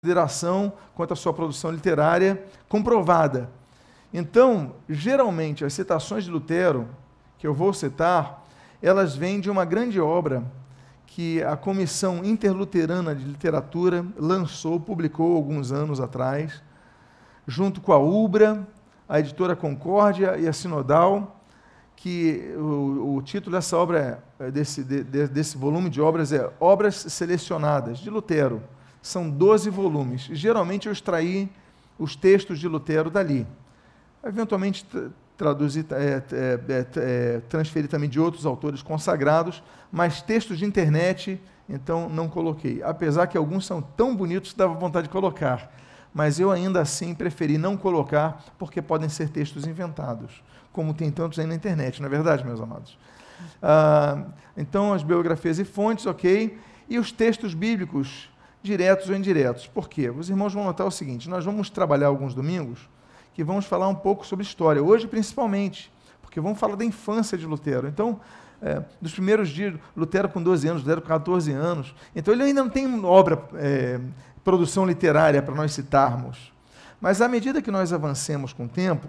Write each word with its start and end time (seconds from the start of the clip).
consideração 0.00 0.72
quanto 0.94 1.12
à 1.12 1.16
sua 1.16 1.34
produção 1.34 1.72
literária 1.72 2.40
comprovada. 2.68 3.50
Então, 4.14 4.76
geralmente, 4.88 5.64
as 5.64 5.72
citações 5.72 6.22
de 6.22 6.30
Lutero, 6.30 6.88
que 7.36 7.44
eu 7.44 7.52
vou 7.52 7.72
citar, 7.72 8.46
elas 8.80 9.16
vêm 9.16 9.40
de 9.40 9.50
uma 9.50 9.64
grande 9.64 10.00
obra 10.00 10.44
que 11.04 11.42
a 11.42 11.56
Comissão 11.56 12.24
Interluterana 12.24 13.12
de 13.12 13.24
Literatura 13.24 14.06
lançou, 14.16 14.78
publicou 14.78 15.34
alguns 15.34 15.72
anos 15.72 15.98
atrás, 15.98 16.62
junto 17.44 17.80
com 17.80 17.92
a 17.92 17.98
UBRA, 17.98 18.64
a 19.08 19.18
editora 19.18 19.56
Concórdia 19.56 20.38
e 20.38 20.46
a 20.46 20.52
Sinodal, 20.52 21.42
que 21.96 22.54
o, 22.56 23.16
o 23.16 23.22
título 23.22 23.56
dessa 23.56 23.76
obra, 23.76 24.22
é, 24.38 24.48
desse, 24.48 24.84
de, 24.84 25.02
desse 25.02 25.58
volume 25.58 25.90
de 25.90 26.00
obras 26.00 26.32
é 26.32 26.48
Obras 26.60 26.94
Selecionadas, 26.94 27.98
de 27.98 28.08
Lutero. 28.10 28.62
São 29.08 29.30
12 29.30 29.70
volumes. 29.70 30.22
Geralmente 30.32 30.86
eu 30.86 30.92
extraí 30.92 31.48
os 31.98 32.14
textos 32.14 32.58
de 32.58 32.68
Lutero 32.68 33.10
dali. 33.10 33.46
Eventualmente 34.22 34.86
traduzir, 35.36 35.86
é, 35.90 36.22
é, 36.32 36.60
é, 36.68 36.86
é, 36.96 37.40
transferir 37.48 37.88
também 37.88 38.08
de 38.08 38.18
outros 38.20 38.44
autores 38.44 38.82
consagrados, 38.82 39.62
mas 39.90 40.20
textos 40.20 40.58
de 40.58 40.64
internet, 40.64 41.40
então 41.68 42.08
não 42.08 42.28
coloquei. 42.28 42.82
Apesar 42.82 43.26
que 43.28 43.38
alguns 43.38 43.64
são 43.64 43.80
tão 43.80 44.14
bonitos 44.14 44.52
que 44.52 44.58
dava 44.58 44.74
vontade 44.74 45.06
de 45.06 45.12
colocar 45.12 45.70
mas 46.12 46.40
eu 46.40 46.50
ainda 46.50 46.80
assim 46.80 47.14
preferi 47.14 47.58
não 47.58 47.76
colocar, 47.76 48.44
porque 48.58 48.80
podem 48.82 49.08
ser 49.08 49.28
textos 49.28 49.66
inventados, 49.66 50.42
como 50.72 50.94
tem 50.94 51.10
tantos 51.10 51.38
aí 51.38 51.46
na 51.46 51.54
internet, 51.54 52.00
não 52.00 52.08
é 52.08 52.10
verdade, 52.10 52.44
meus 52.44 52.60
amados? 52.60 52.98
Ah, 53.62 54.24
então, 54.56 54.92
as 54.92 55.02
biografias 55.02 55.58
e 55.58 55.64
fontes, 55.64 56.06
ok, 56.06 56.58
e 56.88 56.98
os 56.98 57.12
textos 57.12 57.54
bíblicos, 57.54 58.28
diretos 58.68 59.08
ou 59.08 59.16
indiretos. 59.16 59.66
Por 59.66 59.88
quê? 59.88 60.10
Os 60.10 60.28
irmãos 60.28 60.52
vão 60.52 60.62
notar 60.62 60.86
o 60.86 60.90
seguinte: 60.90 61.28
nós 61.28 61.44
vamos 61.44 61.70
trabalhar 61.70 62.08
alguns 62.08 62.34
domingos 62.34 62.88
que 63.32 63.42
vamos 63.42 63.64
falar 63.64 63.88
um 63.88 63.94
pouco 63.94 64.26
sobre 64.26 64.44
história, 64.44 64.82
hoje 64.82 65.06
principalmente, 65.06 65.90
porque 66.20 66.40
vamos 66.40 66.58
falar 66.58 66.76
da 66.76 66.84
infância 66.84 67.38
de 67.38 67.46
Lutero. 67.46 67.88
Então, 67.88 68.20
é, 68.60 68.82
dos 69.00 69.12
primeiros 69.12 69.48
dias, 69.48 69.74
Lutero 69.96 70.28
com 70.28 70.42
12 70.42 70.68
anos, 70.68 70.82
Lutero 70.82 71.00
com 71.00 71.08
14 71.08 71.52
anos. 71.52 71.94
Então, 72.14 72.34
ele 72.34 72.42
ainda 72.42 72.62
não 72.62 72.70
tem 72.70 73.04
obra 73.04 73.42
é, 73.54 74.00
produção 74.44 74.84
literária 74.84 75.40
para 75.40 75.54
nós 75.54 75.72
citarmos. 75.72 76.52
Mas 77.00 77.20
à 77.20 77.28
medida 77.28 77.62
que 77.62 77.70
nós 77.70 77.92
avancemos 77.92 78.52
com 78.52 78.64
o 78.64 78.68
tempo, 78.68 79.08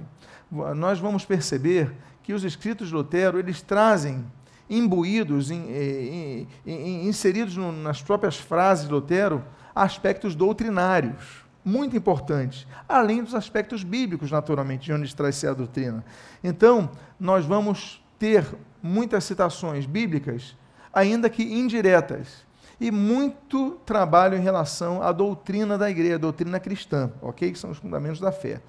nós 0.76 1.00
vamos 1.00 1.26
perceber 1.26 1.92
que 2.24 2.34
os 2.34 2.44
escritos 2.44 2.90
de 2.90 2.94
Lutero, 2.94 3.40
eles 3.40 3.62
trazem 3.62 4.24
imbuídos, 4.70 5.50
in, 5.52 6.48
inseridos 6.66 7.58
no, 7.58 7.72
nas 7.72 8.02
próprias 8.02 8.38
frases 8.38 8.88
de 8.88 8.94
Lutero, 8.94 9.44
aspectos 9.74 10.36
doutrinários, 10.36 11.44
muito 11.64 11.96
importantes, 11.96 12.68
além 12.88 13.24
dos 13.24 13.36
aspectos 13.36 13.84
bíblicos, 13.84 14.32
naturalmente, 14.32 14.86
de 14.86 14.94
onde 14.94 15.16
traz-se 15.16 15.48
a 15.48 15.54
doutrina. 15.54 16.04
Então, 16.44 16.90
nós 17.20 17.46
vamos 17.46 18.04
ter 18.18 18.46
muitas 18.82 19.24
citações 19.24 19.86
bíblicas, 19.86 20.56
ainda 20.94 21.30
que 21.30 21.44
indiretas, 21.44 22.48
e 22.80 22.92
muito 22.92 23.72
trabalho 23.86 24.38
em 24.38 24.42
relação 24.42 25.02
à 25.04 25.12
doutrina 25.12 25.78
da 25.78 25.90
igreja, 25.90 26.18
doutrina 26.18 26.60
cristã, 26.60 27.12
ok? 27.22 27.52
Que 27.52 27.60
são 27.60 27.72
os 27.72 27.78
fundamentos 27.78 28.22
da 28.22 28.32
fé. 28.32 28.62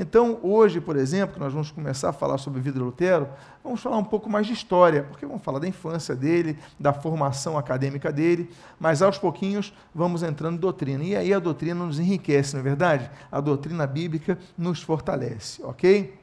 Então, 0.00 0.38
hoje, 0.44 0.80
por 0.80 0.94
exemplo, 0.94 1.34
que 1.34 1.40
nós 1.40 1.52
vamos 1.52 1.72
começar 1.72 2.10
a 2.10 2.12
falar 2.12 2.38
sobre 2.38 2.60
vida 2.60 2.78
Lutero, 2.78 3.28
vamos 3.64 3.80
falar 3.80 3.98
um 3.98 4.04
pouco 4.04 4.30
mais 4.30 4.46
de 4.46 4.52
história, 4.52 5.02
porque 5.02 5.26
vamos 5.26 5.42
falar 5.42 5.58
da 5.58 5.66
infância 5.66 6.14
dele, 6.14 6.56
da 6.78 6.92
formação 6.92 7.58
acadêmica 7.58 8.12
dele, 8.12 8.48
mas 8.78 9.02
aos 9.02 9.18
pouquinhos 9.18 9.74
vamos 9.92 10.22
entrando 10.22 10.54
em 10.54 10.60
doutrina. 10.60 11.02
E 11.02 11.16
aí 11.16 11.34
a 11.34 11.40
doutrina 11.40 11.84
nos 11.84 11.98
enriquece, 11.98 12.54
não 12.54 12.60
é 12.60 12.62
verdade? 12.62 13.10
A 13.30 13.40
doutrina 13.40 13.88
bíblica 13.88 14.38
nos 14.56 14.80
fortalece, 14.80 15.60
ok? 15.64 16.16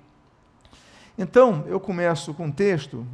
Então, 1.17 1.65
eu 1.67 1.79
começo 1.79 2.33
com 2.33 2.45
um 2.45 2.51
texto 2.51 3.05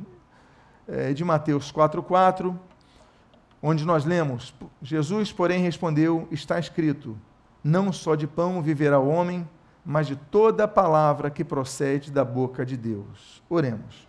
é, 0.87 1.11
de 1.11 1.25
Mateus 1.25 1.71
4,4 1.71 2.55
onde 3.63 3.83
nós 3.83 4.05
lemos: 4.05 4.53
Jesus, 4.81 5.31
porém, 5.31 5.61
respondeu: 5.61 6.27
Está 6.31 6.59
escrito, 6.59 7.17
não 7.63 7.91
só 7.91 8.15
de 8.15 8.27
pão 8.27 8.61
viverá 8.61 8.99
o 8.99 9.07
homem, 9.07 9.47
mas 9.85 10.07
de 10.07 10.15
toda 10.15 10.67
palavra 10.67 11.29
que 11.29 11.43
procede 11.43 12.11
da 12.11 12.23
boca 12.23 12.65
de 12.65 12.77
Deus. 12.77 13.43
Oremos. 13.49 14.07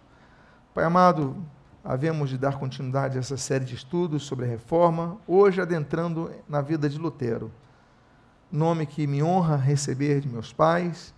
Pai 0.75 0.85
amado, 0.85 1.37
havemos 1.85 2.31
de 2.31 2.39
dar 2.39 2.59
continuidade 2.59 3.17
a 3.17 3.21
essa 3.21 3.37
série 3.37 3.65
de 3.65 3.75
estudos 3.75 4.25
sobre 4.25 4.45
a 4.45 4.49
reforma, 4.49 5.19
hoje 5.27 5.61
adentrando 5.61 6.31
na 6.49 6.61
vida 6.61 6.89
de 6.89 6.99
Lutero. 6.99 7.51
Nome 8.51 8.87
que 8.87 9.07
me 9.07 9.23
honra 9.23 9.57
receber 9.57 10.21
de 10.21 10.29
meus 10.29 10.53
pais, 10.53 11.15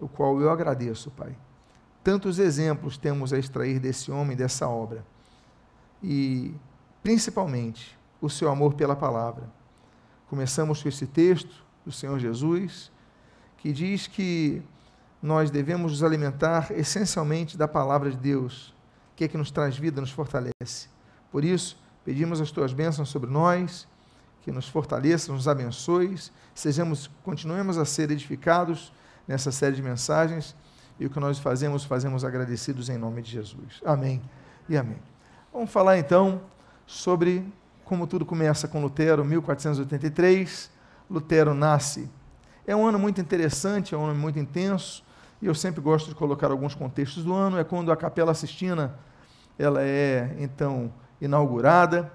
o 0.00 0.08
qual 0.08 0.40
eu 0.40 0.50
agradeço, 0.50 1.10
Pai. 1.10 1.36
Tantos 2.02 2.38
exemplos 2.38 2.96
temos 2.96 3.32
a 3.32 3.38
extrair 3.38 3.78
desse 3.78 4.10
homem, 4.10 4.36
dessa 4.36 4.68
obra. 4.68 5.04
E 6.02 6.54
principalmente 7.02 7.98
o 8.20 8.30
seu 8.30 8.50
amor 8.50 8.74
pela 8.74 8.96
palavra. 8.96 9.44
Começamos 10.28 10.82
com 10.82 10.88
esse 10.88 11.06
texto 11.06 11.64
do 11.84 11.92
Senhor 11.92 12.18
Jesus, 12.18 12.90
que 13.66 13.72
diz 13.72 14.06
que 14.06 14.62
nós 15.20 15.50
devemos 15.50 15.90
nos 15.90 16.04
alimentar 16.04 16.68
essencialmente 16.70 17.58
da 17.58 17.66
palavra 17.66 18.12
de 18.12 18.16
Deus, 18.16 18.72
que 19.16 19.24
é 19.24 19.28
que 19.28 19.36
nos 19.36 19.50
traz 19.50 19.76
vida, 19.76 20.00
nos 20.00 20.12
fortalece. 20.12 20.88
Por 21.32 21.44
isso, 21.44 21.76
pedimos 22.04 22.40
as 22.40 22.52
tuas 22.52 22.72
bênçãos 22.72 23.08
sobre 23.08 23.28
nós, 23.28 23.88
que 24.42 24.52
nos 24.52 24.68
fortaleça, 24.68 25.32
nos 25.32 25.48
abençoe, 25.48 26.16
sejamos, 26.54 27.10
continuemos 27.24 27.76
a 27.76 27.84
ser 27.84 28.08
edificados 28.12 28.92
nessa 29.26 29.50
série 29.50 29.74
de 29.74 29.82
mensagens 29.82 30.54
e 31.00 31.06
o 31.06 31.10
que 31.10 31.18
nós 31.18 31.40
fazemos, 31.40 31.82
fazemos 31.82 32.24
agradecidos 32.24 32.88
em 32.88 32.96
nome 32.96 33.20
de 33.20 33.32
Jesus. 33.32 33.82
Amém 33.84 34.22
e 34.68 34.76
amém. 34.76 35.02
Vamos 35.52 35.72
falar 35.72 35.98
então 35.98 36.40
sobre 36.86 37.44
como 37.84 38.06
tudo 38.06 38.24
começa 38.24 38.68
com 38.68 38.80
Lutero, 38.80 39.24
1483. 39.24 40.70
Lutero 41.10 41.52
nasce. 41.52 42.08
É 42.66 42.74
um 42.74 42.84
ano 42.84 42.98
muito 42.98 43.20
interessante, 43.20 43.94
é 43.94 43.98
um 43.98 44.06
ano 44.06 44.18
muito 44.18 44.40
intenso, 44.40 45.04
e 45.40 45.46
eu 45.46 45.54
sempre 45.54 45.80
gosto 45.80 46.08
de 46.08 46.16
colocar 46.16 46.50
alguns 46.50 46.74
contextos 46.74 47.22
do 47.22 47.32
ano. 47.32 47.58
É 47.58 47.62
quando 47.62 47.92
a 47.92 47.96
Capela 47.96 48.34
Sistina 48.34 48.98
ela 49.56 49.80
é 49.82 50.34
então 50.40 50.92
inaugurada. 51.20 52.10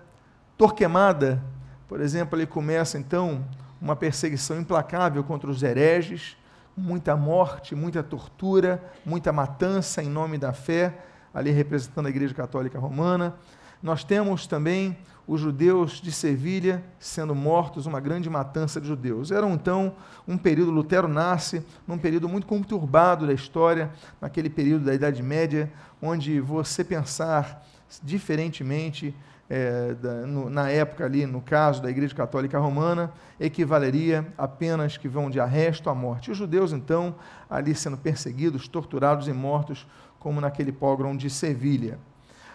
Torquemada, 0.58 1.42
por 1.88 2.02
exemplo, 2.02 2.38
ele 2.38 2.46
começa 2.46 2.98
então 2.98 3.46
uma 3.82 3.96
perseguição 3.96 4.60
implacável 4.60 5.24
contra 5.24 5.50
os 5.50 5.64
hereges, 5.64 6.36
muita 6.76 7.16
morte, 7.16 7.74
muita 7.74 8.04
tortura, 8.04 8.84
muita 9.06 9.32
matança 9.32 10.04
em 10.04 10.10
nome 10.10 10.38
da 10.38 10.52
fé, 10.52 11.00
ali 11.34 11.52
representando 11.52 12.08
a 12.08 12.10
Igreja 12.10 12.34
Católica 12.34 12.78
Romana. 12.78 13.36
Nós 13.82 14.04
temos 14.04 14.46
também 14.46 14.98
os 15.32 15.40
judeus 15.40 16.02
de 16.02 16.12
Sevilha 16.12 16.84
sendo 17.00 17.34
mortos, 17.34 17.86
uma 17.86 18.02
grande 18.02 18.30
matança 18.30 18.82
de 18.82 18.88
judeus. 18.90 19.32
Era 19.32 19.48
então 19.48 19.96
um 20.28 20.38
período, 20.38 20.72
Lutero 20.72 21.08
nasce 21.08 21.66
num 21.88 21.98
período 21.98 22.28
muito 22.28 22.46
conturbado 22.46 23.26
da 23.26 23.32
história, 23.32 23.90
naquele 24.20 24.50
período 24.50 24.84
da 24.84 24.94
Idade 24.94 25.24
Média, 25.24 25.72
onde 26.02 26.42
você 26.42 26.84
pensar 26.84 27.66
diferentemente 28.04 29.16
é, 29.50 29.94
da, 29.94 30.28
no, 30.28 30.50
na 30.50 30.70
época 30.70 31.06
ali, 31.06 31.26
no 31.26 31.40
caso 31.40 31.82
da 31.82 31.90
Igreja 31.90 32.14
Católica 32.14 32.60
Romana, 32.60 33.10
equivaleria 33.40 34.28
apenas 34.38 34.98
que 34.98 35.08
vão 35.08 35.30
de 35.30 35.40
arresto 35.40 35.90
à 35.90 35.96
morte. 35.96 36.30
Os 36.30 36.38
judeus, 36.38 36.74
então, 36.74 37.16
ali 37.50 37.74
sendo 37.74 37.96
perseguidos, 37.96 38.68
torturados 38.68 39.30
e 39.30 39.34
mortos, 39.34 39.88
como 40.20 40.42
naquele 40.42 40.74
pogrom 40.74 41.16
de 41.16 41.30
Sevilha. 41.30 41.98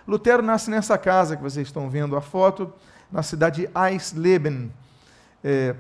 Lutero 0.07 0.43
nasce 0.43 0.71
nessa 0.71 0.97
casa 0.97 1.37
que 1.37 1.43
vocês 1.43 1.67
estão 1.67 1.91
vendo 1.91 2.17
a 2.17 2.21
foto, 2.21 2.73
na 3.11 3.23
cidade 3.23 3.63
de 3.63 3.71
Eisleben. 3.75 4.73
É, 5.43 5.75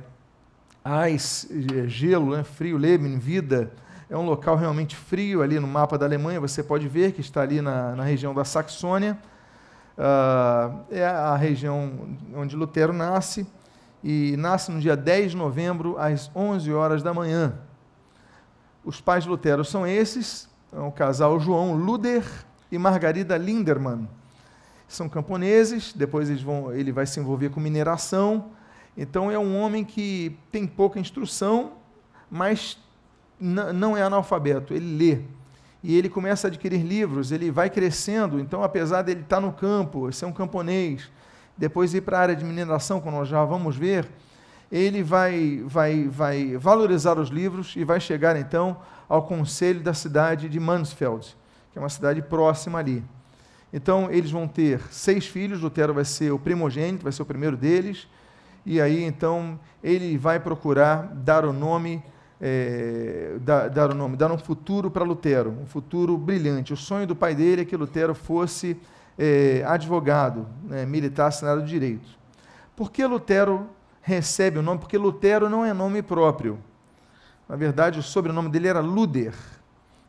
Eis, 1.09 1.48
é, 1.75 1.89
gelo, 1.89 2.36
né, 2.36 2.45
frio, 2.45 2.78
Leben, 2.78 3.18
vida. 3.18 3.72
É 4.09 4.16
um 4.16 4.24
local 4.24 4.54
realmente 4.54 4.95
frio 4.95 5.42
ali 5.42 5.59
no 5.59 5.66
mapa 5.66 5.98
da 5.98 6.06
Alemanha, 6.06 6.41
você 6.41 6.62
pode 6.62 6.86
ver 6.86 7.10
que 7.10 7.21
está 7.21 7.42
ali 7.42 7.60
na, 7.60 7.97
na 7.97 8.04
região 8.04 8.33
da 8.33 8.45
Saxônia. 8.45 9.18
Uh, 9.98 10.84
é 10.91 11.04
a 11.04 11.34
região 11.34 12.16
onde 12.34 12.54
Lutero 12.54 12.92
nasce, 12.92 13.47
e 14.04 14.36
nasce 14.36 14.71
no 14.71 14.78
dia 14.78 14.97
10 14.97 15.33
de 15.33 15.36
novembro, 15.36 15.97
às 15.98 16.30
11 16.36 16.72
horas 16.72 17.03
da 17.03 17.12
manhã. 17.12 17.54
Os 18.84 19.00
pais 19.00 19.24
de 19.24 19.30
Lutero 19.30 19.65
são 19.65 19.84
esses, 19.84 20.48
é 20.72 20.78
o 20.78 20.92
casal 20.92 21.41
João 21.41 21.74
Luder 21.74 22.22
e 22.71 22.78
Margarida 22.78 23.36
Lindermann. 23.36 24.09
São 24.88 25.09
camponeses, 25.09 25.92
depois 25.92 26.28
vão, 26.41 26.72
ele 26.72 26.92
vai 26.92 27.06
se 27.06 27.18
envolver 27.18 27.50
com 27.50 27.60
mineração. 27.60 28.53
Então 28.97 29.30
é 29.30 29.38
um 29.38 29.60
homem 29.60 29.84
que 29.84 30.38
tem 30.50 30.66
pouca 30.66 30.98
instrução, 30.98 31.72
mas 32.30 32.78
não 33.41 33.97
é 33.97 34.03
analfabeto, 34.03 34.72
ele 34.72 34.97
lê. 34.97 35.21
E 35.83 35.97
ele 35.97 36.09
começa 36.09 36.47
a 36.47 36.48
adquirir 36.48 36.83
livros, 36.83 37.30
ele 37.30 37.50
vai 37.50 37.71
crescendo. 37.71 38.41
Então, 38.41 38.62
apesar 38.62 39.03
dele 39.03 39.21
estar 39.21 39.41
no 39.41 39.53
campo, 39.53 40.10
ser 40.12 40.24
um 40.24 40.33
camponês, 40.33 41.10
depois 41.56 41.94
ir 41.94 42.00
para 42.00 42.18
a 42.18 42.21
área 42.22 42.36
de 42.36 42.44
mineração, 42.44 43.00
como 43.00 43.18
nós 43.18 43.28
já 43.28 43.44
vamos 43.44 43.77
ver, 43.77 44.09
ele 44.71 45.03
vai, 45.03 45.62
vai, 45.65 46.09
vai 46.09 46.56
valorizar 46.56 47.18
os 47.18 47.28
livros 47.28 47.74
e 47.77 47.84
vai 47.84 48.00
chegar 48.00 48.36
então 48.36 48.78
ao 49.09 49.22
conselho 49.22 49.80
da 49.80 49.94
cidade 49.94 50.48
de 50.48 50.59
Mansfeld, 50.59 51.36
que 51.72 51.78
é 51.78 51.83
uma 51.83 51.88
cidade 51.88 52.21
próxima 52.21 52.78
ali. 52.78 53.04
Então, 53.72 54.10
eles 54.10 54.30
vão 54.30 54.47
ter 54.47 54.80
seis 54.91 55.27
filhos, 55.27 55.60
Lutero 55.60 55.92
vai 55.92 56.04
ser 56.04 56.33
o 56.33 56.39
primogênito, 56.39 57.03
vai 57.03 57.13
ser 57.13 57.22
o 57.22 57.27
primeiro 57.27 57.57
deles, 57.57 58.09
e 58.65 58.80
aí 58.80 59.04
então 59.04 59.59
ele 59.83 60.16
vai 60.18 60.41
procurar 60.41 61.13
dar 61.15 61.45
o 61.45 61.53
nome, 61.53 62.03
é, 62.41 63.36
dar, 63.41 63.68
dar, 63.68 63.91
o 63.91 63.95
nome, 63.95 64.16
dar 64.16 64.30
um 64.33 64.39
futuro 64.39 64.91
para 64.91 65.04
Lutero, 65.04 65.51
um 65.51 65.66
futuro 65.66 66.16
brilhante. 66.16 66.72
O 66.72 66.77
sonho 66.77 67.07
do 67.07 67.15
pai 67.15 67.34
dele 67.34 67.63
é 67.63 67.65
que 67.65 67.77
Lutero 67.77 68.15
fosse 68.15 68.77
é, 69.18 69.63
advogado, 69.66 70.47
né, 70.65 70.84
militar 70.84 71.28
assinado 71.28 71.62
de 71.62 71.69
direito. 71.69 72.09
Por 72.74 72.91
que 72.91 73.04
Lutero 73.07 73.69
recebe 74.03 74.59
o 74.59 74.62
nome? 74.62 74.80
Porque 74.80 74.98
Lutero 74.98 75.48
não 75.48 75.65
é 75.65 75.72
nome 75.72 76.03
próprio. 76.03 76.59
Na 77.48 77.57
verdade, 77.57 77.98
o 77.98 78.03
sobrenome 78.03 78.48
dele 78.48 78.69
era 78.69 78.80
Luder. 78.80 79.34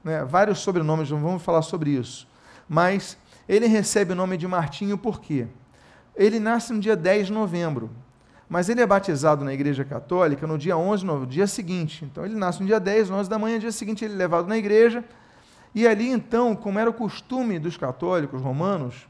Né? 0.03 0.25
Vários 0.25 0.59
sobrenomes, 0.59 1.11
não 1.11 1.21
vamos 1.21 1.43
falar 1.43 1.61
sobre 1.61 1.91
isso. 1.91 2.27
Mas 2.67 3.17
ele 3.47 3.67
recebe 3.67 4.13
o 4.13 4.15
nome 4.15 4.37
de 4.37 4.47
Martinho 4.47 4.97
por 4.97 5.21
quê? 5.21 5.47
Ele 6.15 6.39
nasce 6.39 6.73
no 6.73 6.79
dia 6.79 6.95
10 6.95 7.27
de 7.27 7.33
novembro 7.33 7.89
mas 8.49 8.69
ele 8.69 8.81
é 8.81 8.85
batizado 8.85 9.43
na 9.43 9.53
Igreja 9.53 9.83
Católica 9.83 10.47
no 10.47 10.57
dia 10.57 10.77
11, 10.77 11.05
no 11.05 11.25
dia 11.25 11.47
seguinte. 11.47 12.05
Então 12.05 12.25
ele 12.25 12.35
nasce 12.35 12.61
no 12.61 12.65
dia 12.65 12.79
10, 12.79 13.11
11 13.11 13.29
da 13.29 13.37
manhã, 13.37 13.55
no 13.55 13.61
dia 13.61 13.71
seguinte 13.71 14.05
ele 14.05 14.13
é 14.13 14.17
levado 14.17 14.47
na 14.47 14.57
igreja. 14.57 15.03
E 15.75 15.85
ali 15.85 16.07
então, 16.07 16.55
como 16.55 16.79
era 16.79 16.89
o 16.89 16.93
costume 16.93 17.59
dos 17.59 17.75
católicos 17.75 18.41
romanos, 18.41 19.07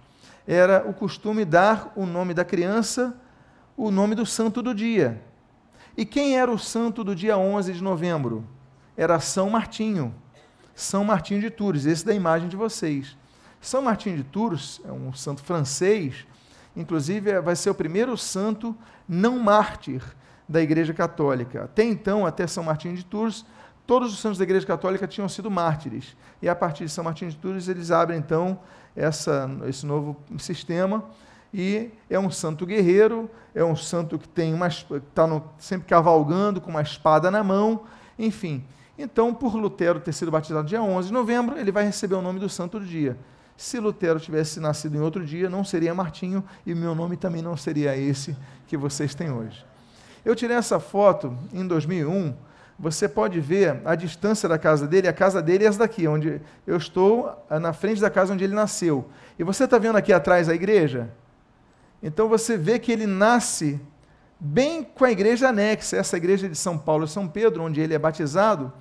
era 0.47 0.83
o 0.89 0.93
costume 0.93 1.45
dar 1.45 1.93
o 1.95 2.05
nome 2.05 2.33
da 2.33 2.43
criança, 2.43 3.15
o 3.75 3.91
nome 3.91 4.15
do 4.15 4.25
santo 4.25 4.61
do 4.61 4.73
dia. 4.73 5.21
E 5.95 6.03
quem 6.03 6.37
era 6.37 6.51
o 6.51 6.57
santo 6.57 7.03
do 7.03 7.15
dia 7.15 7.37
11 7.37 7.73
de 7.73 7.83
novembro? 7.83 8.43
Era 8.95 9.19
São 9.19 9.49
Martinho. 9.51 10.13
São 10.73 11.03
Martinho 11.03 11.41
de 11.41 11.49
Tours, 11.49 11.85
esse 11.85 12.05
da 12.05 12.13
imagem 12.13 12.47
de 12.47 12.55
vocês. 12.55 13.15
São 13.61 13.81
Martinho 13.81 14.17
de 14.17 14.23
Tours 14.23 14.81
é 14.85 14.91
um 14.91 15.13
santo 15.13 15.41
francês, 15.41 16.25
inclusive 16.75 17.39
vai 17.41 17.55
ser 17.55 17.69
o 17.69 17.75
primeiro 17.75 18.17
santo 18.17 18.75
não 19.07 19.39
mártir 19.39 20.01
da 20.47 20.61
Igreja 20.61 20.93
Católica. 20.93 21.63
Até 21.65 21.83
então, 21.83 22.25
até 22.25 22.47
São 22.47 22.63
Martinho 22.63 22.95
de 22.95 23.03
Tours, 23.03 23.45
todos 23.85 24.13
os 24.13 24.19
santos 24.19 24.37
da 24.37 24.43
Igreja 24.43 24.65
Católica 24.65 25.07
tinham 25.07 25.27
sido 25.27 25.51
mártires. 25.51 26.15
E 26.41 26.47
a 26.47 26.55
partir 26.55 26.85
de 26.85 26.91
São 26.91 27.03
Martinho 27.03 27.31
de 27.31 27.37
Tours, 27.37 27.67
eles 27.67 27.91
abrem 27.91 28.19
então 28.19 28.59
essa, 28.95 29.49
esse 29.67 29.85
novo 29.85 30.15
sistema. 30.37 31.03
E 31.53 31.91
é 32.09 32.19
um 32.19 32.29
santo 32.29 32.65
guerreiro, 32.65 33.29
é 33.55 33.63
um 33.63 33.75
santo 33.75 34.19
que 34.19 34.27
tem 34.27 34.53
uma 34.53 34.67
está 34.67 35.41
sempre 35.57 35.87
cavalgando 35.87 36.59
com 36.59 36.69
uma 36.69 36.81
espada 36.81 37.31
na 37.31 37.43
mão, 37.43 37.83
enfim. 38.19 38.63
Então, 38.97 39.33
por 39.33 39.55
Lutero 39.55 39.99
ter 39.99 40.11
sido 40.11 40.31
batizado 40.31 40.67
dia 40.67 40.81
11 40.81 41.07
de 41.07 41.13
novembro, 41.13 41.57
ele 41.57 41.71
vai 41.71 41.85
receber 41.85 42.15
o 42.15 42.21
nome 42.21 42.39
do 42.39 42.49
santo 42.49 42.79
do 42.79 42.85
dia. 42.85 43.17
Se 43.57 43.79
Lutero 43.79 44.19
tivesse 44.19 44.59
nascido 44.59 44.95
em 44.95 45.01
outro 45.01 45.25
dia, 45.25 45.49
não 45.49 45.63
seria 45.63 45.93
Martinho 45.93 46.43
e 46.63 46.75
meu 46.75 46.93
nome 46.93 47.17
também 47.17 47.41
não 47.41 47.57
seria 47.57 47.97
esse 47.97 48.37
que 48.67 48.77
vocês 48.77 49.15
têm 49.15 49.31
hoje. 49.31 49.65
Eu 50.23 50.35
tirei 50.35 50.55
essa 50.55 50.79
foto 50.79 51.35
em 51.51 51.65
2001. 51.65 52.35
Você 52.77 53.09
pode 53.09 53.39
ver 53.39 53.81
a 53.83 53.95
distância 53.95 54.47
da 54.47 54.59
casa 54.59 54.85
dele. 54.87 55.07
A 55.07 55.13
casa 55.13 55.41
dele 55.41 55.63
é 55.63 55.67
essa 55.67 55.79
daqui, 55.79 56.07
onde 56.07 56.39
eu 56.67 56.77
estou, 56.77 57.43
na 57.49 57.73
frente 57.73 57.99
da 57.99 58.11
casa 58.11 58.31
onde 58.31 58.43
ele 58.43 58.53
nasceu. 58.53 59.09
E 59.39 59.43
você 59.43 59.63
está 59.63 59.79
vendo 59.79 59.95
aqui 59.95 60.13
atrás 60.13 60.47
a 60.47 60.53
igreja? 60.53 61.09
Então 62.03 62.29
você 62.29 62.55
vê 62.55 62.77
que 62.77 62.91
ele 62.91 63.07
nasce 63.07 63.81
bem 64.39 64.83
com 64.83 65.03
a 65.03 65.11
igreja 65.11 65.49
anexa, 65.49 65.97
essa 65.97 66.15
igreja 66.15 66.47
de 66.47 66.55
São 66.55 66.77
Paulo 66.77 67.05
e 67.05 67.07
São 67.07 67.27
Pedro, 67.27 67.63
onde 67.63 67.81
ele 67.81 67.95
é 67.95 67.99
batizado. 67.99 68.71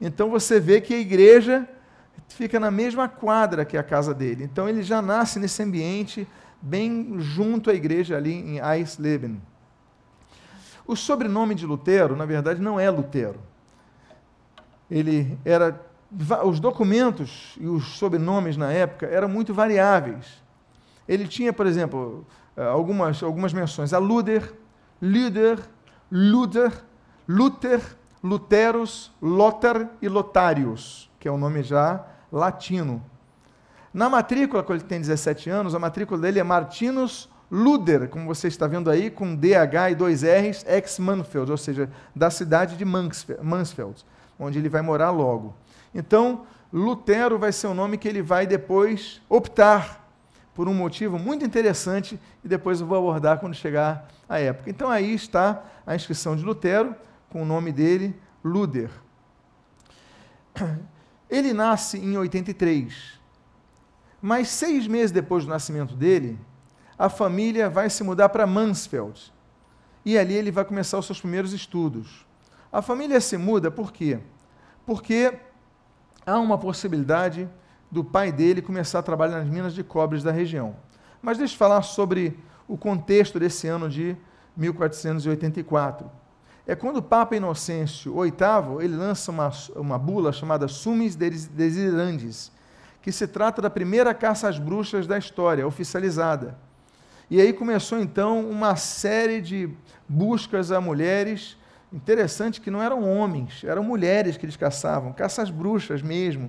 Então 0.00 0.30
você 0.30 0.58
vê 0.58 0.80
que 0.80 0.94
a 0.94 0.98
igreja 0.98 1.68
fica 2.32 2.58
na 2.58 2.70
mesma 2.70 3.08
quadra 3.08 3.64
que 3.64 3.76
a 3.76 3.82
casa 3.82 4.14
dele. 4.14 4.44
Então 4.44 4.68
ele 4.68 4.82
já 4.82 5.00
nasce 5.00 5.38
nesse 5.38 5.62
ambiente 5.62 6.26
bem 6.60 7.16
junto 7.18 7.70
à 7.70 7.74
igreja 7.74 8.16
ali 8.16 8.32
em 8.32 8.58
Eisleben. 8.58 9.40
O 10.86 10.96
sobrenome 10.96 11.54
de 11.54 11.66
Lutero, 11.66 12.16
na 12.16 12.24
verdade, 12.24 12.60
não 12.60 12.78
é 12.78 12.90
Lutero. 12.90 13.40
Ele 14.90 15.38
era 15.44 15.80
os 16.44 16.60
documentos 16.60 17.56
e 17.58 17.66
os 17.66 17.96
sobrenomes 17.96 18.56
na 18.56 18.70
época 18.72 19.06
eram 19.06 19.28
muito 19.28 19.54
variáveis. 19.54 20.42
Ele 21.08 21.26
tinha, 21.26 21.52
por 21.52 21.66
exemplo, 21.66 22.26
eh, 22.56 22.64
algumas, 22.64 23.22
algumas 23.22 23.52
menções 23.52 23.92
a 23.92 23.98
Luder, 23.98 24.52
Lüder, 25.00 25.58
Luther, 26.10 26.72
Luther, 27.26 27.80
Luterus, 28.22 29.10
Lothar 29.20 29.88
e 30.00 30.08
Lotarius, 30.08 31.10
que 31.18 31.26
é 31.26 31.30
o 31.30 31.34
um 31.34 31.38
nome 31.38 31.62
já 31.62 32.04
latino. 32.32 33.04
Na 33.92 34.08
matrícula, 34.08 34.62
quando 34.62 34.80
ele 34.80 34.88
tem 34.88 35.00
17 35.00 35.50
anos, 35.50 35.74
a 35.74 35.78
matrícula 35.78 36.18
dele 36.18 36.38
é 36.40 36.42
Martinus 36.42 37.28
Luder, 37.50 38.08
como 38.08 38.26
você 38.26 38.48
está 38.48 38.66
vendo 38.66 38.88
aí, 38.90 39.10
com 39.10 39.36
DH 39.36 39.90
e 39.90 39.94
dois 39.94 40.22
R's, 40.22 40.64
ex-Mansfeld, 40.66 41.50
ou 41.50 41.58
seja, 41.58 41.90
da 42.16 42.30
cidade 42.30 42.76
de 42.76 42.84
Mansfeld, 42.84 44.04
onde 44.38 44.58
ele 44.58 44.70
vai 44.70 44.80
morar 44.80 45.10
logo. 45.10 45.54
Então, 45.94 46.46
Lutero 46.72 47.38
vai 47.38 47.52
ser 47.52 47.66
o 47.66 47.74
nome 47.74 47.98
que 47.98 48.08
ele 48.08 48.22
vai 48.22 48.46
depois 48.46 49.20
optar 49.28 50.02
por 50.54 50.68
um 50.68 50.74
motivo 50.74 51.18
muito 51.18 51.44
interessante 51.44 52.18
e 52.42 52.48
depois 52.48 52.80
eu 52.80 52.86
vou 52.86 52.96
abordar 52.98 53.38
quando 53.38 53.54
chegar 53.54 54.08
a 54.28 54.38
época. 54.38 54.70
Então 54.70 54.90
aí 54.90 55.14
está 55.14 55.62
a 55.86 55.94
inscrição 55.94 56.36
de 56.36 56.42
Lutero 56.42 56.94
com 57.30 57.42
o 57.42 57.46
nome 57.46 57.72
dele, 57.72 58.18
Luder. 58.44 58.90
Ele 61.32 61.54
nasce 61.54 61.96
em 61.96 62.14
83. 62.14 63.18
Mas 64.20 64.48
seis 64.48 64.86
meses 64.86 65.10
depois 65.10 65.46
do 65.46 65.50
nascimento 65.50 65.96
dele, 65.96 66.38
a 66.98 67.08
família 67.08 67.70
vai 67.70 67.88
se 67.88 68.04
mudar 68.04 68.28
para 68.28 68.46
Mansfeld. 68.46 69.32
E 70.04 70.18
ali 70.18 70.34
ele 70.34 70.50
vai 70.50 70.62
começar 70.62 70.98
os 70.98 71.06
seus 71.06 71.18
primeiros 71.18 71.54
estudos. 71.54 72.26
A 72.70 72.82
família 72.82 73.18
se 73.18 73.38
muda 73.38 73.70
por 73.70 73.94
quê? 73.94 74.18
Porque 74.84 75.32
há 76.26 76.38
uma 76.38 76.58
possibilidade 76.58 77.48
do 77.90 78.04
pai 78.04 78.30
dele 78.30 78.60
começar 78.60 78.98
a 78.98 79.02
trabalhar 79.02 79.38
nas 79.38 79.48
minas 79.48 79.72
de 79.72 79.82
cobre 79.82 80.20
da 80.20 80.30
região. 80.30 80.76
Mas 81.22 81.38
deixa 81.38 81.54
eu 81.54 81.58
falar 81.58 81.80
sobre 81.80 82.38
o 82.68 82.76
contexto 82.76 83.40
desse 83.40 83.66
ano 83.66 83.88
de 83.88 84.14
1484 84.54 86.21
é 86.66 86.74
quando 86.74 86.98
o 86.98 87.02
Papa 87.02 87.34
Inocêncio 87.34 88.14
VIII 88.20 88.84
ele 88.84 88.96
lança 88.96 89.30
uma, 89.30 89.50
uma 89.74 89.98
bula 89.98 90.32
chamada 90.32 90.68
Sumis 90.68 91.16
Desiderandis, 91.16 92.52
que 93.00 93.10
se 93.10 93.26
trata 93.26 93.60
da 93.60 93.68
primeira 93.68 94.14
caça 94.14 94.48
às 94.48 94.58
bruxas 94.58 95.06
da 95.06 95.18
história, 95.18 95.66
oficializada. 95.66 96.56
E 97.28 97.40
aí 97.40 97.52
começou 97.52 97.98
então 97.98 98.48
uma 98.48 98.76
série 98.76 99.40
de 99.40 99.68
buscas 100.08 100.70
a 100.70 100.80
mulheres, 100.80 101.56
interessante 101.92 102.60
que 102.60 102.70
não 102.70 102.82
eram 102.82 103.02
homens, 103.02 103.64
eram 103.64 103.82
mulheres 103.82 104.36
que 104.36 104.44
eles 104.44 104.56
caçavam, 104.56 105.12
caça 105.12 105.42
às 105.42 105.50
bruxas 105.50 106.00
mesmo. 106.00 106.48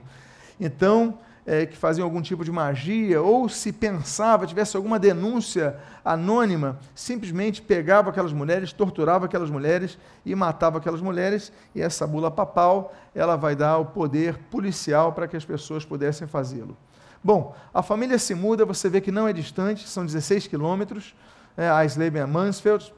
Então, 0.59 1.17
é, 1.45 1.65
que 1.65 1.75
faziam 1.75 2.05
algum 2.05 2.21
tipo 2.21 2.43
de 2.43 2.51
magia, 2.51 3.21
ou 3.21 3.49
se 3.49 3.71
pensava, 3.71 4.47
tivesse 4.47 4.77
alguma 4.77 4.97
denúncia 4.97 5.77
anônima, 6.03 6.79
simplesmente 6.95 7.61
pegava 7.61 8.09
aquelas 8.09 8.31
mulheres, 8.31 8.71
torturava 8.71 9.25
aquelas 9.25 9.49
mulheres 9.49 9.97
e 10.25 10.33
matava 10.35 10.77
aquelas 10.77 11.01
mulheres, 11.01 11.51
e 11.75 11.81
essa 11.81 12.07
bula 12.07 12.31
papal, 12.31 12.93
ela 13.13 13.35
vai 13.35 13.55
dar 13.55 13.77
o 13.77 13.85
poder 13.85 14.37
policial 14.49 15.11
para 15.13 15.27
que 15.27 15.35
as 15.35 15.45
pessoas 15.45 15.83
pudessem 15.83 16.27
fazê-lo. 16.27 16.77
Bom, 17.23 17.55
a 17.73 17.81
família 17.81 18.17
se 18.17 18.35
muda, 18.35 18.65
você 18.65 18.89
vê 18.89 18.99
que 18.99 19.11
não 19.11 19.27
é 19.27 19.33
distante, 19.33 19.87
são 19.87 20.05
16 20.05 20.47
quilômetros, 20.47 21.15
é, 21.57 21.69
Eisleben 21.81 22.21
a 22.21 22.27
Mansfeld, 22.27 22.93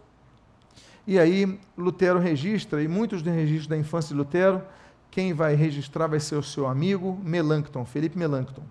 e 1.07 1.19
aí 1.19 1.59
Lutero 1.77 2.19
registra, 2.19 2.81
e 2.81 2.87
muitos 2.87 3.21
dos 3.21 3.31
registros 3.31 3.67
da 3.67 3.77
infância 3.77 4.09
de 4.09 4.15
Lutero, 4.15 4.63
quem 5.15 5.31
vai 5.31 5.55
registrar 5.55 6.07
vai 6.07 6.19
ser 6.19 6.35
o 6.35 6.43
seu 6.43 6.67
amigo 6.67 7.17
Melancton, 7.23 7.85
Felipe 7.85 8.17
Melancton. 8.17 8.63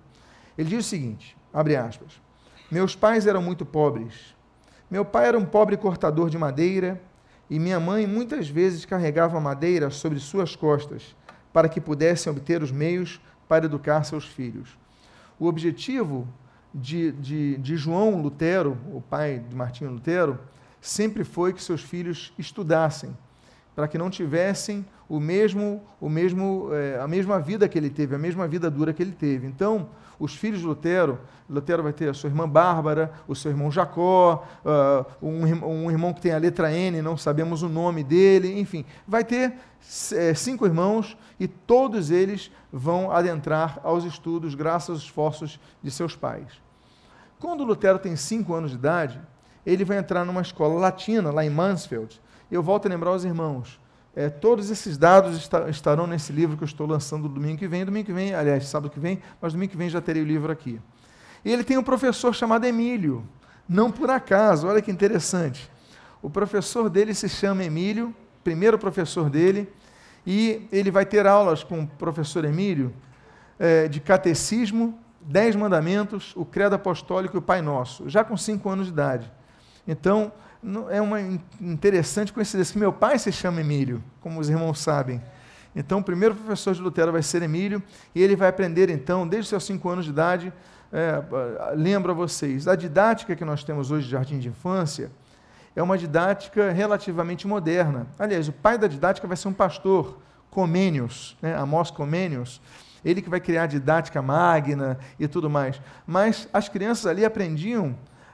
Ele 0.58 0.68
diz 0.68 0.84
o 0.84 0.88
seguinte, 0.90 1.34
abre 1.50 1.74
aspas, 1.74 2.20
meus 2.70 2.94
pais 2.94 3.26
eram 3.26 3.40
muito 3.40 3.64
pobres. 3.64 4.36
Meu 4.90 5.06
pai 5.06 5.28
era 5.28 5.38
um 5.38 5.46
pobre 5.46 5.74
cortador 5.78 6.28
de 6.28 6.36
madeira 6.36 7.00
e 7.48 7.58
minha 7.58 7.80
mãe 7.80 8.06
muitas 8.06 8.46
vezes 8.46 8.84
carregava 8.84 9.40
madeira 9.40 9.88
sobre 9.88 10.20
suas 10.20 10.54
costas 10.54 11.16
para 11.50 11.66
que 11.66 11.80
pudessem 11.80 12.30
obter 12.30 12.62
os 12.62 12.70
meios 12.70 13.22
para 13.48 13.64
educar 13.64 14.04
seus 14.04 14.26
filhos. 14.26 14.76
O 15.40 15.46
objetivo 15.46 16.28
de, 16.74 17.10
de, 17.12 17.56
de 17.56 17.74
João 17.74 18.20
Lutero, 18.20 18.76
o 18.92 19.00
pai 19.00 19.38
de 19.38 19.56
Martinho 19.56 19.92
Lutero, 19.92 20.38
sempre 20.78 21.24
foi 21.24 21.54
que 21.54 21.62
seus 21.62 21.80
filhos 21.80 22.34
estudassem 22.38 23.16
para 23.74 23.88
que 23.88 23.98
não 23.98 24.08
tivessem 24.08 24.84
o 25.08 25.20
mesmo, 25.20 25.82
o 26.00 26.08
mesmo, 26.08 26.70
é, 26.72 26.98
a 27.00 27.08
mesma 27.08 27.38
vida 27.38 27.68
que 27.68 27.76
ele 27.76 27.90
teve, 27.90 28.14
a 28.14 28.18
mesma 28.18 28.46
vida 28.46 28.70
dura 28.70 28.92
que 28.92 29.02
ele 29.02 29.12
teve. 29.12 29.46
Então, 29.46 29.88
os 30.18 30.34
filhos 30.34 30.60
de 30.60 30.66
Lutero, 30.66 31.18
Lutero 31.48 31.82
vai 31.82 31.92
ter 31.92 32.08
a 32.08 32.14
sua 32.14 32.28
irmã 32.28 32.48
Bárbara, 32.48 33.12
o 33.26 33.34
seu 33.34 33.50
irmão 33.50 33.70
Jacó, 33.70 34.46
uh, 34.64 35.26
um, 35.26 35.44
um, 35.66 35.90
irmão 35.90 36.12
que 36.12 36.20
tem 36.20 36.32
a 36.32 36.38
letra 36.38 36.72
N, 36.72 37.02
não 37.02 37.16
sabemos 37.16 37.62
o 37.62 37.68
nome 37.68 38.02
dele, 38.04 38.58
enfim, 38.58 38.84
vai 39.06 39.24
ter 39.24 39.54
é, 40.12 40.32
cinco 40.34 40.64
irmãos 40.64 41.16
e 41.38 41.46
todos 41.46 42.10
eles 42.10 42.50
vão 42.72 43.10
adentrar 43.10 43.80
aos 43.82 44.04
estudos 44.04 44.54
graças 44.54 44.90
aos 44.90 45.02
esforços 45.02 45.60
de 45.82 45.90
seus 45.90 46.16
pais. 46.16 46.62
Quando 47.38 47.64
Lutero 47.64 47.98
tem 47.98 48.16
cinco 48.16 48.54
anos 48.54 48.70
de 48.70 48.76
idade, 48.76 49.20
ele 49.66 49.84
vai 49.84 49.98
entrar 49.98 50.24
numa 50.24 50.40
escola 50.40 50.78
latina 50.78 51.30
lá 51.30 51.44
em 51.44 51.50
Mansfeld. 51.50 52.20
Eu 52.50 52.62
volto 52.62 52.86
a 52.86 52.88
lembrar 52.88 53.10
aos 53.10 53.24
irmãos, 53.24 53.80
é, 54.16 54.28
todos 54.28 54.70
esses 54.70 54.96
dados 54.96 55.50
estarão 55.68 56.06
nesse 56.06 56.32
livro 56.32 56.56
que 56.56 56.62
eu 56.62 56.66
estou 56.66 56.86
lançando 56.86 57.28
domingo 57.28 57.58
que 57.58 57.66
vem. 57.66 57.84
Domingo 57.84 58.06
que 58.06 58.12
vem, 58.12 58.32
aliás, 58.32 58.66
sábado 58.68 58.90
que 58.90 59.00
vem, 59.00 59.20
mas 59.40 59.52
domingo 59.52 59.72
que 59.72 59.76
vem 59.76 59.88
já 59.88 60.00
terei 60.00 60.22
o 60.22 60.26
livro 60.26 60.52
aqui. 60.52 60.80
E 61.44 61.52
ele 61.52 61.64
tem 61.64 61.76
um 61.76 61.82
professor 61.82 62.32
chamado 62.34 62.64
Emílio. 62.64 63.24
Não 63.68 63.90
por 63.90 64.08
acaso, 64.10 64.68
olha 64.68 64.80
que 64.80 64.90
interessante. 64.90 65.70
O 66.22 66.30
professor 66.30 66.88
dele 66.88 67.12
se 67.12 67.28
chama 67.28 67.64
Emílio, 67.64 68.14
primeiro 68.44 68.78
professor 68.78 69.28
dele, 69.28 69.70
e 70.26 70.66
ele 70.70 70.90
vai 70.90 71.04
ter 71.04 71.26
aulas 71.26 71.64
com 71.64 71.82
o 71.82 71.86
professor 71.86 72.44
Emílio 72.44 72.94
é, 73.58 73.88
de 73.88 74.00
catecismo, 74.00 74.98
dez 75.20 75.56
mandamentos, 75.56 76.32
o 76.36 76.44
credo 76.44 76.74
apostólico 76.74 77.36
e 77.36 77.38
o 77.38 77.42
Pai 77.42 77.60
Nosso, 77.60 78.08
já 78.08 78.22
com 78.22 78.36
cinco 78.36 78.68
anos 78.70 78.86
de 78.86 78.92
idade. 78.92 79.32
Então, 79.86 80.32
é 80.90 81.00
uma 81.00 81.20
interessante 81.60 82.32
coincidência 82.32 82.72
que 82.72 82.78
meu 82.78 82.92
pai 82.92 83.18
se 83.18 83.30
chama 83.30 83.60
Emílio, 83.60 84.02
como 84.20 84.40
os 84.40 84.48
irmãos 84.48 84.78
sabem. 84.78 85.20
Então, 85.76 85.98
o 85.98 86.02
primeiro 86.02 86.34
professor 86.34 86.74
de 86.74 86.80
Lutero 86.80 87.12
vai 87.12 87.22
ser 87.22 87.42
Emílio, 87.42 87.82
e 88.14 88.22
ele 88.22 88.36
vai 88.36 88.48
aprender, 88.48 88.88
então, 88.90 89.26
desde 89.26 89.50
seus 89.50 89.64
cinco 89.64 89.88
anos 89.88 90.04
de 90.04 90.10
idade, 90.10 90.52
é, 90.92 91.22
lembro 91.74 92.12
a 92.12 92.14
vocês, 92.14 92.68
a 92.68 92.76
didática 92.76 93.34
que 93.34 93.44
nós 93.44 93.64
temos 93.64 93.90
hoje 93.90 94.04
de 94.04 94.12
jardim 94.12 94.38
de 94.38 94.48
infância 94.48 95.10
é 95.74 95.82
uma 95.82 95.98
didática 95.98 96.70
relativamente 96.70 97.48
moderna. 97.48 98.06
Aliás, 98.18 98.46
o 98.48 98.52
pai 98.52 98.78
da 98.78 98.86
didática 98.86 99.26
vai 99.26 99.36
ser 99.36 99.48
um 99.48 99.52
pastor, 99.52 100.18
Comênios, 100.50 101.36
né, 101.42 101.56
Amós 101.56 101.90
Comênios, 101.90 102.60
ele 103.04 103.20
que 103.20 103.28
vai 103.28 103.40
criar 103.40 103.64
a 103.64 103.66
didática 103.66 104.22
magna 104.22 104.96
e 105.18 105.26
tudo 105.26 105.50
mais. 105.50 105.80
Mas 106.06 106.48
as 106.52 106.68
crianças 106.68 107.06
ali 107.06 107.24
aprendiam, 107.24 107.88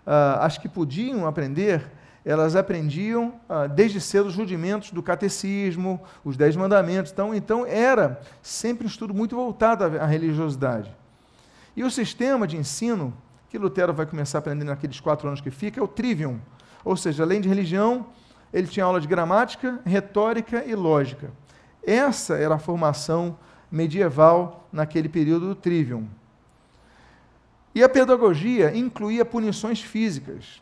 uh, 0.06 0.38
as 0.40 0.58
que 0.58 0.68
podiam 0.68 1.26
aprender, 1.26 1.90
elas 2.24 2.54
aprendiam 2.54 3.34
ah, 3.48 3.66
desde 3.66 4.00
cedo 4.00 4.26
os 4.26 4.36
rudimentos 4.36 4.90
do 4.90 5.02
catecismo, 5.02 6.00
os 6.24 6.36
dez 6.36 6.54
mandamentos. 6.54 7.12
Então, 7.12 7.34
então 7.34 7.66
era 7.66 8.20
sempre 8.42 8.86
um 8.86 8.90
estudo 8.90 9.14
muito 9.14 9.34
voltado 9.34 9.84
à, 9.84 9.86
à 10.02 10.06
religiosidade. 10.06 10.94
E 11.74 11.82
o 11.82 11.90
sistema 11.90 12.46
de 12.46 12.56
ensino 12.56 13.14
que 13.48 13.58
Lutero 13.58 13.92
vai 13.92 14.06
começar 14.06 14.38
a 14.38 14.40
aprender 14.40 14.64
naqueles 14.64 15.00
quatro 15.00 15.26
anos 15.26 15.40
que 15.40 15.50
fica 15.50 15.80
é 15.80 15.82
o 15.82 15.88
trivium. 15.88 16.38
Ou 16.84 16.96
seja, 16.96 17.22
além 17.22 17.40
de 17.40 17.48
religião, 17.48 18.06
ele 18.52 18.66
tinha 18.66 18.84
aula 18.84 19.00
de 19.00 19.08
gramática, 19.08 19.80
retórica 19.84 20.64
e 20.64 20.74
lógica. 20.74 21.30
Essa 21.82 22.36
era 22.36 22.54
a 22.54 22.58
formação 22.58 23.36
medieval 23.70 24.68
naquele 24.72 25.08
período 25.08 25.48
do 25.48 25.54
trivium. 25.54 26.06
E 27.74 27.82
a 27.82 27.88
pedagogia 27.88 28.76
incluía 28.76 29.24
punições 29.24 29.80
físicas. 29.80 30.60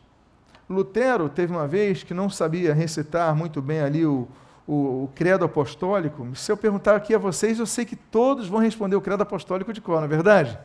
Lutero 0.69 1.27
teve 1.27 1.51
uma 1.51 1.67
vez 1.67 2.03
que 2.03 2.13
não 2.13 2.29
sabia 2.29 2.73
recitar 2.73 3.35
muito 3.35 3.59
bem 3.61 3.81
ali 3.81 4.05
o, 4.05 4.27
o, 4.67 5.03
o, 5.03 5.11
credo 5.15 5.43
apostólico. 5.43 6.27
Se 6.35 6.51
eu 6.51 6.55
perguntar 6.55 6.95
aqui 6.95 7.15
a 7.15 7.17
vocês, 7.17 7.57
eu 7.57 7.65
sei 7.65 7.85
que 7.85 7.95
todos 7.95 8.47
vão 8.47 8.59
responder 8.59 8.95
o 8.95 9.01
credo 9.01 9.23
apostólico 9.23 9.73
de 9.73 9.81
cor, 9.81 9.97
não 9.97 10.05
é 10.05 10.07
verdade? 10.07 10.59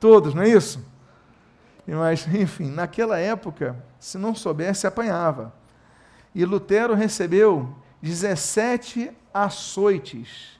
Todos, 0.00 0.32
não 0.32 0.42
é 0.42 0.48
isso? 0.48 0.82
Mas, 1.86 2.26
enfim, 2.32 2.70
naquela 2.70 3.18
época, 3.18 3.76
se 3.98 4.16
não 4.16 4.34
soubesse, 4.34 4.86
apanhava. 4.86 5.52
E 6.34 6.44
Lutero 6.46 6.94
recebeu 6.94 7.68
17 8.00 9.12
açoites 9.34 10.58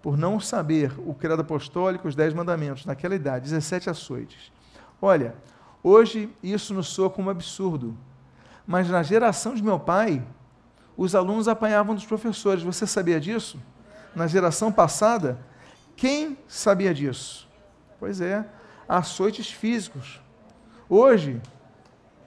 por 0.00 0.16
não 0.16 0.40
saber 0.40 0.92
o 0.98 1.14
credo 1.14 1.42
apostólico, 1.42 2.08
os 2.08 2.14
dez 2.14 2.32
mandamentos, 2.34 2.84
naquela 2.86 3.14
idade, 3.14 3.44
17 3.44 3.90
açoites. 3.90 4.50
Olha, 5.00 5.34
Hoje 5.82 6.30
isso 6.42 6.72
nos 6.72 6.88
soa 6.88 7.10
como 7.10 7.30
absurdo. 7.30 7.96
Mas 8.66 8.88
na 8.88 9.02
geração 9.02 9.54
de 9.54 9.62
meu 9.62 9.78
pai, 9.78 10.22
os 10.96 11.14
alunos 11.14 11.48
apanhavam 11.48 11.94
dos 11.94 12.06
professores. 12.06 12.62
Você 12.62 12.86
sabia 12.86 13.20
disso? 13.20 13.58
Na 14.14 14.26
geração 14.26 14.70
passada, 14.70 15.38
quem 15.96 16.38
sabia 16.46 16.94
disso? 16.94 17.48
Pois 17.98 18.20
é, 18.20 18.46
açoites 18.88 19.50
físicos. 19.50 20.20
Hoje, 20.88 21.40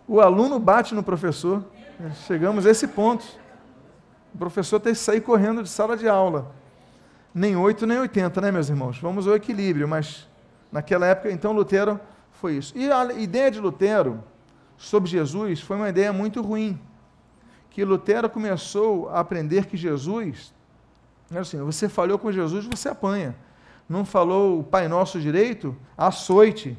o 0.08 0.20
aluno 0.20 0.60
bate 0.60 0.94
no 0.94 1.04
professor. 1.04 1.64
Chegamos 2.28 2.66
a 2.66 2.72
esse 2.72 2.88
ponto. 2.88 3.26
O 4.34 4.38
professor 4.38 4.80
tem 4.80 4.92
que 4.92 5.00
sair 5.00 5.22
correndo 5.22 5.64
de 5.64 5.70
sala 5.70 5.96
de 5.96 6.10
aula. 6.10 6.52
Nem 7.34 7.56
8, 7.56 7.86
nem 7.86 8.00
80, 8.00 8.42
né, 8.42 8.52
meus 8.52 8.70
irmãos? 8.70 9.00
Vamos 9.00 9.28
ao 9.28 9.36
equilíbrio, 9.36 9.88
mas 9.88 10.28
naquela 10.72 11.06
época, 11.06 11.32
então, 11.32 11.52
Lutero 11.52 12.00
foi 12.46 12.58
isso. 12.58 12.78
E 12.78 12.92
a 12.92 13.12
ideia 13.14 13.50
de 13.50 13.60
Lutero 13.60 14.24
sobre 14.78 15.10
Jesus 15.10 15.62
foi 15.62 15.78
uma 15.78 15.90
ideia 15.90 16.14
muito 16.14 16.44
ruim. 16.44 16.80
Que 17.72 17.84
Lutero 17.84 18.30
começou 18.30 19.10
a 19.10 19.20
aprender 19.20 19.66
que 19.66 19.76
Jesus, 19.76 20.54
assim, 21.36 21.58
você 21.58 21.90
falhou 21.90 22.20
com 22.20 22.32
Jesus, 22.32 22.68
você 22.68 22.90
apanha. 22.90 23.36
Não 23.90 24.06
falou 24.06 24.60
o 24.60 24.64
Pai 24.64 24.88
Nosso 24.88 25.20
direito, 25.20 25.76
açoite. 25.98 26.78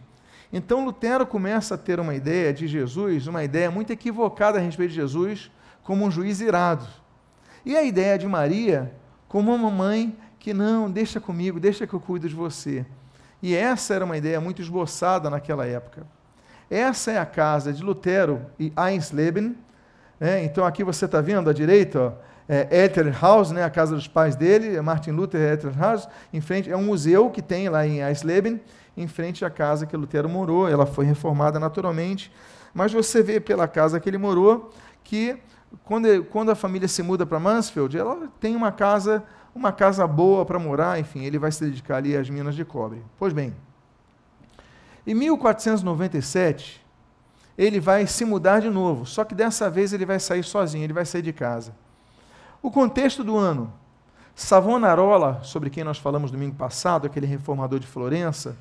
Então 0.53 0.85
Lutero 0.85 1.27
começa 1.27 1.75
a 1.75 1.79
ter 1.79 1.99
uma 1.99 2.15
ideia 2.15 2.55
de 2.55 2.69
Jesus, 2.69 3.27
uma 3.27 3.43
ideia 3.43 3.69
muito 3.69 3.93
equivocada 3.93 4.59
a 4.59 4.61
respeito 4.61 4.91
de 4.91 4.97
Jesus, 4.97 5.51
como 5.83 6.05
um 6.07 6.11
juiz 6.13 6.41
irado. 6.41 6.87
E 7.65 7.77
a 7.77 7.83
ideia 7.83 8.17
de 8.17 8.29
Maria 8.29 8.95
como 9.29 9.53
uma 9.53 9.69
mãe 9.69 10.17
que 10.39 10.55
não, 10.55 10.89
deixa 10.89 11.21
comigo, 11.21 11.59
deixa 11.59 11.89
que 11.89 11.93
eu 11.93 11.99
cuido 11.99 12.29
de 12.29 12.37
você. 12.37 12.87
E 13.43 13.55
essa 13.55 13.95
era 13.95 14.05
uma 14.05 14.17
ideia 14.17 14.41
muito 14.41 14.63
esboçada 14.63 15.29
naquela 15.29 15.67
época. 15.67 16.07
Essa 16.71 17.13
é 17.13 17.19
a 17.19 17.27
casa 17.27 17.73
de 17.73 17.83
Lutero 17.83 18.45
e 18.59 18.73
Einsleben. 18.77 19.57
Né? 20.19 20.45
Então 20.45 20.65
aqui 20.65 20.83
você 20.83 21.05
está 21.05 21.21
vendo 21.21 21.49
à 21.49 21.53
direita, 21.53 22.17
é 22.49 22.85
Etherhaus, 22.85 23.51
né? 23.51 23.63
a 23.65 23.71
casa 23.71 23.95
dos 23.95 24.09
pais 24.09 24.35
dele, 24.35 24.77
é 24.77 24.81
Martin 24.81 25.11
Luther 25.11 25.53
Etherhaus, 25.53 26.09
em 26.33 26.41
frente, 26.41 26.71
é 26.71 26.77
um 26.77 26.83
museu 26.83 27.31
que 27.31 27.43
tem 27.43 27.69
lá 27.69 27.87
em 27.87 28.01
Eisleben, 28.01 28.61
em 28.97 29.07
frente 29.07 29.45
à 29.45 29.51
casa 29.51 29.87
que 29.87 29.97
Lutero 29.97 30.29
morou. 30.29 30.69
Ela 30.69 30.87
foi 30.87 31.05
reformada 31.05 31.61
naturalmente, 31.61 32.33
mas 32.75 32.93
você 32.93 33.23
vê 33.23 33.41
pela 33.41 33.69
casa 33.69 34.01
que 34.01 34.09
ele 34.09 34.19
morou 34.19 34.73
que 35.05 35.39
quando, 35.85 36.25
quando 36.25 36.51
a 36.51 36.55
família 36.55 36.89
se 36.89 37.03
muda 37.03 37.27
para 37.27 37.39
Mansfield, 37.39 37.97
ela 37.97 38.29
tem 38.41 38.57
uma 38.57 38.73
casa 38.73 39.23
uma 39.57 39.73
casa 39.73 40.07
boa 40.07 40.45
para 40.45 40.59
morar, 40.59 40.99
enfim, 40.99 41.25
ele 41.25 41.39
vai 41.39 41.51
se 41.51 41.65
dedicar 41.65 41.97
ali 41.97 42.17
às 42.17 42.29
minas 42.29 42.55
de 42.55 42.65
cobre. 42.65 43.03
Pois 43.19 43.33
bem, 43.33 43.55
em 45.07 45.15
1497, 45.15 46.85
ele 47.57 47.81
vai 47.81 48.07
se 48.07 48.25
mudar 48.25 48.61
de 48.61 48.69
novo, 48.69 49.07
só 49.07 49.25
que 49.25 49.35
dessa 49.35 49.71
vez 49.71 49.93
ele 49.93 50.05
vai 50.05 50.21
sair 50.21 50.43
sozinho, 50.43 50.85
ele 50.85 50.93
vai 50.93 51.07
sair 51.07 51.23
de 51.23 51.33
casa. 51.33 51.75
O 52.61 52.71
contexto 52.71 53.25
do 53.25 53.37
ano, 53.37 53.73
Savonarola, 54.35 55.41
sobre 55.43 55.71
quem 55.71 55.83
nós 55.83 55.99
falamos 55.99 56.31
domingo 56.31 56.57
passado, 56.57 57.07
aquele 57.07 57.27
reformador 57.27 57.79
de 57.79 57.87
Florença, 57.87 58.57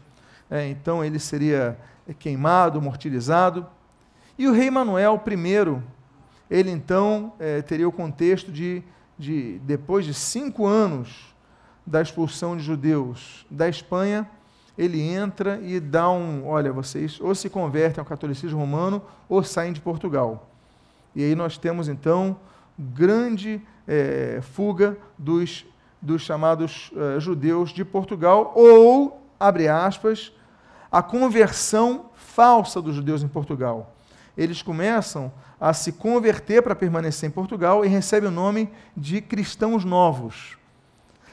é, 0.50 0.68
então 0.68 1.04
ele 1.04 1.20
seria 1.20 1.78
queimado, 2.20 2.82
mortirizado. 2.82 3.66
E 4.38 4.48
o 4.48 4.54
rei 4.54 4.70
Manuel 4.70 5.22
I, 5.28 5.82
ele 6.50 6.72
então 6.72 7.34
é, 7.40 7.62
teria 7.62 7.88
o 7.88 7.92
contexto 7.92 8.52
de 8.52 8.84
de, 9.18 9.60
depois 9.60 10.06
de 10.06 10.14
cinco 10.14 10.66
anos 10.66 11.34
da 11.86 12.02
expulsão 12.02 12.58
de 12.58 12.64
judeus 12.64 13.46
da 13.50 13.70
Espanha, 13.70 14.30
ele 14.78 15.02
entra 15.02 15.60
e 15.62 15.80
dá 15.80 16.10
um, 16.10 16.48
olha, 16.48 16.74
vocês 16.74 17.20
ou 17.22 17.34
se 17.34 17.50
convertem 17.50 18.02
ao 18.02 18.06
catolicismo 18.06 18.60
romano 18.60 19.02
ou 19.30 19.44
saem 19.44 19.72
de 19.72 19.80
Portugal. 19.80 20.50
E 21.16 21.24
aí 21.24 21.36
nós 21.36 21.58
temos 21.58 21.88
então 21.88 22.38
grande 22.78 23.62
é, 23.88 24.40
fuga 24.42 24.98
dos, 25.18 25.66
dos 26.02 26.22
chamados 26.22 26.92
é, 26.96 27.20
judeus 27.20 27.70
de 27.70 27.86
Portugal, 27.86 28.52
ou, 28.56 29.22
abre 29.40 29.70
aspas, 29.70 30.34
a 30.92 31.02
conversão 31.02 32.08
falsa 32.14 32.82
dos 32.82 32.96
judeus 32.96 33.24
em 33.24 33.28
Portugal. 33.28 33.95
Eles 34.38 34.62
começam 34.62 35.32
a 35.60 35.74
se 35.74 35.94
converter 35.94 36.62
para 36.62 36.76
permanecer 36.76 37.30
em 37.30 37.32
Portugal 37.32 37.86
e 37.86 37.88
recebe 37.88 38.28
o 38.28 38.32
nome 38.32 38.70
de 38.96 39.22
cristãos 39.22 39.86
novos. 39.86 40.58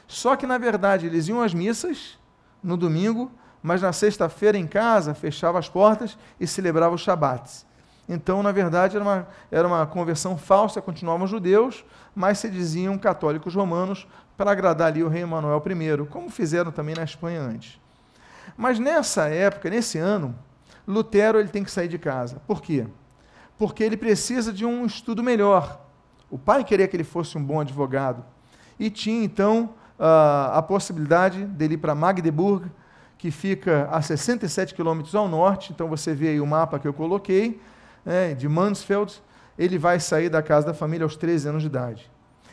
Só 0.06 0.36
que, 0.36 0.46
na 0.46 0.58
verdade, 0.58 1.06
eles 1.06 1.28
iam 1.28 1.40
às 1.40 1.54
missas 1.54 2.18
no 2.62 2.76
domingo, 2.76 3.30
mas 3.62 3.82
na 3.82 3.92
sexta-feira 3.92 4.58
em 4.58 4.66
casa 4.66 5.14
fechava 5.14 5.58
as 5.58 5.68
portas 5.68 6.18
e 6.38 6.46
celebrava 6.46 6.94
os 6.94 7.00
Shabbats. 7.00 7.66
Então, 8.08 8.42
na 8.42 8.52
verdade, 8.52 8.96
era 8.96 9.04
uma, 9.04 9.28
era 9.50 9.66
uma 9.66 9.86
conversão 9.86 10.36
falsa, 10.36 10.82
continuavam 10.82 11.26
judeus, 11.26 11.84
mas 12.14 12.38
se 12.38 12.50
diziam 12.50 12.98
católicos 12.98 13.54
romanos 13.54 14.06
para 14.36 14.50
agradar 14.50 14.88
ali 14.88 15.02
o 15.02 15.08
rei 15.08 15.24
Manuel 15.24 15.62
I, 15.64 16.06
como 16.06 16.28
fizeram 16.28 16.72
também 16.72 16.94
na 16.94 17.04
Espanha 17.04 17.40
antes. 17.40 17.80
Mas 18.56 18.78
nessa 18.78 19.28
época, 19.28 19.70
nesse 19.70 19.98
ano, 19.98 20.34
Lutero 20.86 21.38
ele 21.38 21.48
tem 21.48 21.62
que 21.64 21.70
sair 21.70 21.88
de 21.88 21.98
casa. 21.98 22.42
Por 22.46 22.60
quê? 22.60 22.86
Porque 23.58 23.84
ele 23.84 23.96
precisa 23.96 24.52
de 24.52 24.64
um 24.66 24.84
estudo 24.84 25.22
melhor. 25.22 25.80
O 26.30 26.38
pai 26.38 26.64
queria 26.64 26.88
que 26.88 26.96
ele 26.96 27.04
fosse 27.04 27.36
um 27.36 27.44
bom 27.44 27.60
advogado 27.60 28.24
e 28.78 28.90
tinha 28.90 29.22
então 29.22 29.74
a 29.98 30.62
possibilidade 30.62 31.44
dele 31.44 31.74
ir 31.74 31.78
para 31.78 31.94
Magdeburg, 31.94 32.68
que 33.16 33.30
fica 33.30 33.88
a 33.90 34.02
67 34.02 34.74
quilômetros 34.74 35.14
ao 35.14 35.28
norte. 35.28 35.72
Então 35.72 35.88
você 35.88 36.12
vê 36.12 36.30
aí 36.30 36.40
o 36.40 36.46
mapa 36.46 36.78
que 36.78 36.88
eu 36.88 36.92
coloquei, 36.92 37.60
né, 38.04 38.34
de 38.34 38.48
Mansfeld. 38.48 39.22
Ele 39.56 39.78
vai 39.78 40.00
sair 40.00 40.28
da 40.28 40.42
casa 40.42 40.66
da 40.66 40.74
família 40.74 41.04
aos 41.04 41.14
13 41.14 41.48
anos 41.50 41.62
de 41.62 41.68
idade. 41.68 42.10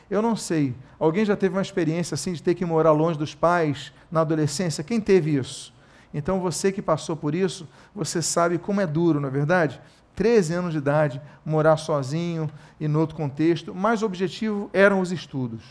Eu 0.10 0.22
não 0.22 0.36
sei. 0.36 0.76
Alguém 1.00 1.24
já 1.26 1.36
teve 1.36 1.56
uma 1.56 1.62
experiência 1.62 2.14
assim 2.14 2.34
de 2.34 2.44
ter 2.44 2.54
que 2.54 2.66
morar 2.66 2.92
longe 2.92 3.18
dos 3.18 3.34
pais 3.34 3.94
na 4.12 4.22
adolescência? 4.22 4.84
Quem 4.84 5.00
teve 5.00 5.36
isso? 5.36 5.74
Então 6.14 6.40
você 6.40 6.72
que 6.72 6.82
passou 6.82 7.16
por 7.16 7.36
isso, 7.36 7.68
você 7.94 8.22
sabe 8.22 8.58
como 8.58 8.82
é 8.82 8.88
duro, 8.88 9.20
não 9.20 9.28
é 9.30 9.32
verdade? 9.32 9.80
13 10.16 10.54
anos 10.54 10.72
de 10.74 10.80
idade, 10.80 11.22
morar 11.46 11.78
sozinho 11.78 12.50
e 12.80 12.88
no 12.88 13.00
outro 13.00 13.16
contexto, 13.16 13.74
mas 13.74 14.02
o 14.02 14.06
objetivo 14.06 14.70
eram 14.74 15.00
os 15.00 15.12
estudos. 15.12 15.64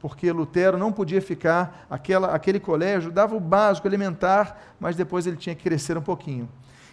Porque 0.00 0.30
Lutero 0.32 0.76
não 0.76 0.92
podia 0.92 1.22
ficar, 1.22 1.86
aquela, 1.88 2.34
aquele 2.34 2.58
colégio 2.58 3.10
dava 3.10 3.36
o 3.36 3.40
básico, 3.40 3.86
elementar, 3.86 4.58
mas 4.80 4.96
depois 4.96 5.26
ele 5.26 5.36
tinha 5.36 5.54
que 5.54 5.62
crescer 5.62 5.96
um 5.96 6.02
pouquinho. 6.02 6.48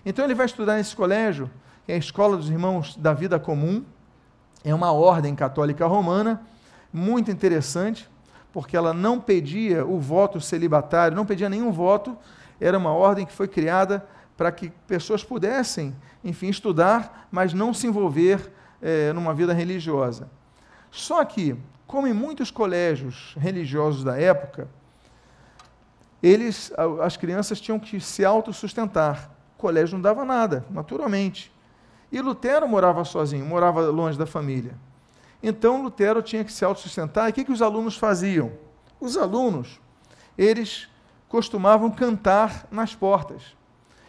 Então 0.05 0.23
ele 0.23 0.35
vai 0.35 0.45
estudar 0.45 0.75
nesse 0.75 0.95
colégio, 0.95 1.49
que 1.85 1.91
é 1.91 1.95
a 1.95 1.97
Escola 1.97 2.37
dos 2.37 2.49
Irmãos 2.49 2.95
da 2.95 3.13
Vida 3.13 3.39
Comum, 3.39 3.83
é 4.63 4.73
uma 4.73 4.91
ordem 4.91 5.35
católica 5.35 5.87
romana, 5.87 6.41
muito 6.93 7.31
interessante, 7.31 8.07
porque 8.53 8.77
ela 8.77 8.93
não 8.93 9.19
pedia 9.19 9.85
o 9.85 9.99
voto 9.99 10.39
celibatário, 10.39 11.15
não 11.15 11.25
pedia 11.25 11.49
nenhum 11.49 11.71
voto, 11.71 12.15
era 12.59 12.77
uma 12.77 12.91
ordem 12.91 13.25
que 13.25 13.33
foi 13.33 13.47
criada 13.47 14.07
para 14.35 14.51
que 14.51 14.69
pessoas 14.87 15.23
pudessem, 15.23 15.95
enfim, 16.23 16.47
estudar, 16.47 17.27
mas 17.31 17.53
não 17.53 17.73
se 17.73 17.87
envolver 17.87 18.51
é, 18.81 19.11
numa 19.13 19.33
vida 19.33 19.53
religiosa. 19.53 20.29
Só 20.91 21.23
que, 21.25 21.55
como 21.85 22.07
em 22.07 22.13
muitos 22.13 22.49
colégios 22.49 23.35
religiosos 23.37 24.03
da 24.03 24.19
época, 24.19 24.67
eles, 26.21 26.71
as 27.01 27.15
crianças 27.17 27.59
tinham 27.61 27.79
que 27.79 27.99
se 27.99 28.25
autossustentar. 28.25 29.29
O 29.57 29.59
colégio 29.59 29.95
não 29.95 30.01
dava 30.01 30.25
nada, 30.25 30.65
naturalmente. 30.69 31.51
E 32.11 32.21
Lutero 32.21 32.67
morava 32.67 33.03
sozinho, 33.05 33.45
morava 33.45 33.81
longe 33.89 34.17
da 34.17 34.25
família. 34.25 34.73
Então 35.41 35.81
Lutero 35.81 36.21
tinha 36.21 36.43
que 36.43 36.51
se 36.51 36.65
autossustentar. 36.65 37.27
E 37.27 37.31
o 37.31 37.33
que, 37.33 37.45
que 37.45 37.51
os 37.51 37.61
alunos 37.61 37.95
faziam? 37.95 38.51
Os 38.99 39.15
alunos, 39.15 39.79
eles 40.37 40.89
costumavam 41.29 41.91
cantar 41.91 42.67
nas 42.71 42.95
portas. 42.95 43.55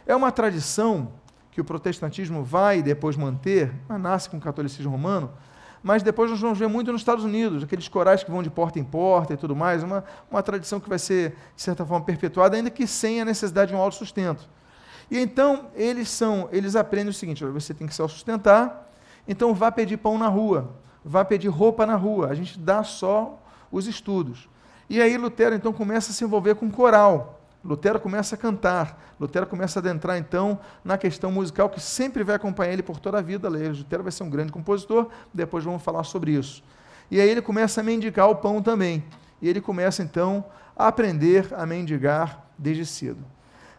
É 0.06 0.16
uma 0.16 0.32
tradição 0.32 1.12
que 1.52 1.60
o 1.60 1.64
protestantismo 1.64 2.42
vai 2.42 2.82
depois 2.82 3.16
manter, 3.16 3.72
mas 3.86 4.00
nasce 4.00 4.30
com 4.30 4.38
o 4.38 4.40
catolicismo 4.40 4.90
romano, 4.90 5.30
mas 5.82 6.02
depois 6.02 6.30
nós 6.30 6.40
vamos 6.40 6.58
ver 6.58 6.68
muito 6.68 6.90
nos 6.90 7.02
Estados 7.02 7.24
Unidos, 7.24 7.62
aqueles 7.62 7.88
corais 7.88 8.24
que 8.24 8.30
vão 8.30 8.42
de 8.42 8.50
porta 8.50 8.78
em 8.78 8.84
porta 8.84 9.34
e 9.34 9.36
tudo 9.36 9.54
mais, 9.54 9.82
uma, 9.82 10.04
uma 10.30 10.42
tradição 10.42 10.80
que 10.80 10.88
vai 10.88 10.98
ser, 10.98 11.36
de 11.54 11.62
certa 11.62 11.84
forma, 11.84 12.04
perpetuada, 12.04 12.56
ainda 12.56 12.70
que 12.70 12.86
sem 12.86 13.20
a 13.20 13.24
necessidade 13.24 13.70
de 13.70 13.76
um 13.76 13.80
autossustento. 13.80 14.48
E 15.10 15.18
então, 15.18 15.66
eles 15.74 16.08
são, 16.08 16.48
eles 16.52 16.74
aprendem 16.76 17.10
o 17.10 17.14
seguinte, 17.14 17.44
você 17.44 17.74
tem 17.74 17.86
que 17.86 17.94
se 17.94 18.02
sustentar, 18.08 18.90
então 19.28 19.54
vá 19.54 19.70
pedir 19.70 19.98
pão 19.98 20.16
na 20.16 20.28
rua, 20.28 20.70
vá 21.04 21.24
pedir 21.24 21.48
roupa 21.48 21.84
na 21.84 21.96
rua, 21.96 22.28
a 22.28 22.34
gente 22.34 22.58
dá 22.58 22.82
só 22.82 23.38
os 23.70 23.86
estudos. 23.86 24.48
E 24.90 25.00
aí 25.00 25.16
Lutero 25.16 25.54
então 25.54 25.72
começa 25.72 26.10
a 26.10 26.12
se 26.12 26.24
envolver 26.24 26.56
com 26.56 26.68
coral. 26.68 27.40
Lutero 27.64 28.00
começa 28.00 28.34
a 28.34 28.38
cantar, 28.38 29.14
Lutero 29.20 29.46
começa 29.46 29.78
a 29.78 29.80
adentrar 29.80 30.18
então 30.18 30.58
na 30.84 30.98
questão 30.98 31.30
musical 31.30 31.70
que 31.70 31.78
sempre 31.78 32.24
vai 32.24 32.34
acompanhar 32.34 32.72
ele 32.72 32.82
por 32.82 32.98
toda 32.98 33.18
a 33.18 33.22
vida. 33.22 33.48
Lutero 33.48 34.02
vai 34.02 34.10
ser 34.10 34.24
um 34.24 34.30
grande 34.30 34.50
compositor, 34.50 35.08
depois 35.32 35.62
vamos 35.62 35.80
falar 35.80 36.02
sobre 36.02 36.32
isso. 36.32 36.60
E 37.08 37.20
aí 37.20 37.30
ele 37.30 37.40
começa 37.40 37.80
a 37.80 37.84
mendigar 37.84 38.28
o 38.28 38.34
pão 38.34 38.60
também. 38.60 39.04
E 39.40 39.48
ele 39.48 39.60
começa 39.60 40.02
então 40.02 40.44
a 40.76 40.88
aprender 40.88 41.54
a 41.54 41.64
mendigar 41.64 42.44
desde 42.58 42.84
cedo. 42.84 43.24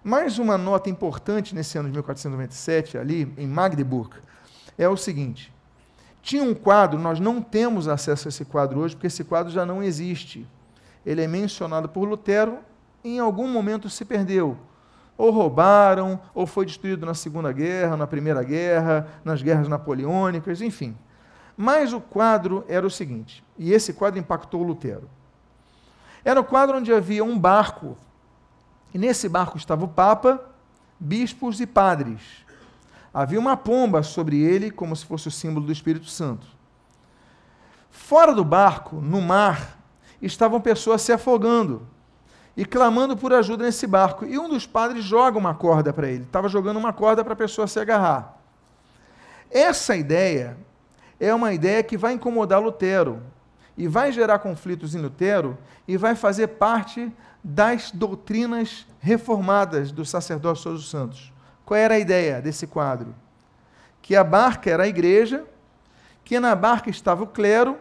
Mais 0.01 0.39
uma 0.39 0.57
nota 0.57 0.89
importante 0.89 1.53
nesse 1.53 1.77
ano 1.77 1.89
de 1.89 1.93
1497, 1.93 2.97
ali 2.97 3.33
em 3.37 3.47
Magdeburg, 3.47 4.15
é 4.77 4.87
o 4.87 4.95
seguinte: 4.95 5.53
tinha 6.21 6.41
um 6.41 6.53
quadro, 6.53 6.97
nós 6.97 7.19
não 7.19 7.41
temos 7.41 7.89
acesso 7.89 8.27
a 8.27 8.29
esse 8.29 8.45
quadro 8.45 8.79
hoje, 8.79 8.95
porque 8.95 9.07
esse 9.07 9.25
quadro 9.25 9.51
já 9.51 9.65
não 9.65 9.83
existe 9.83 10.47
ele 11.05 11.21
é 11.21 11.27
mencionado 11.27 11.89
por 11.89 12.07
Lutero, 12.07 12.59
em 13.03 13.19
algum 13.19 13.47
momento 13.47 13.89
se 13.89 14.05
perdeu. 14.05 14.57
Ou 15.17 15.31
roubaram, 15.31 16.19
ou 16.33 16.47
foi 16.47 16.65
destruído 16.65 17.05
na 17.05 17.13
Segunda 17.13 17.51
Guerra, 17.51 17.97
na 17.97 18.07
Primeira 18.07 18.43
Guerra, 18.43 19.07
nas 19.23 19.41
guerras 19.41 19.67
napoleônicas, 19.67 20.61
enfim. 20.61 20.95
Mas 21.55 21.93
o 21.93 22.01
quadro 22.01 22.65
era 22.67 22.85
o 22.85 22.89
seguinte, 22.89 23.43
e 23.57 23.71
esse 23.71 23.93
quadro 23.93 24.19
impactou 24.19 24.63
Lutero. 24.63 25.09
Era 26.23 26.39
o 26.39 26.43
quadro 26.43 26.77
onde 26.77 26.93
havia 26.93 27.23
um 27.23 27.37
barco, 27.37 27.97
e 28.93 28.97
nesse 28.97 29.27
barco 29.27 29.57
estava 29.57 29.85
o 29.85 29.87
Papa, 29.87 30.43
bispos 30.99 31.59
e 31.59 31.67
padres. 31.67 32.21
Havia 33.13 33.39
uma 33.39 33.57
pomba 33.57 34.03
sobre 34.03 34.39
ele, 34.39 34.71
como 34.71 34.95
se 34.95 35.05
fosse 35.05 35.27
o 35.27 35.31
símbolo 35.31 35.65
do 35.65 35.71
Espírito 35.71 36.05
Santo. 36.05 36.47
Fora 37.89 38.33
do 38.33 38.45
barco, 38.45 38.95
no 38.97 39.21
mar, 39.21 39.80
estavam 40.21 40.61
pessoas 40.61 41.01
se 41.01 41.11
afogando 41.11 41.87
e 42.55 42.65
clamando 42.65 43.15
por 43.15 43.33
ajuda 43.33 43.65
nesse 43.65 43.87
barco. 43.87 44.25
E 44.25 44.37
um 44.37 44.49
dos 44.49 44.65
padres 44.65 45.03
joga 45.03 45.37
uma 45.37 45.53
corda 45.53 45.91
para 45.91 46.07
ele. 46.07 46.23
Estava 46.23 46.47
jogando 46.47 46.77
uma 46.77 46.93
corda 46.93 47.23
para 47.23 47.33
a 47.33 47.37
pessoa 47.37 47.67
se 47.67 47.79
agarrar. 47.79 48.37
Essa 49.49 49.95
ideia 49.95 50.57
é 51.19 51.33
uma 51.33 51.53
ideia 51.53 51.83
que 51.83 51.97
vai 51.97 52.13
incomodar 52.13 52.61
Lutero 52.61 53.21
e 53.77 53.87
vai 53.87 54.11
gerar 54.11 54.39
conflitos 54.39 54.95
em 54.95 54.99
Lutero 54.99 55.57
e 55.87 55.97
vai 55.97 56.15
fazer 56.15 56.47
parte 56.47 57.11
das 57.43 57.91
doutrinas 57.91 58.85
reformadas 58.99 59.91
do 59.91 60.05
sacerdócio 60.05 60.71
dos 60.71 60.89
santos. 60.89 61.33
Qual 61.65 61.77
era 61.77 61.95
a 61.95 61.99
ideia 61.99 62.41
desse 62.41 62.67
quadro? 62.67 63.15
Que 64.01 64.15
a 64.15 64.23
barca 64.23 64.69
era 64.69 64.83
a 64.83 64.87
igreja, 64.87 65.45
que 66.23 66.39
na 66.39 66.55
barca 66.55 66.89
estava 66.89 67.23
o 67.23 67.27
clero 67.27 67.77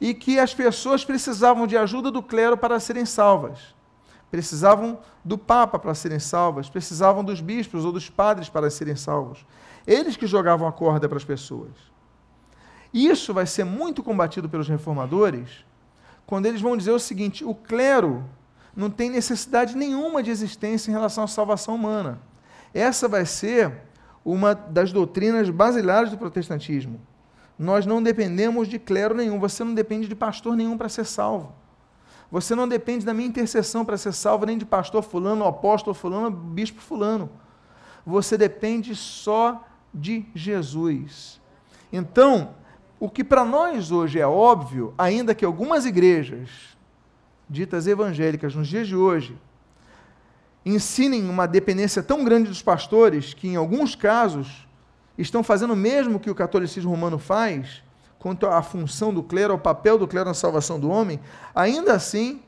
e 0.00 0.14
que 0.14 0.38
as 0.38 0.54
pessoas 0.54 1.04
precisavam 1.04 1.66
de 1.66 1.76
ajuda 1.76 2.10
do 2.10 2.22
clero 2.22 2.56
para 2.56 2.80
serem 2.80 3.06
salvas. 3.06 3.74
Precisavam 4.30 4.98
do 5.24 5.38
Papa 5.38 5.78
para 5.78 5.94
serem 5.94 6.18
salvas, 6.18 6.68
precisavam 6.68 7.22
dos 7.22 7.40
bispos 7.40 7.84
ou 7.84 7.92
dos 7.92 8.10
padres 8.10 8.48
para 8.48 8.68
serem 8.70 8.96
salvos. 8.96 9.46
Eles 9.86 10.16
que 10.16 10.26
jogavam 10.26 10.66
a 10.66 10.72
corda 10.72 11.08
para 11.08 11.18
as 11.18 11.24
pessoas. 11.24 11.70
Isso 12.92 13.32
vai 13.32 13.46
ser 13.46 13.64
muito 13.64 14.02
combatido 14.02 14.48
pelos 14.48 14.68
reformadores 14.68 15.64
quando 16.26 16.46
eles 16.46 16.60
vão 16.60 16.76
dizer 16.76 16.92
o 16.92 16.98
seguinte: 16.98 17.44
o 17.44 17.54
clero 17.54 18.24
não 18.74 18.90
tem 18.90 19.10
necessidade 19.10 19.76
nenhuma 19.76 20.22
de 20.22 20.30
existência 20.30 20.90
em 20.90 20.94
relação 20.94 21.24
à 21.24 21.28
salvação 21.28 21.74
humana. 21.74 22.20
Essa 22.72 23.06
vai 23.06 23.24
ser 23.24 23.72
uma 24.24 24.54
das 24.54 24.92
doutrinas 24.92 25.50
basilares 25.50 26.10
do 26.10 26.18
protestantismo. 26.18 27.00
Nós 27.58 27.86
não 27.86 28.02
dependemos 28.02 28.68
de 28.68 28.78
clero 28.78 29.14
nenhum, 29.14 29.38
você 29.38 29.62
não 29.62 29.74
depende 29.74 30.08
de 30.08 30.14
pastor 30.14 30.56
nenhum 30.56 30.76
para 30.76 30.88
ser 30.88 31.04
salvo. 31.04 31.52
Você 32.30 32.54
não 32.54 32.66
depende 32.66 33.04
da 33.04 33.14
minha 33.14 33.28
intercessão 33.28 33.84
para 33.84 33.96
ser 33.96 34.12
salvo, 34.12 34.46
nem 34.46 34.58
de 34.58 34.64
pastor 34.64 35.02
fulano, 35.02 35.44
apóstolo 35.44 35.94
fulano, 35.94 36.30
bispo 36.30 36.80
fulano. 36.80 37.30
Você 38.04 38.36
depende 38.36 38.94
só 38.96 39.64
de 39.92 40.26
Jesus. 40.34 41.40
Então, 41.92 42.54
o 42.98 43.08
que 43.08 43.22
para 43.22 43.44
nós 43.44 43.92
hoje 43.92 44.18
é 44.18 44.26
óbvio, 44.26 44.92
ainda 44.98 45.34
que 45.34 45.44
algumas 45.44 45.86
igrejas 45.86 46.76
ditas 47.48 47.86
evangélicas 47.86 48.54
nos 48.54 48.66
dias 48.66 48.88
de 48.88 48.96
hoje 48.96 49.38
ensinem 50.64 51.28
uma 51.28 51.46
dependência 51.46 52.02
tão 52.02 52.24
grande 52.24 52.48
dos 52.48 52.62
pastores 52.62 53.34
que 53.34 53.48
em 53.48 53.56
alguns 53.56 53.94
casos 53.94 54.66
estão 55.16 55.42
fazendo 55.42 55.72
o 55.72 55.76
mesmo 55.76 56.20
que 56.20 56.30
o 56.30 56.34
catolicismo 56.34 56.90
romano 56.90 57.18
faz, 57.18 57.82
quanto 58.18 58.46
à 58.46 58.62
função 58.62 59.12
do 59.12 59.22
clero, 59.22 59.52
ao 59.52 59.58
papel 59.58 59.98
do 59.98 60.08
clero 60.08 60.28
na 60.28 60.34
salvação 60.34 60.80
do 60.80 60.90
homem, 60.90 61.20
ainda 61.54 61.92
assim, 61.92 62.42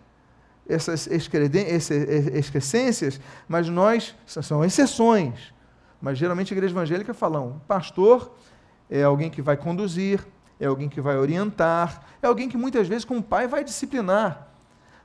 essas 0.68 1.07
excrescências, 1.07 3.20
mas 3.46 3.68
nós, 3.68 4.14
são 4.26 4.64
exceções, 4.64 5.55
mas 6.00 6.18
geralmente 6.18 6.52
a 6.52 6.57
igreja 6.57 6.72
evangélica 6.72 7.14
fala, 7.14 7.40
um 7.40 7.59
pastor 7.61 8.33
é 8.90 9.02
alguém 9.02 9.31
que 9.31 9.42
vai 9.42 9.57
conduzir, 9.57 10.26
é 10.59 10.66
alguém 10.66 10.88
que 10.88 11.00
vai 11.00 11.16
orientar, 11.16 12.02
é 12.22 12.26
alguém 12.26 12.48
que 12.48 12.57
muitas 12.57 12.88
vezes, 12.88 13.05
como 13.05 13.22
pai, 13.22 13.46
vai 13.46 13.62
disciplinar. 13.62 14.48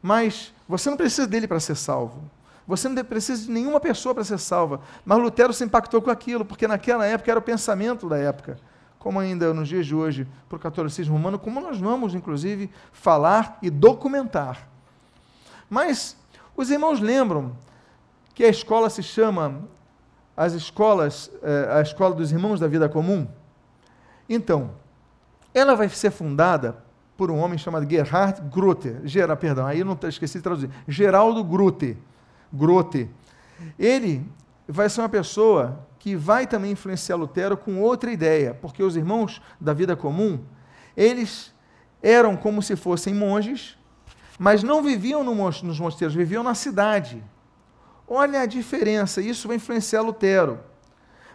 Mas 0.01 0.53
você 0.67 0.89
não 0.89 0.97
precisa 0.97 1.27
dele 1.27 1.47
para 1.47 1.59
ser 1.59 1.75
salvo. 1.75 2.23
Você 2.67 2.87
não 2.87 3.03
precisa 3.03 3.45
de 3.45 3.51
nenhuma 3.51 3.79
pessoa 3.79 4.13
para 4.13 4.23
ser 4.23 4.37
salva. 4.37 4.81
Mas 5.03 5.19
Lutero 5.19 5.53
se 5.53 5.63
impactou 5.63 6.01
com 6.01 6.11
aquilo, 6.11 6.45
porque 6.45 6.67
naquela 6.67 7.05
época 7.05 7.31
era 7.31 7.39
o 7.39 7.43
pensamento 7.43 8.07
da 8.07 8.17
época. 8.17 8.57
Como 8.99 9.19
ainda 9.19 9.53
nos 9.53 9.67
dias 9.67 9.85
de 9.85 9.95
hoje, 9.95 10.27
para 10.47 10.57
o 10.57 10.59
catolicismo 10.59 11.15
romano, 11.15 11.39
como 11.39 11.59
nós 11.59 11.79
vamos, 11.79 12.13
inclusive, 12.13 12.69
falar 12.91 13.57
e 13.61 13.69
documentar. 13.69 14.67
Mas 15.69 16.15
os 16.55 16.69
irmãos 16.69 16.99
lembram 16.99 17.55
que 18.33 18.43
a 18.43 18.49
escola 18.49 18.89
se 18.89 19.01
chama 19.01 19.61
as 20.35 20.53
escolas, 20.53 21.31
eh, 21.41 21.69
a 21.71 21.81
escola 21.81 22.15
dos 22.15 22.31
irmãos 22.31 22.59
da 22.59 22.67
vida 22.67 22.87
comum? 22.87 23.27
Então, 24.29 24.71
ela 25.53 25.75
vai 25.75 25.89
ser 25.89 26.11
fundada 26.11 26.77
por 27.17 27.29
um 27.29 27.37
homem 27.37 27.57
chamado 27.57 27.89
Gerhard 27.89 28.41
Grote. 28.49 28.95
Gera, 29.03 29.35
perdão, 29.35 29.65
aí 29.65 29.83
não 29.83 29.97
esqueci 30.03 30.39
de 30.39 30.43
traduzir. 30.43 30.69
Geraldo 30.87 31.43
Grote. 31.43 31.97
Grote. 32.51 33.09
Ele 33.77 34.25
vai 34.67 34.89
ser 34.89 35.01
uma 35.01 35.09
pessoa 35.09 35.87
que 35.99 36.15
vai 36.15 36.47
também 36.47 36.71
influenciar 36.71 37.15
Lutero 37.15 37.55
com 37.55 37.79
outra 37.79 38.11
ideia, 38.11 38.53
porque 38.53 38.81
os 38.81 38.95
irmãos 38.95 39.41
da 39.59 39.73
vida 39.73 39.95
comum, 39.95 40.39
eles 40.97 41.53
eram 42.01 42.35
como 42.35 42.61
se 42.61 42.75
fossem 42.75 43.13
monges, 43.13 43.77
mas 44.39 44.63
não 44.63 44.81
viviam 44.81 45.23
nos 45.23 45.79
mosteiros, 45.79 46.15
viviam 46.15 46.41
na 46.41 46.55
cidade. 46.55 47.23
Olha 48.07 48.41
a 48.41 48.45
diferença, 48.45 49.21
isso 49.21 49.47
vai 49.47 49.57
influenciar 49.57 50.01
Lutero. 50.01 50.59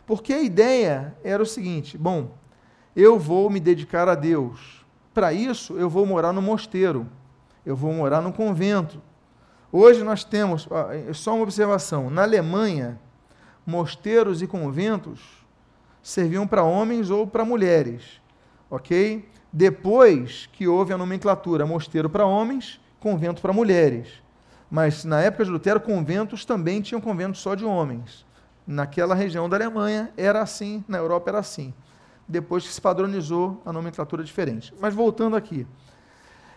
Porque 0.04 0.32
a 0.32 0.42
ideia 0.42 1.16
era 1.22 1.42
o 1.42 1.46
seguinte: 1.46 1.96
bom, 1.96 2.36
eu 2.94 3.18
vou 3.18 3.48
me 3.48 3.60
dedicar 3.60 4.08
a 4.08 4.14
Deus, 4.14 4.84
para 5.14 5.32
isso, 5.32 5.78
eu 5.78 5.88
vou 5.88 6.04
morar 6.04 6.32
no 6.32 6.42
mosteiro, 6.42 7.08
eu 7.64 7.76
vou 7.76 7.92
morar 7.92 8.20
no 8.20 8.32
convento. 8.32 9.00
Hoje 9.70 10.02
nós 10.02 10.24
temos, 10.24 10.68
é 11.08 11.12
só 11.12 11.34
uma 11.34 11.42
observação: 11.42 12.10
na 12.10 12.22
Alemanha, 12.22 12.98
mosteiros 13.66 14.42
e 14.42 14.46
conventos 14.46 15.20
serviam 16.02 16.46
para 16.46 16.62
homens 16.62 17.10
ou 17.10 17.26
para 17.26 17.44
mulheres, 17.44 18.20
ok? 18.70 19.28
Depois 19.52 20.48
que 20.52 20.68
houve 20.68 20.92
a 20.92 20.98
nomenclatura 20.98 21.66
mosteiro 21.66 22.08
para 22.08 22.26
homens, 22.26 22.80
convento 23.00 23.42
para 23.42 23.52
mulheres. 23.52 24.22
Mas 24.70 25.04
na 25.04 25.20
época 25.20 25.44
de 25.44 25.50
Lutero, 25.50 25.80
conventos 25.80 26.44
também 26.44 26.80
tinham 26.80 27.00
conventos 27.00 27.40
só 27.40 27.54
de 27.54 27.64
homens. 27.64 28.26
Naquela 28.66 29.14
região 29.14 29.48
da 29.48 29.56
Alemanha 29.56 30.12
era 30.16 30.42
assim, 30.42 30.84
na 30.88 30.98
Europa 30.98 31.30
era 31.30 31.38
assim 31.38 31.72
depois 32.28 32.66
que 32.66 32.72
se 32.72 32.80
padronizou 32.80 33.62
a 33.64 33.72
nomenclatura 33.72 34.24
diferente. 34.24 34.74
Mas 34.80 34.94
voltando 34.94 35.36
aqui. 35.36 35.66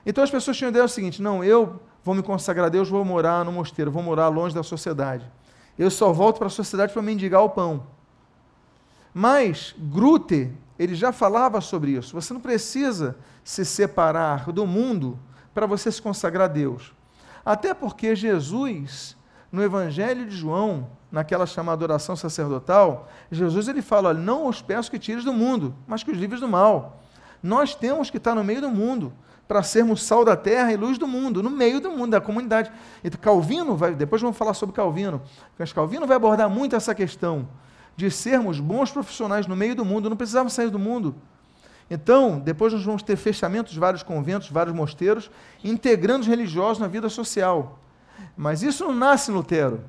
Então 0.05 0.23
as 0.23 0.31
pessoas 0.31 0.57
tinham 0.57 0.69
a 0.69 0.71
ideia 0.71 0.87
seguinte: 0.87 1.21
não, 1.21 1.43
eu 1.43 1.79
vou 2.03 2.15
me 2.15 2.23
consagrar 2.23 2.67
a 2.67 2.69
Deus, 2.69 2.89
vou 2.89 3.03
morar 3.03 3.43
no 3.45 3.51
mosteiro, 3.51 3.91
vou 3.91 4.03
morar 4.03 4.27
longe 4.27 4.55
da 4.55 4.63
sociedade. 4.63 5.29
Eu 5.77 5.89
só 5.89 6.11
volto 6.11 6.37
para 6.37 6.47
a 6.47 6.51
sociedade 6.51 6.93
para 6.93 7.01
mendigar 7.01 7.41
o 7.41 7.49
pão. 7.49 7.87
Mas 9.13 9.73
Grute, 9.77 10.51
ele 10.77 10.95
já 10.95 11.11
falava 11.11 11.61
sobre 11.61 11.91
isso. 11.91 12.13
Você 12.13 12.33
não 12.33 12.41
precisa 12.41 13.17
se 13.43 13.65
separar 13.65 14.51
do 14.51 14.65
mundo 14.65 15.19
para 15.53 15.65
você 15.65 15.91
se 15.91 16.01
consagrar 16.01 16.49
a 16.49 16.53
Deus. 16.53 16.93
Até 17.43 17.73
porque 17.73 18.15
Jesus, 18.15 19.15
no 19.51 19.63
Evangelho 19.63 20.25
de 20.25 20.35
João, 20.35 20.87
naquela 21.11 21.45
chamada 21.45 21.83
oração 21.83 22.15
sacerdotal, 22.15 23.09
Jesus 23.31 23.67
ele 23.67 23.81
fala: 23.81 24.13
não 24.13 24.47
os 24.47 24.61
peço 24.61 24.91
que 24.91 24.99
tires 24.99 25.23
do 25.23 25.33
mundo, 25.33 25.73
mas 25.87 26.03
que 26.03 26.11
os 26.11 26.17
livres 26.17 26.41
do 26.41 26.47
mal. 26.47 27.01
Nós 27.41 27.73
temos 27.73 28.09
que 28.09 28.17
estar 28.17 28.35
no 28.35 28.43
meio 28.43 28.61
do 28.61 28.69
mundo 28.69 29.13
para 29.49 29.63
sermos 29.63 30.03
sal 30.03 30.23
da 30.23 30.35
terra 30.35 30.71
e 30.71 30.77
luz 30.77 30.99
do 30.99 31.07
mundo, 31.07 31.41
no 31.41 31.49
meio 31.49 31.81
do 31.81 31.89
mundo, 31.89 32.11
da 32.11 32.21
comunidade. 32.21 32.71
Então, 33.03 33.19
Calvino, 33.19 33.75
vai, 33.75 33.95
depois 33.95 34.21
vamos 34.21 34.37
falar 34.37 34.53
sobre 34.53 34.75
Calvino, 34.75 35.23
mas 35.57 35.73
Calvino 35.73 36.05
vai 36.05 36.17
abordar 36.17 36.47
muito 36.47 36.75
essa 36.75 36.93
questão 36.93 37.49
de 37.95 38.11
sermos 38.11 38.59
bons 38.59 38.91
profissionais 38.91 39.47
no 39.47 39.55
meio 39.55 39.73
do 39.73 39.83
mundo, 39.83 40.07
não 40.07 40.15
precisamos 40.15 40.53
sair 40.53 40.69
do 40.69 40.77
mundo. 40.77 41.15
Então, 41.89 42.39
depois 42.39 42.73
nós 42.73 42.83
vamos 42.83 43.01
ter 43.01 43.15
fechamentos 43.15 43.73
de 43.73 43.79
vários 43.79 44.03
conventos, 44.03 44.49
vários 44.49 44.75
mosteiros, 44.75 45.31
integrando 45.63 46.21
os 46.21 46.27
religiosos 46.27 46.77
na 46.77 46.87
vida 46.87 47.09
social. 47.09 47.79
Mas 48.37 48.61
isso 48.61 48.85
não 48.85 48.93
nasce 48.93 49.31
em 49.31 49.33
Lutero. 49.33 49.83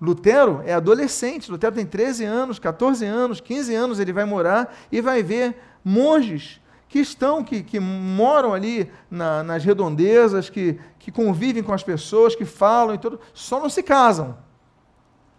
Lutero 0.00 0.62
é 0.64 0.72
adolescente, 0.72 1.50
Lutero 1.50 1.74
tem 1.74 1.84
13 1.84 2.24
anos, 2.24 2.58
14 2.58 3.04
anos, 3.04 3.38
15 3.38 3.74
anos, 3.74 4.00
ele 4.00 4.14
vai 4.14 4.24
morar 4.24 4.74
e 4.90 5.02
vai 5.02 5.22
ver 5.22 5.60
monges 5.84 6.58
que 6.88 6.98
estão, 6.98 7.42
que, 7.42 7.62
que 7.62 7.80
moram 7.80 8.54
ali 8.54 8.90
na, 9.10 9.42
nas 9.42 9.64
redondezas, 9.64 10.48
que, 10.48 10.78
que 10.98 11.10
convivem 11.10 11.62
com 11.62 11.72
as 11.72 11.82
pessoas, 11.82 12.34
que 12.34 12.44
falam 12.44 12.94
e 12.94 12.98
tudo, 12.98 13.20
só 13.34 13.60
não 13.60 13.68
se 13.68 13.82
casam. 13.82 14.36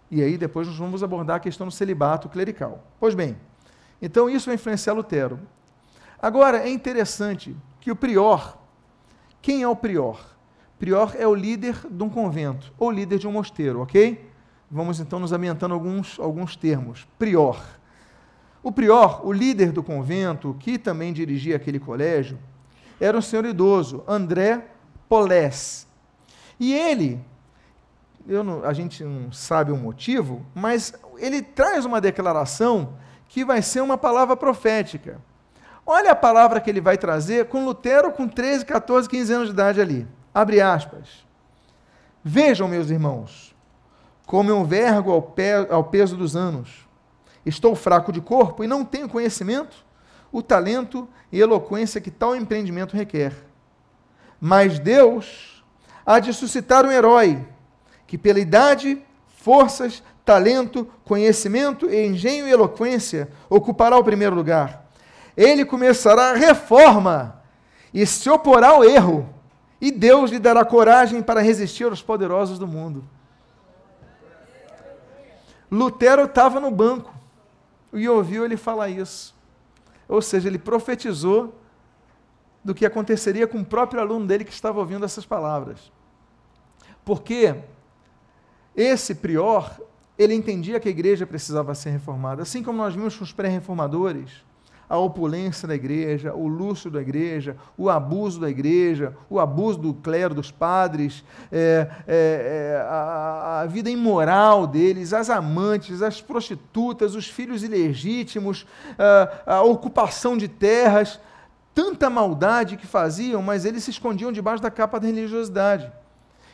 E 0.09 0.21
aí 0.21 0.37
depois 0.37 0.67
nós 0.67 0.77
vamos 0.77 1.03
abordar 1.03 1.37
a 1.37 1.39
questão 1.39 1.67
do 1.67 1.71
celibato 1.71 2.29
clerical. 2.29 2.83
Pois 2.99 3.13
bem, 3.13 3.37
então 4.01 4.29
isso 4.29 4.45
vai 4.47 4.55
influenciar 4.55 4.93
Lutero. 4.93 5.39
Agora, 6.19 6.59
é 6.59 6.69
interessante 6.69 7.55
que 7.79 7.91
o 7.91 7.95
prior, 7.95 8.57
quem 9.41 9.61
é 9.61 9.67
o 9.67 9.75
prior? 9.75 10.19
Prior 10.79 11.15
é 11.17 11.27
o 11.27 11.33
líder 11.33 11.75
de 11.89 12.03
um 12.03 12.09
convento, 12.09 12.73
ou 12.77 12.91
líder 12.91 13.19
de 13.19 13.27
um 13.27 13.31
mosteiro, 13.31 13.81
ok? 13.81 14.29
Vamos 14.69 14.99
então 14.99 15.19
nos 15.19 15.31
ambientando 15.31 15.73
alguns, 15.73 16.19
alguns 16.19 16.55
termos. 16.55 17.07
Prior. 17.17 17.57
O 18.67 18.71
prior, 18.73 19.25
o 19.25 19.31
líder 19.31 19.71
do 19.71 19.81
convento, 19.81 20.53
que 20.59 20.77
também 20.77 21.13
dirigia 21.13 21.55
aquele 21.55 21.79
colégio, 21.79 22.37
era 22.99 23.17
um 23.17 23.21
senhor 23.21 23.45
idoso, 23.45 24.03
André 24.05 24.67
Polés. 25.07 25.87
E 26.59 26.73
ele, 26.73 27.17
não, 28.25 28.65
a 28.65 28.73
gente 28.73 29.05
não 29.05 29.31
sabe 29.31 29.71
o 29.71 29.77
motivo, 29.77 30.45
mas 30.53 30.93
ele 31.17 31.41
traz 31.41 31.85
uma 31.85 32.01
declaração 32.01 32.95
que 33.29 33.45
vai 33.45 33.61
ser 33.61 33.79
uma 33.79 33.97
palavra 33.97 34.35
profética. 34.35 35.21
Olha 35.85 36.11
a 36.11 36.15
palavra 36.15 36.59
que 36.59 36.69
ele 36.69 36.81
vai 36.81 36.97
trazer 36.97 37.45
com 37.45 37.63
Lutero 37.63 38.11
com 38.11 38.27
13, 38.27 38.65
14, 38.65 39.07
15 39.07 39.33
anos 39.33 39.47
de 39.47 39.53
idade 39.53 39.79
ali. 39.79 40.05
Abre 40.33 40.59
aspas. 40.59 41.25
Vejam, 42.21 42.67
meus 42.67 42.89
irmãos, 42.89 43.55
como 44.25 44.49
eu 44.49 44.65
vergo 44.65 45.13
ao, 45.13 45.33
ao 45.69 45.83
peso 45.85 46.17
dos 46.17 46.35
anos. 46.35 46.85
Estou 47.47 47.75
fraco 47.75 48.11
de 48.11 48.19
corpo 48.19 48.61
e 48.61 48.67
não 48.67 48.83
tenho 48.83 49.07
conhecimento, 49.07 49.77
o 50.33 50.41
talento 50.43 51.07
e 51.31 51.39
eloquência 51.39 52.01
que 52.01 52.11
tal 52.11 52.35
empreendimento 52.35 52.97
requer. 52.97 53.33
Mas 54.39 54.79
Deus 54.79 55.63
há 56.05 56.19
de 56.19 56.33
suscitar 56.33 56.85
um 56.85 56.91
herói 56.91 57.47
que, 58.05 58.17
pela 58.17 58.39
idade, 58.39 59.01
forças, 59.27 60.03
talento, 60.25 60.91
conhecimento, 61.05 61.89
engenho 61.89 62.49
e 62.49 62.51
eloquência, 62.51 63.29
ocupará 63.49 63.97
o 63.97 64.03
primeiro 64.03 64.35
lugar. 64.35 64.85
Ele 65.37 65.63
começará 65.63 66.31
a 66.31 66.35
reforma 66.35 67.41
e 67.93 68.05
se 68.05 68.29
oporá 68.29 68.69
ao 68.71 68.83
erro, 68.83 69.33
e 69.79 69.89
Deus 69.89 70.31
lhe 70.31 70.39
dará 70.39 70.65
coragem 70.65 71.21
para 71.21 71.39
resistir 71.39 71.85
aos 71.85 72.01
poderosos 72.01 72.59
do 72.59 72.67
mundo. 72.67 73.07
Lutero 75.71 76.25
estava 76.25 76.59
no 76.59 76.71
banco 76.71 77.16
e 77.93 78.07
ouviu 78.07 78.45
ele 78.45 78.57
falar 78.57 78.89
isso. 78.89 79.35
Ou 80.07 80.21
seja, 80.21 80.47
ele 80.47 80.57
profetizou 80.57 81.53
do 82.63 82.73
que 82.73 82.85
aconteceria 82.85 83.47
com 83.47 83.59
o 83.59 83.65
próprio 83.65 84.01
aluno 84.01 84.25
dele 84.25 84.43
que 84.43 84.51
estava 84.51 84.79
ouvindo 84.79 85.05
essas 85.05 85.25
palavras. 85.25 85.91
Porque 87.05 87.55
esse 88.75 89.15
prior, 89.15 89.79
ele 90.17 90.33
entendia 90.33 90.79
que 90.79 90.87
a 90.87 90.91
igreja 90.91 91.25
precisava 91.25 91.73
ser 91.73 91.91
reformada, 91.91 92.41
assim 92.41 92.61
como 92.61 92.77
nós 92.77 92.93
vimos 92.93 93.15
com 93.15 93.23
os 93.23 93.31
pré-reformadores 93.31 94.46
a 94.89 94.97
opulência 94.97 95.67
da 95.67 95.75
igreja, 95.75 96.33
o 96.33 96.47
luxo 96.47 96.89
da 96.89 97.01
igreja, 97.01 97.57
o 97.77 97.89
abuso 97.89 98.39
da 98.39 98.49
igreja, 98.49 99.13
o 99.29 99.39
abuso 99.39 99.77
do 99.77 99.93
clero, 99.93 100.33
dos 100.33 100.49
padres, 100.49 101.25
é, 101.51 101.89
é, 102.07 102.77
é, 102.77 102.87
a, 102.87 103.61
a, 103.61 103.65
vida 103.65 103.89
imoral 103.89 104.65
deles, 104.65 105.11
as 105.11 105.29
amantes, 105.29 106.01
as 106.01 106.21
prostitutas, 106.21 107.15
os 107.15 107.27
filhos 107.27 107.63
ilegítimos, 107.63 108.65
a, 109.45 109.55
a 109.57 109.61
ocupação 109.61 110.37
de 110.37 110.47
terras, 110.47 111.19
tanta 111.75 112.09
maldade 112.09 112.77
que 112.77 112.87
faziam, 112.87 113.41
mas 113.41 113.65
eles 113.65 113.83
se 113.83 113.91
escondiam 113.91 114.31
debaixo 114.31 114.63
da 114.63 114.71
capa 114.71 114.99
da 114.99 115.07
religiosidade. 115.07 115.91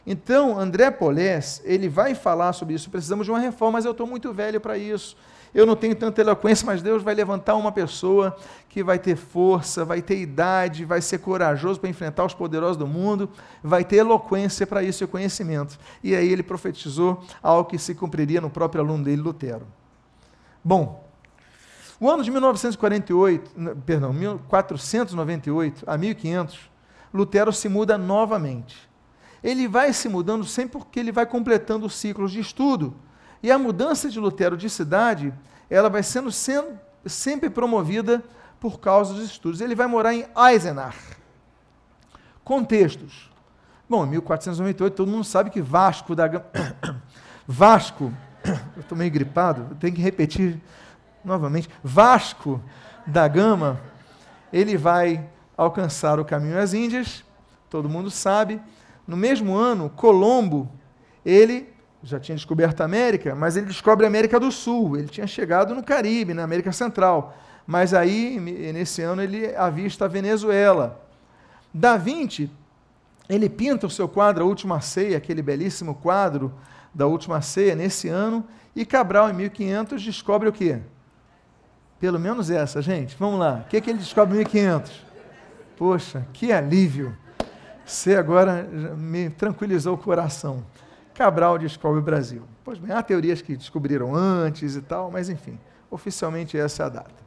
Então, 0.06 0.60
André 0.60 0.90
Polés, 0.92 1.62
ele 1.64 1.88
vai 1.88 2.14
falar 2.14 2.52
sobre 2.52 2.74
isso. 2.74 2.90
Precisamos 2.90 3.26
de 3.26 3.32
uma 3.32 3.40
reforma, 3.40 3.74
mas 3.74 3.86
eu 3.86 3.92
estou 3.92 4.06
muito 4.06 4.34
velho 4.34 4.60
para 4.60 4.78
isso 4.78 5.16
eu 5.54 5.66
não 5.66 5.76
tenho 5.76 5.96
tanta 5.96 6.20
eloquência, 6.22 6.66
mas 6.66 6.82
Deus 6.82 7.04
vai 7.04 7.14
levantar 7.14 7.56
uma 7.56 7.72
pessoa 7.72 8.36
que 8.68 8.84
vai 8.84 8.98
ter 8.98 9.16
força, 9.16 9.86
vai 9.86 10.02
ter 10.02 10.18
idade, 10.20 10.84
vai 10.84 11.02
ser 11.02 11.20
corajoso 11.20 11.80
para 11.80 11.90
enfrentar 11.90 12.26
os 12.26 12.34
poderosos 12.34 12.78
do 12.78 12.88
mundo, 12.88 13.30
vai 13.62 13.84
ter 13.84 13.98
eloquência 13.98 14.66
para 14.66 14.82
isso 14.82 15.04
e 15.04 15.08
conhecimento. 15.08 15.78
E 16.04 16.16
aí 16.16 16.28
ele 16.28 16.42
profetizou 16.42 17.24
algo 17.42 17.70
que 17.70 17.78
se 17.78 17.94
cumpriria 17.94 18.42
no 18.42 18.50
próprio 18.50 18.82
aluno 18.82 19.04
dele, 19.04 19.22
Lutero. 19.22 19.68
Bom, 20.64 21.08
o 22.00 22.10
ano 22.10 22.24
de 22.24 22.32
1948, 22.32 23.52
perdão, 23.86 24.12
1498 24.12 25.84
a 25.86 25.98
1500, 25.98 26.60
Lutero 27.14 27.54
se 27.54 27.70
muda 27.70 27.98
novamente. 27.98 28.90
ele 29.44 29.68
vai 29.68 29.92
se 29.92 30.08
mudando 30.08 30.46
sempre 30.46 30.80
porque 30.80 31.00
ele 31.00 31.12
vai 31.12 31.26
completando 31.26 31.86
os 31.86 31.96
ciclos 31.96 32.32
de 32.32 32.40
estudo. 32.40 32.96
E 33.44 33.52
a 33.52 33.60
mudança 33.60 34.10
de 34.10 34.18
Lutero 34.22 34.56
de 34.56 34.70
cidade, 34.70 35.34
ela 35.70 35.90
vai 35.90 36.02
sendo, 36.02 36.32
sempre 37.06 37.50
promovida 37.50 38.24
por 38.58 38.80
causa 38.80 39.14
dos 39.14 39.26
estudos. 39.26 39.60
Ele 39.60 39.76
vai 39.76 39.86
morar 39.86 40.14
em 40.14 40.26
Eisenach. 40.50 40.98
Contextos. 42.42 43.30
Bom, 43.90 44.06
em 44.06 44.12
1498 44.12 44.96
todo 44.96 45.12
mundo 45.12 45.26
sabe 45.26 45.50
que 45.50 45.62
Vasco 45.62 46.16
da 46.16 46.26
Gama. 46.26 46.46
Vasco, 47.46 48.14
eu 48.76 48.82
estou 48.82 48.98
meio 48.98 49.12
gripado, 49.12 49.76
tenho 49.76 49.94
que 49.94 50.02
repetir 50.02 50.62
novamente. 51.24 51.70
Vasco 51.84 52.62
da 53.06 53.28
Gama, 53.28 53.82
ele 54.54 54.78
vai 54.78 55.30
alcançar 55.58 56.18
o 56.18 56.24
caminho 56.24 56.58
às 56.58 56.74
Índias, 56.74 57.26
todo 57.70 57.90
mundo 57.90 58.10
sabe. 58.10 58.62
No 59.06 59.18
mesmo 59.18 59.54
ano, 59.54 59.90
Colombo, 59.90 60.72
ele 61.26 61.73
já 62.04 62.20
tinha 62.20 62.36
descoberto 62.36 62.82
a 62.82 62.86
América, 62.86 63.34
mas 63.34 63.56
ele 63.56 63.68
descobre 63.68 64.06
a 64.06 64.10
América 64.10 64.40
do 64.40 64.52
Sul. 64.52 64.98
Ele 64.98 65.08
tinha 65.08 65.26
chegado 65.26 65.74
no 65.74 65.82
Caribe, 65.82 66.34
na 66.34 66.44
América 66.44 66.72
Central. 66.72 67.36
Mas 67.66 67.94
aí, 67.94 68.40
nesse 68.40 69.02
ano, 69.02 69.22
ele 69.22 69.56
avista 69.56 70.06
a 70.06 70.08
Venezuela. 70.08 71.02
Da 71.74 71.96
Vinci, 71.96 72.52
ele 73.30 73.50
pinta 73.50 73.88
o 73.88 73.90
seu 73.90 74.08
quadro 74.08 74.44
A 74.44 74.48
Última 74.48 74.82
Ceia, 74.82 75.18
aquele 75.18 75.42
belíssimo 75.42 75.96
quadro 75.96 76.54
da 76.94 77.08
Última 77.08 77.42
Ceia, 77.42 77.74
nesse 77.74 78.10
ano. 78.10 78.46
E 78.76 78.86
Cabral, 78.86 79.30
em 79.30 79.34
1500, 79.34 80.04
descobre 80.04 80.50
o 80.50 80.54
quê? 80.54 80.80
Pelo 82.00 82.20
menos 82.20 82.52
essa, 82.52 82.82
gente. 82.82 83.16
Vamos 83.18 83.40
lá. 83.40 83.64
O 83.66 83.70
que, 83.70 83.78
é 83.78 83.82
que 83.82 83.90
ele 83.90 84.00
descobre 84.00 84.36
em 84.36 84.40
1500? 84.40 84.92
Poxa, 85.78 86.28
que 86.34 86.52
alívio. 86.52 87.16
Você 87.86 88.16
agora 88.16 88.64
me 88.98 89.30
tranquilizou 89.30 89.96
o 89.96 89.98
coração. 89.98 90.64
Cabral 91.14 91.58
descobre 91.58 92.00
o 92.00 92.04
Brasil. 92.04 92.44
Pois 92.64 92.80
bem, 92.80 92.92
há 92.92 93.04
teorias 93.04 93.42
que 93.42 93.56
descobriram 93.56 94.16
antes 94.16 94.76
e 94.76 94.82
tal, 94.82 95.12
mas 95.12 95.30
enfim, 95.30 95.60
oficialmente 95.92 96.58
essa 96.58 96.84
é 96.84 96.86
a 96.86 96.90
data. 96.90 97.24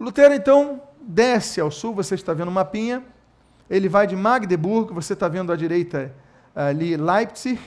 Lutero 0.00 0.34
então 0.34 0.82
desce 1.00 1.60
ao 1.60 1.70
sul, 1.70 1.94
você 1.94 2.14
está 2.14 2.32
vendo 2.32 2.48
o 2.48 2.52
mapinha, 2.52 3.02
ele 3.68 3.88
vai 3.88 4.06
de 4.06 4.16
Magdeburg, 4.16 4.92
você 4.92 5.12
está 5.12 5.28
vendo 5.28 5.52
à 5.52 5.56
direita 5.56 6.14
ali 6.54 6.96
Leipzig, 6.96 7.60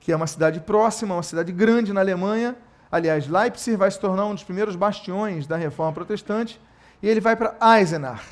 que 0.00 0.12
é 0.12 0.16
uma 0.16 0.26
cidade 0.26 0.60
próxima, 0.60 1.14
uma 1.14 1.22
cidade 1.22 1.52
grande 1.52 1.92
na 1.92 2.00
Alemanha. 2.00 2.56
Aliás, 2.90 3.28
Leipzig 3.28 3.76
vai 3.76 3.90
se 3.90 4.00
tornar 4.00 4.26
um 4.26 4.34
dos 4.34 4.44
primeiros 4.44 4.74
bastiões 4.76 5.46
da 5.46 5.56
reforma 5.56 5.92
protestante, 5.92 6.60
e 7.02 7.08
ele 7.08 7.20
vai 7.20 7.36
para 7.36 7.56
Eisenach. 7.78 8.24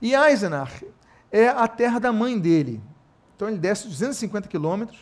E 0.00 0.14
Eisenach 0.14 0.86
é 1.30 1.48
a 1.48 1.68
terra 1.68 1.98
da 1.98 2.12
mãe 2.12 2.38
dele. 2.38 2.80
Então 3.40 3.48
ele 3.48 3.56
desce 3.56 3.88
250 3.88 4.48
quilômetros 4.48 4.98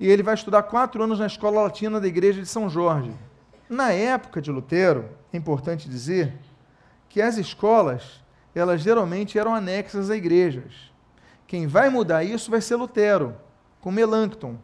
e 0.00 0.08
ele 0.08 0.22
vai 0.22 0.32
estudar 0.32 0.62
quatro 0.62 1.02
anos 1.02 1.18
na 1.18 1.26
escola 1.26 1.60
latina 1.60 2.00
da 2.00 2.08
igreja 2.08 2.40
de 2.40 2.48
São 2.48 2.66
Jorge. 2.66 3.12
Na 3.68 3.92
época 3.92 4.40
de 4.40 4.50
Lutero, 4.50 5.10
é 5.30 5.36
importante 5.36 5.86
dizer 5.86 6.32
que 7.10 7.20
as 7.20 7.36
escolas, 7.36 8.22
elas 8.54 8.80
geralmente 8.80 9.38
eram 9.38 9.54
anexas 9.54 10.08
a 10.08 10.16
igrejas. 10.16 10.90
Quem 11.46 11.66
vai 11.66 11.90
mudar 11.90 12.24
isso 12.24 12.50
vai 12.50 12.62
ser 12.62 12.76
Lutero, 12.76 13.36
com 13.82 13.92
Melanchthon, 13.92 14.56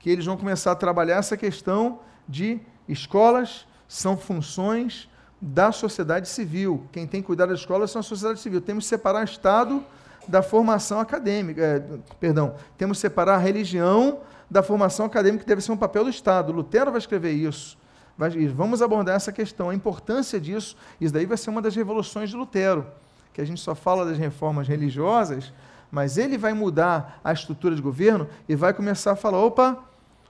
que 0.00 0.10
eles 0.10 0.26
vão 0.26 0.36
começar 0.36 0.72
a 0.72 0.74
trabalhar 0.74 1.18
essa 1.18 1.36
questão 1.36 2.00
de 2.28 2.58
escolas 2.88 3.68
são 3.86 4.16
funções 4.16 5.08
da 5.40 5.70
sociedade 5.70 6.28
civil. 6.28 6.88
Quem 6.90 7.06
tem 7.06 7.20
que 7.20 7.28
cuidar 7.28 7.46
da 7.46 7.54
escola 7.54 7.86
são 7.86 8.00
a 8.00 8.02
sociedade 8.02 8.40
civil. 8.40 8.60
Temos 8.60 8.82
que 8.82 8.88
separar 8.88 9.22
Estado 9.22 9.84
da 10.26 10.42
formação 10.42 11.00
acadêmica. 11.00 11.62
É, 11.62 11.82
perdão, 12.20 12.54
temos 12.76 12.98
que 12.98 13.02
separar 13.02 13.34
a 13.34 13.38
religião 13.38 14.20
da 14.50 14.62
formação 14.62 15.06
acadêmica, 15.06 15.44
que 15.44 15.48
deve 15.48 15.62
ser 15.62 15.72
um 15.72 15.76
papel 15.76 16.04
do 16.04 16.10
Estado. 16.10 16.52
Lutero 16.52 16.90
vai 16.90 16.98
escrever 16.98 17.32
isso. 17.32 17.78
Vai, 18.16 18.30
vamos 18.48 18.82
abordar 18.82 19.16
essa 19.16 19.32
questão, 19.32 19.70
a 19.70 19.74
importância 19.74 20.40
disso. 20.40 20.76
Isso 21.00 21.12
daí 21.12 21.24
vai 21.24 21.36
ser 21.36 21.50
uma 21.50 21.62
das 21.62 21.74
revoluções 21.74 22.30
de 22.30 22.36
Lutero, 22.36 22.86
que 23.32 23.40
a 23.40 23.44
gente 23.44 23.60
só 23.60 23.74
fala 23.74 24.04
das 24.04 24.18
reformas 24.18 24.68
religiosas, 24.68 25.52
mas 25.90 26.18
ele 26.18 26.36
vai 26.36 26.52
mudar 26.52 27.20
a 27.24 27.32
estrutura 27.32 27.74
de 27.74 27.82
governo 27.82 28.28
e 28.48 28.54
vai 28.54 28.74
começar 28.74 29.12
a 29.12 29.16
falar: 29.16 29.38
opa, 29.38 29.78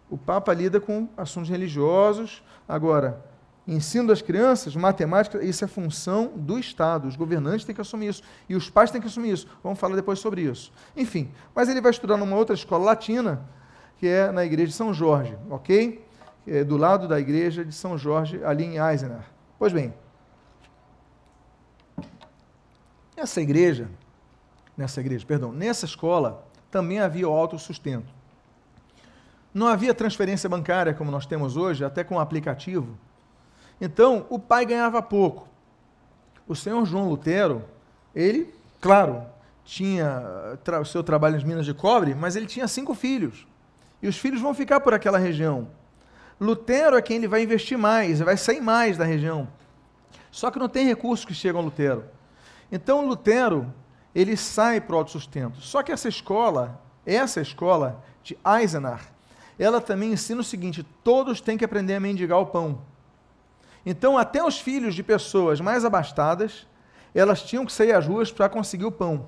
o 0.08 0.16
Papa 0.16 0.52
lida 0.52 0.80
com 0.80 1.08
assuntos 1.16 1.50
religiosos, 1.50 2.42
agora 2.68 3.31
Ensino 3.66 4.08
das 4.08 4.20
crianças, 4.20 4.74
matemática, 4.74 5.42
isso 5.44 5.64
é 5.64 5.68
função 5.68 6.32
do 6.34 6.58
Estado. 6.58 7.06
Os 7.06 7.14
governantes 7.14 7.64
têm 7.64 7.74
que 7.74 7.80
assumir 7.80 8.08
isso. 8.08 8.22
E 8.48 8.56
os 8.56 8.68
pais 8.68 8.90
têm 8.90 9.00
que 9.00 9.06
assumir 9.06 9.32
isso. 9.32 9.46
Vamos 9.62 9.78
falar 9.78 9.94
depois 9.94 10.18
sobre 10.18 10.42
isso. 10.42 10.72
Enfim, 10.96 11.30
mas 11.54 11.68
ele 11.68 11.80
vai 11.80 11.92
estudar 11.92 12.16
numa 12.16 12.36
outra 12.36 12.54
escola 12.54 12.84
latina, 12.84 13.40
que 13.98 14.08
é 14.08 14.32
na 14.32 14.44
igreja 14.44 14.68
de 14.68 14.74
São 14.74 14.92
Jorge, 14.92 15.38
ok? 15.48 16.04
É 16.44 16.64
do 16.64 16.76
lado 16.76 17.06
da 17.06 17.20
igreja 17.20 17.64
de 17.64 17.72
São 17.72 17.96
Jorge, 17.96 18.42
ali 18.44 18.64
em 18.64 18.78
Eisenach. 18.78 19.24
Pois 19.56 19.72
bem, 19.72 19.94
nessa 23.16 23.40
igreja, 23.40 23.88
nessa 24.76 25.00
igreja, 25.00 25.24
perdão, 25.24 25.52
nessa 25.52 25.84
escola, 25.84 26.44
também 26.68 26.98
havia 26.98 27.28
o 27.28 27.32
autossustento. 27.32 28.12
Não 29.54 29.68
havia 29.68 29.94
transferência 29.94 30.48
bancária 30.48 30.92
como 30.94 31.12
nós 31.12 31.26
temos 31.26 31.56
hoje, 31.56 31.84
até 31.84 32.02
com 32.02 32.16
o 32.16 32.18
aplicativo 32.18 32.98
então, 33.84 34.24
o 34.30 34.38
pai 34.38 34.64
ganhava 34.64 35.02
pouco. 35.02 35.48
O 36.46 36.54
senhor 36.54 36.86
João 36.86 37.08
Lutero, 37.08 37.64
ele, 38.14 38.54
claro, 38.80 39.26
tinha 39.64 40.22
o 40.80 40.84
seu 40.84 41.02
trabalho 41.02 41.34
nas 41.34 41.42
minas 41.42 41.66
de 41.66 41.74
cobre, 41.74 42.14
mas 42.14 42.36
ele 42.36 42.46
tinha 42.46 42.68
cinco 42.68 42.94
filhos. 42.94 43.44
E 44.00 44.06
os 44.06 44.16
filhos 44.16 44.40
vão 44.40 44.54
ficar 44.54 44.78
por 44.78 44.94
aquela 44.94 45.18
região. 45.18 45.66
Lutero 46.40 46.96
é 46.96 47.02
quem 47.02 47.16
ele 47.16 47.26
vai 47.26 47.42
investir 47.42 47.76
mais, 47.76 48.20
vai 48.20 48.36
sair 48.36 48.60
mais 48.60 48.96
da 48.96 49.04
região. 49.04 49.48
Só 50.30 50.48
que 50.48 50.60
não 50.60 50.68
tem 50.68 50.86
recursos 50.86 51.26
que 51.26 51.34
chegam 51.34 51.60
a 51.60 51.64
Lutero. 51.64 52.04
Então, 52.70 53.04
Lutero, 53.04 53.74
ele 54.14 54.36
sai 54.36 54.80
para 54.80 54.94
o 54.94 54.98
autossustento. 54.98 55.60
Só 55.60 55.82
que 55.82 55.90
essa 55.90 56.08
escola, 56.08 56.80
essa 57.04 57.40
escola 57.40 58.00
de 58.22 58.38
Eisenach, 58.46 59.02
ela 59.58 59.80
também 59.80 60.12
ensina 60.12 60.40
o 60.40 60.44
seguinte: 60.44 60.86
todos 61.02 61.40
têm 61.40 61.58
que 61.58 61.64
aprender 61.64 61.96
a 61.96 62.00
mendigar 62.00 62.38
o 62.38 62.46
pão. 62.46 62.91
Então, 63.84 64.16
até 64.16 64.44
os 64.44 64.58
filhos 64.58 64.94
de 64.94 65.02
pessoas 65.02 65.60
mais 65.60 65.84
abastadas, 65.84 66.66
elas 67.14 67.42
tinham 67.42 67.66
que 67.66 67.72
sair 67.72 67.92
às 67.92 68.06
ruas 68.06 68.30
para 68.30 68.48
conseguir 68.48 68.84
o 68.84 68.92
pão. 68.92 69.26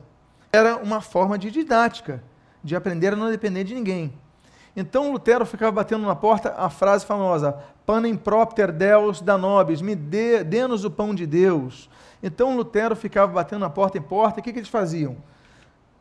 Era 0.53 0.77
uma 0.77 1.01
forma 1.01 1.37
de 1.37 1.51
didática, 1.51 2.23
de 2.63 2.77
aprender 2.77 3.13
a 3.13 3.17
não 3.17 3.31
depender 3.31 3.65
de 3.65 3.75
ninguém. 3.75 4.13
Então 4.77 5.13
Lutero 5.13 5.47
ficava 5.47 5.71
batendo 5.71 6.07
na 6.07 6.17
porta 6.17 6.55
a 6.57 6.69
frase 6.69 7.07
famosa: 7.07 7.59
Panem 7.87 8.17
propter 8.17 8.73
Deus 8.73 9.21
da 9.21 9.39
nobis, 9.39 9.81
me 9.81 9.95
dê, 9.95 10.43
dê-nos 10.43 10.85
o 10.85 10.91
pão 10.91 11.15
de 11.15 11.27
Deus. 11.27 11.89
Então 12.23 12.57
Lutero 12.57 12.97
ficava 12.97 13.31
batendo 13.33 13.61
na 13.61 13.71
porta 13.71 13.99
em 13.99 14.03
porta, 14.03 14.39
e 14.39 14.41
o 14.41 14.45
que, 14.45 14.53
que 14.53 14.59
eles 14.59 14.69
faziam? 14.69 15.17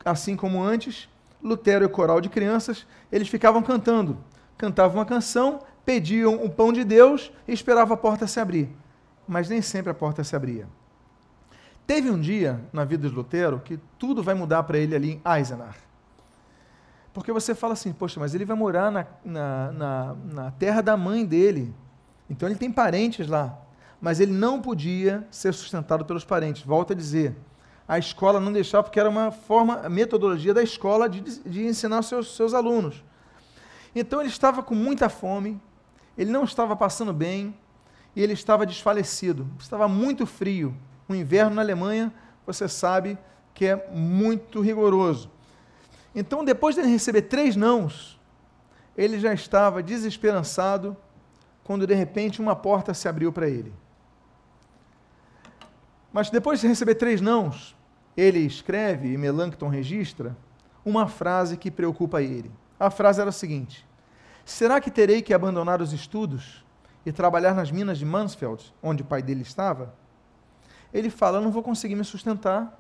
Assim 0.04 0.36
como 0.36 0.64
antes, 0.64 1.10
Lutero 1.42 1.84
e 1.84 1.88
o 1.88 1.90
coral 1.90 2.22
de 2.22 2.30
crianças, 2.30 2.86
eles 3.12 3.28
ficavam 3.28 3.62
cantando. 3.62 4.18
Cantavam 4.58 4.98
uma 4.98 5.06
canção, 5.06 5.60
pediam 5.86 6.44
o 6.44 6.50
pão 6.50 6.72
de 6.72 6.84
Deus 6.84 7.32
e 7.48 7.54
esperavam 7.54 7.94
a 7.94 7.98
porta 7.98 8.28
se 8.28 8.40
abrir. 8.40 8.70
Mas 9.28 9.50
nem 9.50 9.62
sempre 9.62 9.92
a 9.92 9.94
porta 9.94 10.24
se 10.24 10.36
abria. 10.36 10.68
Teve 11.86 12.10
um 12.10 12.20
dia 12.20 12.62
na 12.72 12.86
vida 12.86 13.10
de 13.10 13.14
Lutero 13.14 13.60
que 13.60 13.80
tudo 13.98 14.24
vai 14.24 14.34
mudar 14.34 14.64
para 14.64 14.78
ele 14.78 14.96
ali 14.96 15.12
em 15.12 15.22
Eisenach. 15.38 15.78
Porque 17.14 17.32
você 17.32 17.54
fala 17.54 17.74
assim, 17.74 17.94
poxa, 17.94 18.20
mas 18.20 18.34
ele 18.34 18.46
vai 18.46 18.58
morar 18.58 18.92
na, 18.92 19.06
na, 19.24 19.72
na, 19.72 20.16
na 20.34 20.52
terra 20.52 20.82
da 20.82 20.98
mãe 20.98 21.26
dele. 21.26 21.74
Então 22.30 22.48
ele 22.48 22.58
tem 22.58 22.72
parentes 22.72 23.28
lá. 23.28 23.60
Mas 24.02 24.20
ele 24.20 24.34
não 24.34 24.62
podia 24.62 25.26
ser 25.30 25.54
sustentado 25.54 26.06
pelos 26.06 26.26
parentes. 26.26 26.64
Volto 26.64 26.94
a 26.94 26.96
dizer, 26.96 27.36
a 27.88 28.00
escola 28.00 28.40
não 28.40 28.52
deixava, 28.52 28.84
porque 28.84 29.00
era 29.00 29.10
uma 29.10 29.32
forma, 29.32 29.88
metodologia 29.90 30.54
da 30.54 30.64
escola 30.64 31.08
de, 31.08 31.22
de 31.22 31.66
ensinar 31.66 32.02
seus, 32.02 32.36
seus 32.36 32.54
alunos. 32.54 33.04
Então 33.96 34.20
ele 34.20 34.30
estava 34.30 34.64
com 34.64 34.74
muita 34.74 35.10
fome, 35.10 35.62
ele 36.18 36.32
não 36.32 36.44
estava 36.44 36.76
passando 36.76 37.14
bem 37.14 37.56
e 38.16 38.22
ele 38.22 38.34
estava 38.34 38.66
desfalecido. 38.66 39.48
Estava 39.60 39.88
muito 39.88 40.26
frio. 40.26 40.76
O 41.08 41.16
inverno 41.16 41.56
na 41.56 41.62
Alemanha, 41.62 42.14
você 42.46 42.68
sabe 42.68 43.18
que 43.54 43.66
é 43.66 43.90
muito 43.92 44.62
rigoroso. 44.62 45.30
Então, 46.16 46.46
depois 46.46 46.76
de 46.76 46.82
ele 46.82 46.90
receber 46.90 47.24
três 47.24 47.56
nãos, 47.56 48.20
ele 48.96 49.20
já 49.20 49.34
estava 49.34 49.82
desesperançado 49.82 50.96
quando 51.64 51.88
de 51.88 51.94
repente 51.94 52.42
uma 52.42 52.56
porta 52.56 52.94
se 52.94 53.08
abriu 53.08 53.32
para 53.32 53.48
ele. 53.48 53.74
Mas 56.12 56.30
depois 56.30 56.62
de 56.62 56.68
receber 56.68 56.96
três 56.96 57.20
nãos, 57.20 57.76
ele 58.16 58.40
escreve, 58.40 59.12
e 59.12 59.18
Melanchthon 59.18 59.68
registra, 59.68 60.38
uma 60.86 61.08
frase 61.08 61.58
que 61.58 61.72
preocupa 61.72 62.22
ele. 62.22 62.52
A 62.80 62.92
frase 62.92 63.20
era 63.20 63.30
a 63.30 63.34
seguinte: 63.34 63.88
Será 64.46 64.82
que 64.82 64.92
terei 64.92 65.22
que 65.22 65.34
abandonar 65.34 65.82
os 65.82 65.94
estudos 65.94 66.66
e 67.06 67.12
trabalhar 67.12 67.54
nas 67.54 67.72
minas 67.72 67.98
de 67.98 68.06
Mansfeld, 68.06 68.74
onde 68.82 69.02
o 69.02 69.06
pai 69.06 69.22
dele 69.22 69.42
estava? 69.42 69.94
Ele 70.94 71.10
fala: 71.10 71.40
Não 71.40 71.52
vou 71.52 71.64
conseguir 71.64 71.96
me 71.96 72.04
sustentar. 72.04 72.80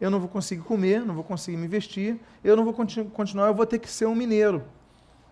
eu 0.00 0.10
não 0.10 0.20
vou 0.20 0.28
conseguir 0.28 0.62
comer, 0.62 1.04
não 1.04 1.14
vou 1.14 1.24
conseguir 1.24 1.56
me 1.56 1.66
vestir, 1.66 2.20
eu 2.44 2.54
não 2.54 2.64
vou 2.64 2.74
continu 2.74 3.10
continuar, 3.10 3.48
eu 3.48 3.54
vou 3.54 3.66
ter 3.66 3.78
que 3.78 3.90
ser 3.90 4.06
um 4.06 4.14
mineiro. 4.14 4.62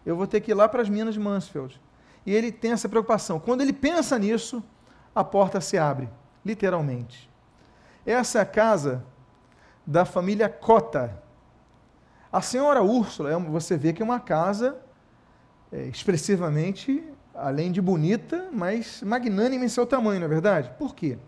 Eu 0.05 0.17
vou 0.17 0.27
ter 0.27 0.41
que 0.41 0.51
ir 0.51 0.55
lá 0.55 0.69
para 0.69 0.83
as 0.83 0.89
minas 0.89 1.15
de 1.15 1.21
Mansfield. 1.21 1.81
E 2.27 2.33
ele 2.35 2.53
tem 2.53 2.73
essa 2.73 2.89
preocupação. 2.89 3.39
Quando 3.41 3.61
ele 3.61 3.73
pensa 3.73 4.19
nisso, 4.19 4.63
a 5.15 5.23
porta 5.23 5.61
se 5.61 5.79
abre, 5.79 6.09
literalmente. 6.45 7.31
Essa 8.05 8.39
é 8.39 8.43
a 8.43 8.47
casa 8.47 9.05
da 9.87 10.05
família 10.05 10.49
Cota. 10.49 11.23
A 12.31 12.41
senhora 12.41 12.83
Úrsula, 12.83 13.31
é 13.31 13.39
você 13.39 13.77
vê 13.77 13.93
que 13.93 14.03
é 14.03 14.05
uma 14.05 14.21
casa 14.21 14.84
é, 15.75 15.89
expressivamente, 15.89 17.03
além 17.35 17.73
de 17.73 17.83
bonita, 17.83 18.49
mas 18.53 19.03
magnânima 19.03 19.65
em 19.65 19.69
seu 19.69 19.85
tamanho, 19.85 20.21
não 20.21 20.27
é 20.27 20.29
verdade? 20.29 20.71
Por 20.79 20.95
quê? 20.95 21.19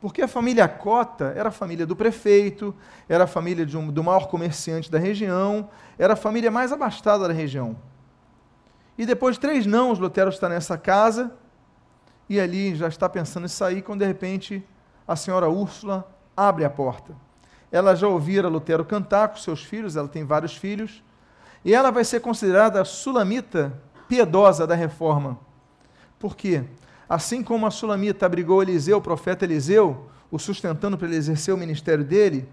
Porque 0.00 0.20
a 0.20 0.26
família 0.26 0.66
Cota 0.66 1.32
era 1.36 1.50
a 1.50 1.52
família 1.52 1.86
do 1.86 1.94
prefeito, 1.94 2.74
era 3.08 3.24
a 3.24 3.26
família 3.28 3.64
um, 3.78 3.92
do 3.92 4.02
maior 4.02 4.26
comerciante 4.26 4.90
da 4.90 4.98
região, 4.98 5.70
era 5.96 6.14
a 6.14 6.16
família 6.16 6.50
mais 6.50 6.72
abastada 6.72 7.28
da 7.28 7.32
região. 7.32 7.76
E 8.98 9.06
depois 9.06 9.36
de 9.36 9.40
três 9.40 9.66
nãos, 9.66 10.00
Lutero 10.00 10.30
está 10.30 10.48
nessa 10.48 10.76
casa 10.76 11.32
e 12.28 12.40
ali 12.40 12.74
já 12.74 12.88
está 12.88 13.08
pensando 13.08 13.44
em 13.44 13.48
sair, 13.48 13.82
quando 13.82 14.00
de 14.00 14.06
repente 14.06 14.66
a 15.06 15.14
senhora 15.14 15.48
Úrsula 15.48 16.12
abre 16.36 16.64
a 16.64 16.70
porta. 16.70 17.14
Ela 17.70 17.94
já 17.94 18.08
ouvira 18.08 18.48
Lutero 18.48 18.84
cantar 18.84 19.28
com 19.28 19.36
seus 19.36 19.62
filhos, 19.62 19.94
ela 19.94 20.08
tem 20.08 20.24
vários 20.24 20.56
filhos, 20.56 21.04
e 21.64 21.74
ela 21.74 21.90
vai 21.90 22.04
ser 22.04 22.20
considerada 22.20 22.80
a 22.80 22.84
sulamita 22.84 23.72
piedosa 24.08 24.66
da 24.66 24.74
reforma. 24.74 25.38
Por 26.18 26.36
quê? 26.36 26.64
Assim 27.08 27.42
como 27.42 27.66
a 27.66 27.70
sulamita 27.70 28.26
abrigou 28.26 28.62
Eliseu, 28.62 28.98
o 28.98 29.02
profeta 29.02 29.44
Eliseu, 29.44 30.06
o 30.30 30.38
sustentando 30.38 30.98
para 30.98 31.06
ele 31.06 31.16
exercer 31.16 31.54
o 31.54 31.58
ministério 31.58 32.04
dele, 32.04 32.48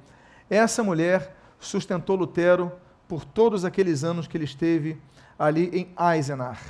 essa 0.49 0.83
mulher 0.83 1.35
sustentou 1.59 2.15
Lutero 2.15 2.71
por 3.07 3.25
todos 3.25 3.65
aqueles 3.65 4.03
anos 4.03 4.27
que 4.27 4.37
ele 4.37 4.45
esteve 4.45 4.97
ali 5.37 5.69
em 5.73 5.87
Eisenach. 6.13 6.61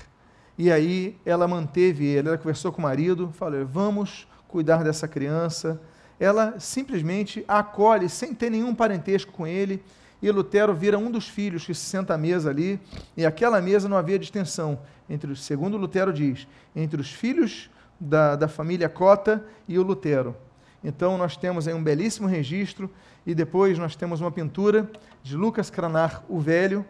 E 0.58 0.72
aí 0.72 1.18
ela 1.26 1.48
manteve 1.48 2.06
ele, 2.06 2.28
ela 2.28 2.38
conversou 2.38 2.72
com 2.72 2.80
o 2.80 2.84
marido, 2.84 3.32
falou: 3.34 3.66
vamos 3.66 4.28
cuidar 4.48 4.84
dessa 4.84 5.08
criança. 5.08 5.82
Ela 6.20 6.60
simplesmente 6.60 7.44
acolhe 7.48 8.08
sem 8.08 8.34
ter 8.34 8.50
nenhum 8.50 8.74
parentesco 8.74 9.32
com 9.32 9.48
ele. 9.48 9.84
E 10.24 10.32
Lutero 10.32 10.74
vira 10.74 10.98
um 10.98 11.12
dos 11.12 11.28
filhos 11.28 11.66
que 11.66 11.74
se 11.74 11.82
senta 11.82 12.14
à 12.14 12.18
mesa 12.18 12.50
ali, 12.50 12.80
e 13.18 13.26
aquela 13.26 13.62
mesa 13.62 13.90
não 13.90 13.98
havia 13.98 14.18
distinção 14.18 14.80
entre, 15.10 15.36
segundo 15.36 15.76
Lutero 15.76 16.14
diz, 16.14 16.48
entre 16.74 17.02
os 17.02 17.12
filhos 17.12 17.70
da, 18.00 18.38
da 18.38 18.48
família 18.48 18.88
Cota 18.88 19.46
e 19.68 19.78
o 19.78 19.84
Lutero. 19.84 20.34
Então 20.82 21.18
nós 21.18 21.36
temos 21.36 21.68
aí 21.68 21.74
um 21.74 21.84
belíssimo 21.84 22.26
registro 22.26 22.90
e 23.26 23.36
depois 23.36 23.78
nós 23.78 23.98
temos 23.98 24.22
uma 24.22 24.32
pintura 24.32 24.90
de 25.22 25.36
Lucas 25.36 25.70
Cranar 25.70 26.24
o 26.30 26.40
Velho 26.40 26.86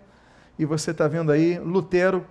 e 0.60 0.64
você 0.64 0.92
está 0.92 1.08
vendo 1.08 1.32
aí 1.32 1.58
Lutero 1.58 2.24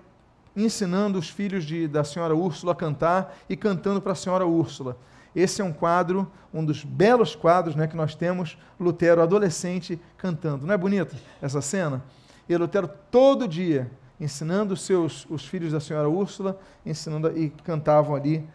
ensinando 0.55 1.19
os 1.19 1.29
filhos 1.29 1.65
de, 1.65 1.89
da 1.89 2.05
senhora 2.05 2.37
Úrsula 2.37 2.75
a 2.75 2.77
cantar 2.77 3.37
e 3.49 3.57
cantando 3.57 4.01
para 4.01 4.13
a 4.13 4.15
senhora 4.15 4.47
Úrsula. 4.47 4.97
Esse 5.35 5.63
é 5.63 5.65
um 5.65 5.73
quadro, 5.73 6.31
um 6.53 6.65
dos 6.65 6.85
belos 6.85 7.35
quadros 7.35 7.75
né, 7.75 7.87
que 7.87 7.97
nós 7.97 8.15
temos, 8.15 8.59
Lutero 8.79 9.23
adolescente 9.23 10.01
cantando. 10.17 10.67
Não 10.67 10.75
é 10.75 10.77
bonito 10.77 11.17
essa 11.41 11.61
cena? 11.61 12.03
E 12.49 12.57
Lutero 12.57 12.89
todo 13.11 13.49
dia 13.49 13.91
ensinando 14.21 14.75
os 14.75 14.83
seus 14.83 15.27
os 15.29 15.47
filhos 15.47 15.73
da 15.73 15.81
senhora 15.81 16.09
Úrsula, 16.09 16.61
ensinando 16.87 17.37
e 17.37 17.51
cantavam 17.51 18.15
ali 18.15 18.47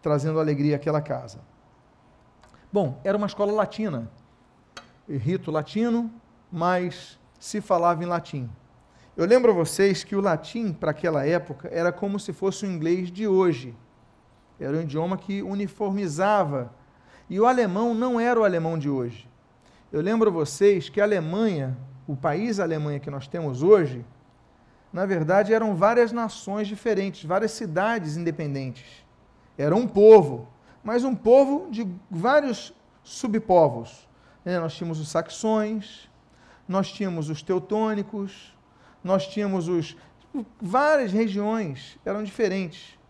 trazendo 0.00 0.40
alegria 0.40 0.76
àquela 0.76 1.00
casa. 1.00 1.38
Bom, 2.72 3.00
era 3.04 3.16
uma 3.16 3.26
escola 3.26 3.52
latina, 3.52 4.10
rito 5.08 5.50
latino, 5.50 6.10
mas 6.50 7.18
se 7.38 7.60
falava 7.60 8.02
em 8.02 8.06
latim. 8.06 8.50
Eu 9.16 9.26
lembro 9.26 9.52
a 9.52 9.54
vocês 9.54 10.02
que 10.02 10.16
o 10.16 10.20
latim, 10.20 10.72
para 10.72 10.90
aquela 10.90 11.26
época, 11.26 11.68
era 11.70 11.92
como 11.92 12.18
se 12.18 12.32
fosse 12.32 12.64
o 12.64 12.68
inglês 12.68 13.12
de 13.12 13.28
hoje. 13.28 13.74
Era 14.62 14.76
um 14.76 14.82
idioma 14.82 15.16
que 15.16 15.42
uniformizava. 15.42 16.72
E 17.28 17.40
o 17.40 17.46
alemão 17.46 17.94
não 17.94 18.20
era 18.20 18.38
o 18.38 18.44
alemão 18.44 18.78
de 18.78 18.88
hoje. 18.88 19.28
Eu 19.92 20.00
lembro 20.00 20.30
vocês 20.30 20.88
que 20.88 21.00
a 21.00 21.04
Alemanha, 21.04 21.76
o 22.06 22.16
país 22.16 22.60
Alemanha 22.60 23.00
que 23.00 23.10
nós 23.10 23.26
temos 23.26 23.62
hoje, 23.62 24.04
na 24.92 25.04
verdade 25.04 25.52
eram 25.52 25.74
várias 25.74 26.12
nações 26.12 26.68
diferentes, 26.68 27.24
várias 27.24 27.50
cidades 27.50 28.16
independentes. 28.16 29.04
Era 29.58 29.74
um 29.74 29.86
povo, 29.86 30.48
mas 30.82 31.04
um 31.04 31.14
povo 31.14 31.68
de 31.70 31.86
vários 32.10 32.72
subpovos. 33.02 34.08
É, 34.44 34.58
nós 34.58 34.74
tínhamos 34.74 35.00
os 35.00 35.08
saxões, 35.08 36.08
nós 36.68 36.90
tínhamos 36.90 37.28
os 37.28 37.42
teutônicos, 37.42 38.56
nós 39.02 39.26
tínhamos 39.26 39.68
os. 39.68 39.96
Várias 40.60 41.12
regiões 41.12 41.98
eram 42.04 42.22
diferentes. 42.22 43.01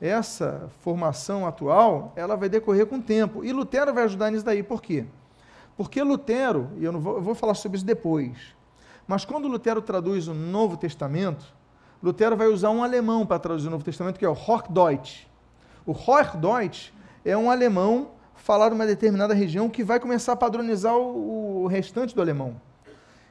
Essa 0.00 0.70
formação 0.80 1.46
atual, 1.46 2.12
ela 2.16 2.34
vai 2.36 2.48
decorrer 2.48 2.86
com 2.86 2.96
o 2.96 3.02
tempo. 3.02 3.44
E 3.44 3.52
Lutero 3.52 3.92
vai 3.92 4.04
ajudar 4.04 4.30
nisso 4.30 4.44
daí. 4.44 4.62
Por 4.62 4.80
quê? 4.80 5.04
Porque 5.76 6.02
Lutero, 6.02 6.70
e 6.78 6.84
eu, 6.84 6.92
não 6.92 7.00
vou, 7.00 7.16
eu 7.16 7.22
vou 7.22 7.34
falar 7.34 7.54
sobre 7.54 7.76
isso 7.76 7.86
depois, 7.86 8.54
mas 9.06 9.24
quando 9.24 9.48
Lutero 9.48 9.82
traduz 9.82 10.28
o 10.28 10.34
Novo 10.34 10.76
Testamento, 10.76 11.44
Lutero 12.02 12.36
vai 12.36 12.46
usar 12.46 12.70
um 12.70 12.82
alemão 12.82 13.26
para 13.26 13.38
traduzir 13.38 13.68
o 13.68 13.70
Novo 13.70 13.84
Testamento, 13.84 14.18
que 14.18 14.24
é 14.24 14.28
o 14.28 14.32
Hochdeutsch. 14.32 15.26
O 15.84 15.92
Hochdeutsch 15.92 16.92
é 17.24 17.36
um 17.36 17.50
alemão 17.50 18.12
falado 18.34 18.72
numa 18.72 18.86
determinada 18.86 19.34
região 19.34 19.68
que 19.68 19.84
vai 19.84 20.00
começar 20.00 20.32
a 20.32 20.36
padronizar 20.36 20.96
o, 20.96 21.64
o 21.64 21.66
restante 21.66 22.14
do 22.14 22.22
alemão. 22.22 22.60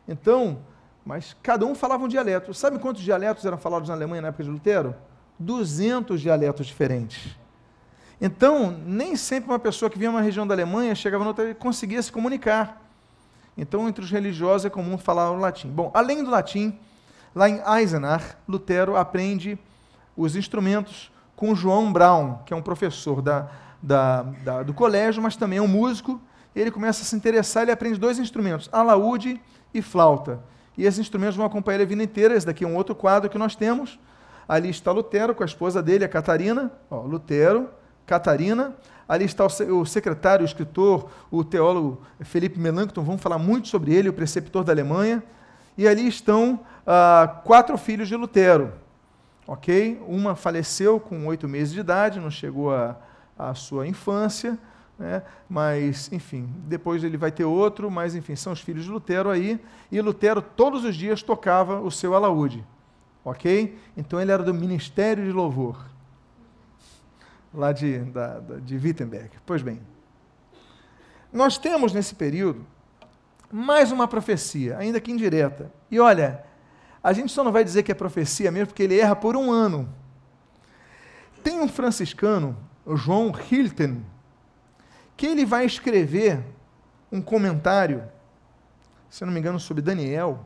Então, 0.07 0.59
mas 1.05 1.35
cada 1.41 1.65
um 1.65 1.73
falava 1.73 2.03
um 2.03 2.07
dialeto. 2.07 2.53
Sabe 2.53 2.77
quantos 2.77 3.01
dialetos 3.01 3.45
eram 3.45 3.57
falados 3.57 3.89
na 3.89 3.95
Alemanha 3.95 4.21
na 4.21 4.27
época 4.27 4.43
de 4.43 4.49
Lutero? 4.49 4.95
200 5.39 6.19
dialetos 6.19 6.67
diferentes. 6.67 7.37
Então, 8.21 8.77
nem 8.85 9.15
sempre 9.15 9.49
uma 9.49 9.59
pessoa 9.59 9.89
que 9.89 9.97
vinha 9.97 10.09
uma 10.09 10.21
região 10.21 10.45
da 10.45 10.53
Alemanha 10.53 10.93
chegava 10.93 11.23
na 11.23 11.29
outra 11.29 11.49
e 11.49 11.55
conseguia 11.55 12.01
se 12.01 12.11
comunicar. 12.11 12.81
Então, 13.57 13.87
entre 13.87 14.03
os 14.03 14.11
religiosos 14.11 14.65
é 14.65 14.69
comum 14.69 14.97
falar 14.97 15.31
o 15.31 15.37
latim. 15.37 15.69
Bom, 15.69 15.89
além 15.93 16.23
do 16.23 16.29
latim, 16.29 16.77
lá 17.33 17.49
em 17.49 17.61
Eisenach, 17.65 18.35
Lutero 18.47 18.97
aprende 18.97 19.57
os 20.15 20.35
instrumentos 20.35 21.11
com 21.35 21.55
João 21.55 21.91
Brown, 21.91 22.39
que 22.45 22.53
é 22.53 22.57
um 22.57 22.61
professor 22.61 23.21
da, 23.21 23.49
da, 23.81 24.23
da, 24.23 24.63
do 24.63 24.73
colégio, 24.73 25.23
mas 25.23 25.37
também 25.37 25.59
é 25.59 25.61
um 25.61 25.67
músico. 25.67 26.19
Ele 26.53 26.71
começa 26.71 27.01
a 27.01 27.05
se 27.05 27.15
interessar, 27.15 27.63
ele 27.63 27.71
aprende 27.71 27.97
dois 27.97 28.19
instrumentos, 28.19 28.67
alaúde 28.71 29.41
e 29.73 29.81
flauta. 29.81 30.41
E 30.77 30.85
esses 30.85 30.99
instrumentos 30.99 31.35
vão 31.35 31.45
acompanhar 31.45 31.75
ele 31.75 31.83
a 31.83 31.87
vida 31.87 32.03
inteira. 32.03 32.35
Esse 32.35 32.45
daqui 32.45 32.65
é 32.65 32.67
um 32.67 32.75
outro 32.75 32.93
quadro 32.93 33.29
que 33.29 33.37
nós 33.37 33.55
temos. 33.55 33.99
Ali 34.49 34.69
está 34.69 34.91
Lutero 34.91 35.33
com 35.33 35.43
a 35.43 35.45
esposa 35.45 35.81
dele, 35.81 36.03
a 36.03 36.09
Catarina. 36.09 36.71
Ó, 36.91 37.03
Lutero, 37.03 37.69
Catarina. 38.05 38.75
Ali 39.07 39.23
está 39.23 39.45
o 39.45 39.85
secretário, 39.85 40.43
o 40.43 40.45
escritor, 40.45 41.09
o 41.31 41.43
teólogo 41.43 42.01
Felipe 42.21 42.59
Melanchthon. 42.59 43.03
Vamos 43.03 43.21
falar 43.21 43.37
muito 43.37 43.67
sobre 43.67 43.93
ele, 43.93 44.09
o 44.09 44.13
preceptor 44.13 44.63
da 44.63 44.73
Alemanha. 44.73 45.23
E 45.77 45.87
ali 45.87 46.07
estão 46.07 46.59
ah, 46.85 47.41
quatro 47.45 47.77
filhos 47.77 48.07
de 48.07 48.15
Lutero 48.15 48.73
ok? 49.49 49.99
Uma 50.07 50.35
faleceu 50.35 50.99
com 50.99 51.25
oito 51.25 51.47
meses 51.47 51.73
de 51.73 51.79
idade, 51.79 52.19
não 52.19 52.29
chegou 52.29 52.71
à 52.71 53.53
sua 53.55 53.87
infância, 53.87 54.59
né? 54.97 55.23
mas, 55.49 56.11
enfim, 56.13 56.47
depois 56.67 57.03
ele 57.03 57.17
vai 57.17 57.31
ter 57.31 57.45
outro, 57.45 57.89
mas, 57.89 58.13
enfim, 58.13 58.35
são 58.35 58.53
os 58.53 58.61
filhos 58.61 58.83
de 58.83 58.91
Lutero 58.91 59.27
aí, 59.27 59.59
e 59.91 59.99
Lutero 60.01 60.39
todos 60.39 60.85
os 60.85 60.95
dias 60.95 61.23
tocava 61.23 61.79
o 61.81 61.89
seu 61.89 62.13
alaúde, 62.13 62.63
ok? 63.23 63.77
Então 63.95 64.19
ele 64.19 64.31
era 64.31 64.43
do 64.43 64.53
Ministério 64.53 65.23
de 65.23 65.31
Louvor, 65.31 65.85
lá 67.53 67.71
de, 67.71 67.99
da, 67.99 68.39
de 68.39 68.77
Wittenberg. 68.77 69.31
Pois 69.45 69.61
bem, 69.61 69.81
nós 71.31 71.57
temos 71.57 71.93
nesse 71.93 72.15
período 72.15 72.65
mais 73.51 73.91
uma 73.91 74.07
profecia, 74.07 74.77
ainda 74.77 74.99
que 75.01 75.11
indireta, 75.11 75.71
e 75.89 75.99
olha, 75.99 76.43
a 77.03 77.13
gente 77.13 77.31
só 77.31 77.43
não 77.43 77.51
vai 77.51 77.63
dizer 77.63 77.83
que 77.83 77.91
é 77.91 77.95
profecia 77.95 78.51
mesmo 78.51 78.67
porque 78.67 78.83
ele 78.83 78.99
erra 78.99 79.15
por 79.15 79.35
um 79.35 79.51
ano. 79.51 79.89
Tem 81.43 81.59
um 81.59 81.67
franciscano, 81.67 82.57
João 82.95 83.31
Hilton, 83.31 84.01
que 85.15 85.25
ele 85.25 85.45
vai 85.45 85.65
escrever 85.65 86.43
um 87.11 87.21
comentário, 87.21 88.03
se 89.09 89.25
não 89.25 89.33
me 89.33 89.39
engano, 89.39 89.59
sobre 89.59 89.81
Daniel. 89.81 90.45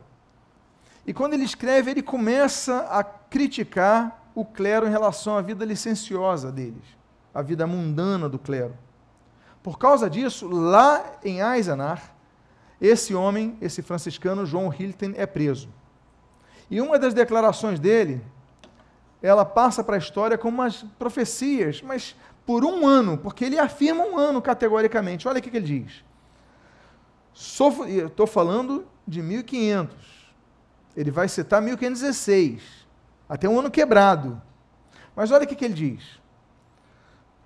E 1.06 1.12
quando 1.12 1.34
ele 1.34 1.44
escreve, 1.44 1.90
ele 1.90 2.02
começa 2.02 2.86
a 2.90 3.04
criticar 3.04 4.30
o 4.34 4.44
clero 4.44 4.86
em 4.86 4.90
relação 4.90 5.36
à 5.36 5.42
vida 5.42 5.64
licenciosa 5.64 6.50
deles, 6.50 6.84
a 7.32 7.42
vida 7.42 7.66
mundana 7.66 8.28
do 8.28 8.38
clero. 8.38 8.76
Por 9.62 9.78
causa 9.78 10.10
disso, 10.10 10.48
lá 10.48 11.18
em 11.24 11.40
Eisenach, 11.40 12.02
esse 12.80 13.14
homem, 13.14 13.56
esse 13.60 13.80
franciscano, 13.82 14.44
João 14.44 14.72
Hilton, 14.72 15.12
é 15.14 15.26
preso. 15.26 15.68
E 16.70 16.80
uma 16.80 16.98
das 16.98 17.14
declarações 17.14 17.78
dele, 17.78 18.22
ela 19.22 19.44
passa 19.44 19.82
para 19.82 19.94
a 19.94 19.98
história 19.98 20.36
como 20.36 20.58
umas 20.58 20.82
profecias, 20.98 21.80
mas 21.80 22.16
por 22.44 22.64
um 22.64 22.86
ano, 22.86 23.16
porque 23.16 23.44
ele 23.44 23.58
afirma 23.58 24.04
um 24.04 24.18
ano 24.18 24.42
categoricamente. 24.42 25.26
Olha 25.26 25.38
o 25.38 25.42
que 25.42 25.48
ele 25.48 25.60
diz. 25.60 26.04
Estou 27.34 28.26
falando 28.26 28.86
de 29.06 29.22
1500. 29.22 30.13
Ele 30.96 31.10
vai 31.10 31.28
citar 31.28 31.60
1516, 31.60 32.62
até 33.28 33.48
um 33.48 33.58
ano 33.58 33.70
quebrado. 33.70 34.40
Mas 35.16 35.30
olha 35.30 35.44
o 35.44 35.46
que, 35.46 35.64
ele 35.64 35.74
diz: 35.74 36.02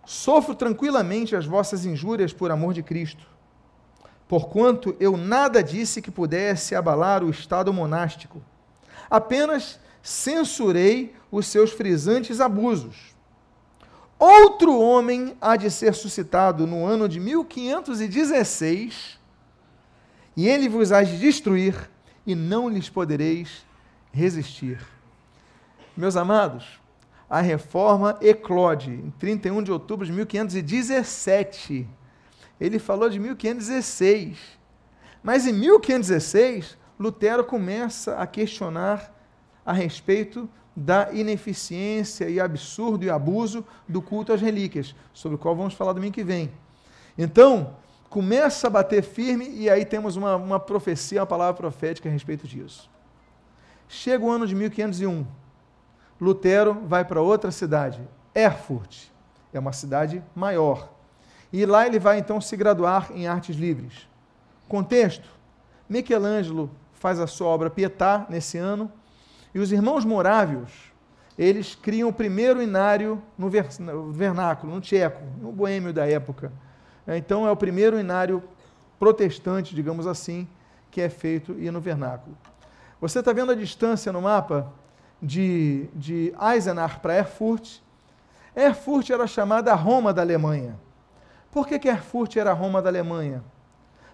Sofro 0.05 0.55
tranquilamente 0.55 1.37
as 1.37 1.47
vossas 1.47 1.85
injúrias 1.85 2.33
por 2.33 2.51
amor 2.51 2.75
de 2.75 2.83
Cristo, 2.83 3.27
porquanto 4.27 4.97
eu 4.99 5.17
nada 5.17 5.63
disse 5.63 6.03
que 6.03 6.11
pudesse 6.11 6.75
abalar 6.75 7.23
o 7.23 7.31
estado 7.31 7.73
monástico, 7.73 8.43
apenas 9.11 9.79
censurei 10.03 11.15
os 11.31 11.47
seus 11.47 11.73
frisantes 11.73 12.41
abusos. 12.41 13.17
Outro 14.19 14.77
homem 14.81 15.37
há 15.41 15.57
de 15.57 15.71
ser 15.71 15.95
suscitado 15.95 16.67
no 16.67 16.85
ano 16.85 17.09
de 17.09 17.21
1516, 17.21 19.19
e 20.37 20.49
ele 20.49 20.69
vos 20.69 20.91
há 20.91 21.03
de 21.03 21.19
destruir, 21.19 21.89
e 22.29 22.35
não 22.35 22.69
lhes 22.69 22.91
podereis 22.91 23.65
resistir. 24.13 24.79
Meus 25.97 26.15
amados, 26.15 26.79
a 27.29 27.41
reforma 27.41 28.19
eclode 28.21 28.91
em 28.91 29.11
31 29.19 29.63
de 29.63 29.73
outubro 29.73 30.05
de 30.05 30.13
1517. 30.13 31.89
Ele 32.61 32.79
falou 32.79 33.09
de 33.09 33.19
1516. 33.19 34.37
Mas 35.23 35.47
em 35.47 35.55
1516, 35.55 36.77
Lutero 37.01 37.43
começa 37.45 38.17
a 38.17 38.27
questionar 38.27 39.11
a 39.65 39.73
respeito 39.73 40.47
da 40.77 41.11
ineficiência 41.15 42.29
e 42.29 42.39
absurdo 42.39 43.07
e 43.07 43.11
abuso 43.11 43.65
do 43.89 44.03
culto 44.03 44.35
às 44.35 44.41
relíquias, 44.43 44.95
sobre 45.15 45.37
o 45.37 45.39
qual 45.39 45.57
vamos 45.57 45.73
falar 45.73 45.95
domingo 45.95 46.15
que 46.15 46.23
vem. 46.23 46.53
Então, 47.17 47.75
começa 48.09 48.67
a 48.67 48.71
bater 48.71 49.03
firme 49.03 49.49
e 49.49 49.69
aí 49.69 49.85
temos 49.85 50.17
uma, 50.17 50.37
uma 50.37 50.61
profecia, 50.61 51.21
uma 51.21 51.27
palavra 51.27 51.55
profética 51.55 52.09
a 52.09 52.13
respeito 52.13 52.47
disso. 52.47 52.91
Chega 53.89 54.25
o 54.25 54.31
ano 54.31 54.47
de 54.47 54.55
1501. 54.55 55.27
Lutero 56.21 56.75
vai 56.87 57.05
para 57.05 57.23
outra 57.23 57.51
cidade, 57.51 58.01
Erfurt. 58.35 59.07
É 59.53 59.59
uma 59.59 59.73
cidade 59.73 60.23
maior. 60.35 60.93
E 61.53 61.65
lá 61.65 61.87
ele 61.87 61.99
vai 61.99 62.19
então 62.19 62.41
se 62.41 62.57
graduar 62.57 63.11
em 63.13 63.27
artes 63.27 63.57
livres. 63.57 64.07
Contexto: 64.69 65.29
Michelangelo 65.89 66.71
faz 66.93 67.19
a 67.19 67.27
sua 67.27 67.49
obra 67.49 67.71
Pietà 67.71 68.27
nesse 68.29 68.59
ano, 68.59 68.93
e 69.55 69.59
os 69.59 69.73
irmãos 69.73 70.05
morávios, 70.05 70.71
eles 71.39 71.75
criam 71.75 72.09
o 72.09 72.13
primeiro 72.13 72.61
inário 72.61 73.23
no 73.39 73.49
vernáculo, 74.13 74.75
no 74.75 74.81
tcheco, 74.81 75.23
no 75.41 75.53
boêmio 75.53 75.93
da 75.93 76.07
época. 76.07 76.53
Então 77.17 77.47
é 77.47 77.51
o 77.51 77.57
primeiro 77.57 77.99
inário 77.99 78.43
protestante, 78.99 79.75
digamos 79.75 80.07
assim, 80.07 80.47
que 80.91 81.01
é 81.01 81.09
feito 81.09 81.57
e 81.59 81.71
no 81.71 81.81
vernáculo. 81.81 82.37
Você 83.01 83.21
está 83.21 83.33
vendo 83.33 83.53
a 83.53 83.55
distância 83.55 84.13
no 84.13 84.21
mapa 84.21 84.73
de, 85.23 85.89
de 85.95 86.35
Eisenach 86.41 86.99
para 87.01 87.17
Erfurt? 87.17 87.79
Erfurt 88.55 89.11
era 89.11 89.27
chamada 89.27 89.75
Roma 89.75 90.13
da 90.13 90.23
Alemanha. 90.23 90.79
Por 91.51 91.67
que, 91.67 91.79
que 91.79 91.89
Erfurt 91.89 92.37
era 92.37 92.53
Roma 92.53 92.83
da 92.83 92.91
Alemanha? 92.91 93.43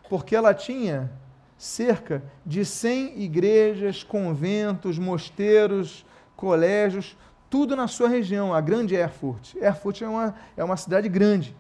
Porque 0.08 0.36
ela 0.36 0.52
tinha 0.52 1.10
cerca 1.56 2.22
de 2.44 2.64
100 2.64 3.22
igrejas, 3.22 4.02
conventos, 4.02 4.98
mosteiros, 4.98 6.04
colégios, 6.36 7.16
tudo 7.48 7.74
na 7.74 7.88
sua 7.88 8.08
região, 8.08 8.52
a 8.52 8.60
grande 8.60 8.94
Erfurt. 8.94 9.54
Erfurt 9.56 10.02
é 10.02 10.08
uma, 10.08 10.34
é 10.56 10.62
uma 10.64 10.76
cidade 10.76 11.08
grande. 11.08 11.56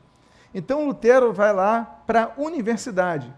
Então 0.54 0.86
Lutero 0.86 1.32
vai 1.32 1.52
lá 1.52 2.02
para 2.06 2.24
a 2.24 2.40
universidade. 2.40 3.32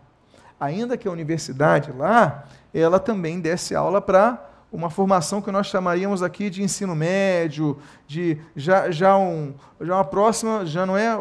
Ainda 0.60 0.96
que 0.96 1.08
a 1.08 1.10
universidade 1.10 1.90
lá, 1.92 2.44
ela 2.72 3.00
também 3.00 3.40
desse 3.40 3.74
aula 3.74 4.00
para 4.00 4.44
uma 4.70 4.90
formação 4.90 5.40
que 5.40 5.50
nós 5.50 5.66
chamaríamos 5.68 6.22
aqui 6.22 6.50
de 6.50 6.62
ensino 6.62 6.94
médio, 6.94 7.78
de 8.06 8.38
já, 8.54 8.90
já, 8.90 9.16
um, 9.16 9.54
já 9.80 9.94
uma 9.94 10.04
próxima, 10.04 10.66
já 10.66 10.84
não 10.84 10.96
é 10.96 11.16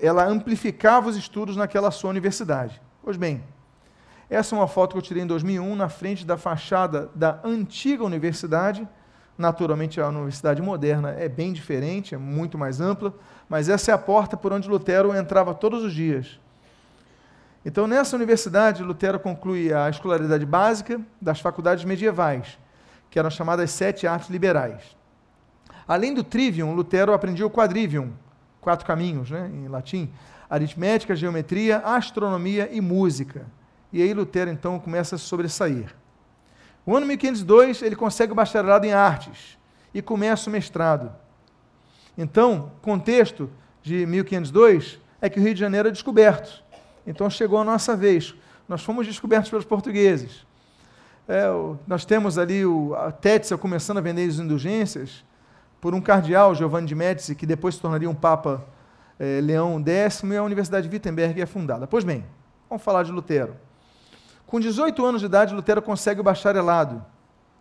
ela 0.00 0.24
amplificava 0.24 1.08
os 1.08 1.16
estudos 1.16 1.56
naquela 1.56 1.90
sua 1.90 2.10
universidade. 2.10 2.80
Pois 3.02 3.16
bem, 3.16 3.42
essa 4.30 4.54
é 4.54 4.58
uma 4.58 4.68
foto 4.68 4.92
que 4.92 4.98
eu 4.98 5.02
tirei 5.02 5.22
em 5.22 5.26
2001, 5.26 5.74
na 5.74 5.88
frente 5.88 6.24
da 6.24 6.36
fachada 6.36 7.10
da 7.14 7.40
antiga 7.42 8.04
universidade. 8.04 8.86
Naturalmente, 9.38 10.00
a 10.00 10.08
universidade 10.08 10.60
moderna 10.60 11.10
é 11.10 11.28
bem 11.28 11.52
diferente, 11.52 12.12
é 12.12 12.18
muito 12.18 12.58
mais 12.58 12.80
ampla, 12.80 13.14
mas 13.48 13.68
essa 13.68 13.92
é 13.92 13.94
a 13.94 13.98
porta 13.98 14.36
por 14.36 14.52
onde 14.52 14.68
Lutero 14.68 15.14
entrava 15.14 15.54
todos 15.54 15.84
os 15.84 15.94
dias. 15.94 16.40
Então, 17.64 17.86
nessa 17.86 18.16
universidade, 18.16 18.82
Lutero 18.82 19.20
conclui 19.20 19.72
a 19.72 19.88
escolaridade 19.88 20.44
básica 20.44 21.00
das 21.20 21.40
faculdades 21.40 21.84
medievais, 21.84 22.58
que 23.08 23.18
eram 23.18 23.30
chamadas 23.30 23.70
sete 23.70 24.08
artes 24.08 24.28
liberais. 24.28 24.96
Além 25.86 26.12
do 26.12 26.24
trivium, 26.24 26.74
Lutero 26.74 27.12
aprendia 27.12 27.46
o 27.46 27.50
quadrivium, 27.50 28.12
quatro 28.60 28.84
caminhos 28.84 29.30
né, 29.30 29.48
em 29.54 29.68
latim, 29.68 30.10
aritmética, 30.50 31.14
geometria, 31.14 31.78
astronomia 31.78 32.68
e 32.72 32.80
música. 32.80 33.46
E 33.92 34.02
aí 34.02 34.12
Lutero 34.12 34.50
então 34.50 34.80
começa 34.80 35.14
a 35.14 35.18
sobressair. 35.18 35.94
No 36.88 36.96
ano 36.96 37.04
1502, 37.04 37.82
ele 37.82 37.94
consegue 37.94 38.32
o 38.32 38.34
bacharelado 38.34 38.86
em 38.86 38.94
artes 38.94 39.58
e 39.92 40.00
começa 40.00 40.48
o 40.48 40.50
mestrado. 40.50 41.12
Então, 42.16 42.72
contexto 42.80 43.50
de 43.82 44.06
1502 44.06 44.98
é 45.20 45.28
que 45.28 45.38
o 45.38 45.42
Rio 45.42 45.52
de 45.52 45.60
Janeiro 45.60 45.88
é 45.88 45.90
descoberto. 45.90 46.64
Então 47.06 47.28
chegou 47.28 47.58
a 47.58 47.64
nossa 47.64 47.94
vez. 47.94 48.34
Nós 48.66 48.82
fomos 48.82 49.06
descobertos 49.06 49.50
pelos 49.50 49.66
portugueses. 49.66 50.46
É, 51.28 51.44
nós 51.86 52.06
temos 52.06 52.38
ali 52.38 52.64
o, 52.64 52.94
a 52.94 53.12
Tétzel 53.12 53.58
começando 53.58 53.98
a 53.98 54.00
vender 54.00 54.26
as 54.26 54.38
indulgências 54.38 55.22
por 55.82 55.94
um 55.94 56.00
cardeal, 56.00 56.54
Giovanni 56.54 56.86
de 56.86 56.94
Médici, 56.94 57.34
que 57.34 57.44
depois 57.44 57.74
se 57.74 57.82
tornaria 57.82 58.08
um 58.08 58.14
Papa 58.14 58.64
é, 59.18 59.42
Leão 59.42 59.78
X, 59.86 60.22
e 60.22 60.36
a 60.38 60.42
Universidade 60.42 60.88
de 60.88 60.94
Wittenberg 60.94 61.38
é 61.38 61.44
fundada. 61.44 61.86
Pois 61.86 62.02
bem, 62.02 62.24
vamos 62.66 62.82
falar 62.82 63.02
de 63.02 63.12
Lutero. 63.12 63.67
Com 64.48 64.58
18 64.58 65.04
anos 65.04 65.20
de 65.20 65.26
idade, 65.26 65.54
Lutero 65.54 65.82
consegue 65.82 66.22
o 66.22 66.24
bacharelado. 66.24 67.04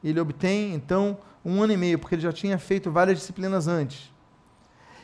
Ele 0.01 0.21
obtém, 0.21 0.73
então, 0.73 1.17
um 1.43 1.61
ano 1.61 1.73
e 1.73 1.77
meio, 1.77 1.99
porque 1.99 2.15
ele 2.15 2.21
já 2.21 2.31
tinha 2.31 2.57
feito 2.57 2.89
várias 2.89 3.19
disciplinas 3.19 3.67
antes. 3.67 4.09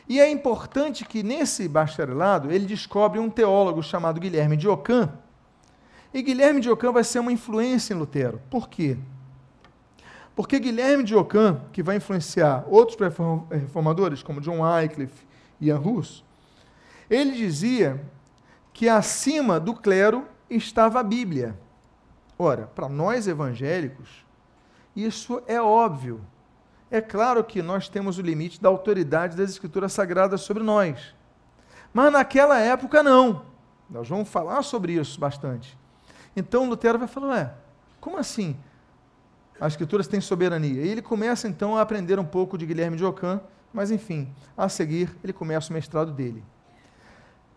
E 0.08 0.18
é 0.18 0.30
importante 0.30 1.04
que 1.04 1.22
nesse 1.22 1.68
bacharelado 1.68 2.50
ele 2.50 2.64
descobre 2.64 3.18
um 3.18 3.28
teólogo 3.28 3.82
chamado 3.82 4.18
Guilherme 4.18 4.56
de 4.56 4.66
Ockham. 4.66 5.12
E 6.14 6.22
Guilherme 6.22 6.62
de 6.62 6.70
Ockham 6.70 6.90
vai 6.90 7.04
ser 7.04 7.18
uma 7.18 7.30
influência 7.30 7.92
em 7.92 7.98
Lutero. 7.98 8.40
Por 8.48 8.66
quê? 8.70 8.96
Porque 10.34 10.58
Guilherme 10.58 11.04
de 11.04 11.14
Ockham, 11.14 11.60
que 11.70 11.82
vai 11.82 11.96
influenciar 11.96 12.64
outros 12.66 12.98
reformadores, 13.50 14.22
como 14.22 14.40
John 14.40 14.62
Wycliffe 14.62 15.26
e 15.60 15.66
Ian 15.66 15.80
Hus, 15.80 16.24
ele 17.10 17.32
dizia 17.32 18.02
que 18.72 18.88
acima 18.88 19.60
do 19.60 19.74
clero 19.74 20.26
estava 20.48 21.00
a 21.00 21.02
Bíblia. 21.02 21.62
Ora, 22.38 22.66
para 22.74 22.88
nós 22.88 23.28
evangélicos, 23.28 24.24
isso 24.94 25.42
é 25.46 25.60
óbvio. 25.60 26.20
É 26.90 27.00
claro 27.00 27.42
que 27.42 27.62
nós 27.62 27.88
temos 27.88 28.18
o 28.18 28.22
limite 28.22 28.60
da 28.60 28.68
autoridade 28.68 29.36
das 29.36 29.50
Escrituras 29.50 29.92
Sagradas 29.92 30.42
sobre 30.42 30.62
nós. 30.62 31.14
Mas 31.92 32.12
naquela 32.12 32.58
época, 32.58 33.02
não. 33.02 33.46
Nós 33.88 34.08
vamos 34.08 34.28
falar 34.28 34.62
sobre 34.62 34.94
isso 34.94 35.18
bastante. 35.18 35.78
Então 36.36 36.68
Lutero 36.68 36.98
vai 36.98 37.08
falar: 37.08 37.28
ué, 37.28 37.54
como 38.00 38.18
assim? 38.18 38.56
As 39.60 39.72
Escrituras 39.72 40.08
têm 40.08 40.20
soberania. 40.20 40.82
E 40.82 40.88
ele 40.88 41.02
começa 41.02 41.46
então 41.48 41.76
a 41.76 41.80
aprender 41.80 42.18
um 42.18 42.24
pouco 42.24 42.58
de 42.58 42.66
Guilherme 42.66 42.96
de 42.96 43.04
Ockham, 43.04 43.40
mas 43.72 43.90
enfim, 43.90 44.32
a 44.56 44.68
seguir 44.68 45.16
ele 45.22 45.32
começa 45.32 45.70
o 45.70 45.72
mestrado 45.72 46.12
dele. 46.12 46.44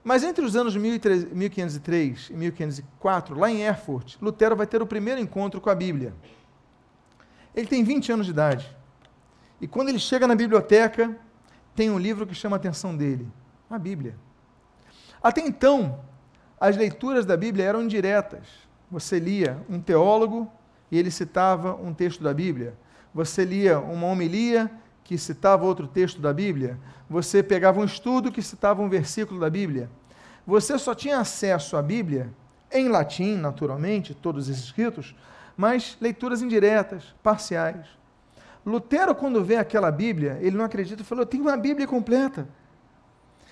Mas 0.08 0.24
entre 0.24 0.46
os 0.46 0.56
anos 0.56 0.74
1503 0.74 2.30
e 2.30 2.34
1504, 2.34 3.38
lá 3.38 3.52
em 3.52 3.64
Erfurt, 3.64 4.16
Lutero 4.22 4.56
vai 4.56 4.66
ter 4.66 4.82
o 4.82 4.88
primeiro 4.88 5.20
encontro 5.20 5.60
com 5.60 5.70
a 5.70 5.76
Bíblia. 5.76 6.14
Ele 7.54 7.68
tem 7.68 7.84
20 7.84 8.14
anos 8.14 8.26
de 8.26 8.32
idade. 8.32 8.74
E 9.60 9.68
quando 9.68 9.90
ele 9.90 10.00
chega 10.00 10.26
na 10.26 10.34
biblioteca, 10.34 11.14
tem 11.76 11.90
um 11.90 12.00
livro 12.00 12.26
que 12.26 12.34
chama 12.34 12.56
a 12.56 12.60
atenção 12.60 12.96
dele: 12.96 13.28
a 13.70 13.78
Bíblia. 13.78 14.16
Até 15.22 15.42
então, 15.42 16.00
as 16.58 16.78
leituras 16.78 17.26
da 17.26 17.36
Bíblia 17.36 17.66
eram 17.66 17.84
indiretas. 17.84 18.48
Você 18.90 19.20
lia 19.20 19.62
um 19.70 19.82
teólogo 19.82 20.50
e 20.90 20.98
ele 20.98 21.12
citava 21.12 21.76
um 21.76 21.94
texto 21.94 22.24
da 22.24 22.34
Bíblia. 22.34 22.78
Você 23.14 23.44
lia 23.44 23.78
uma 23.78 24.08
homilia 24.08 24.72
que 25.08 25.18
citava 25.18 25.66
outro 25.66 25.88
texto 25.88 26.20
da 26.20 26.34
Bíblia, 26.34 26.78
você 27.10 27.42
pegava 27.42 27.80
um 27.80 27.86
estudo 27.86 28.30
que 28.30 28.42
citava 28.42 28.82
um 28.82 28.90
versículo 28.90 29.40
da 29.40 29.50
Bíblia. 29.50 29.90
Você 30.46 30.78
só 30.78 30.94
tinha 30.94 31.18
acesso 31.18 31.78
à 31.78 31.82
Bíblia 31.82 32.30
em 32.70 32.90
latim, 32.90 33.38
naturalmente, 33.38 34.14
todos 34.14 34.50
esses 34.50 34.66
escritos, 34.66 35.16
mas 35.56 35.98
leituras 36.02 36.42
indiretas, 36.42 37.16
parciais. 37.24 37.88
Lutero, 38.66 39.16
quando 39.16 39.46
vê 39.46 39.56
aquela 39.56 39.90
Bíblia, 39.90 40.40
ele 40.42 40.58
não 40.58 40.66
acredita 40.66 41.02
e 41.02 41.06
falou: 41.06 41.26
tenho 41.26 41.44
uma 41.44 41.56
Bíblia 41.56 41.88
completa. 41.88 42.46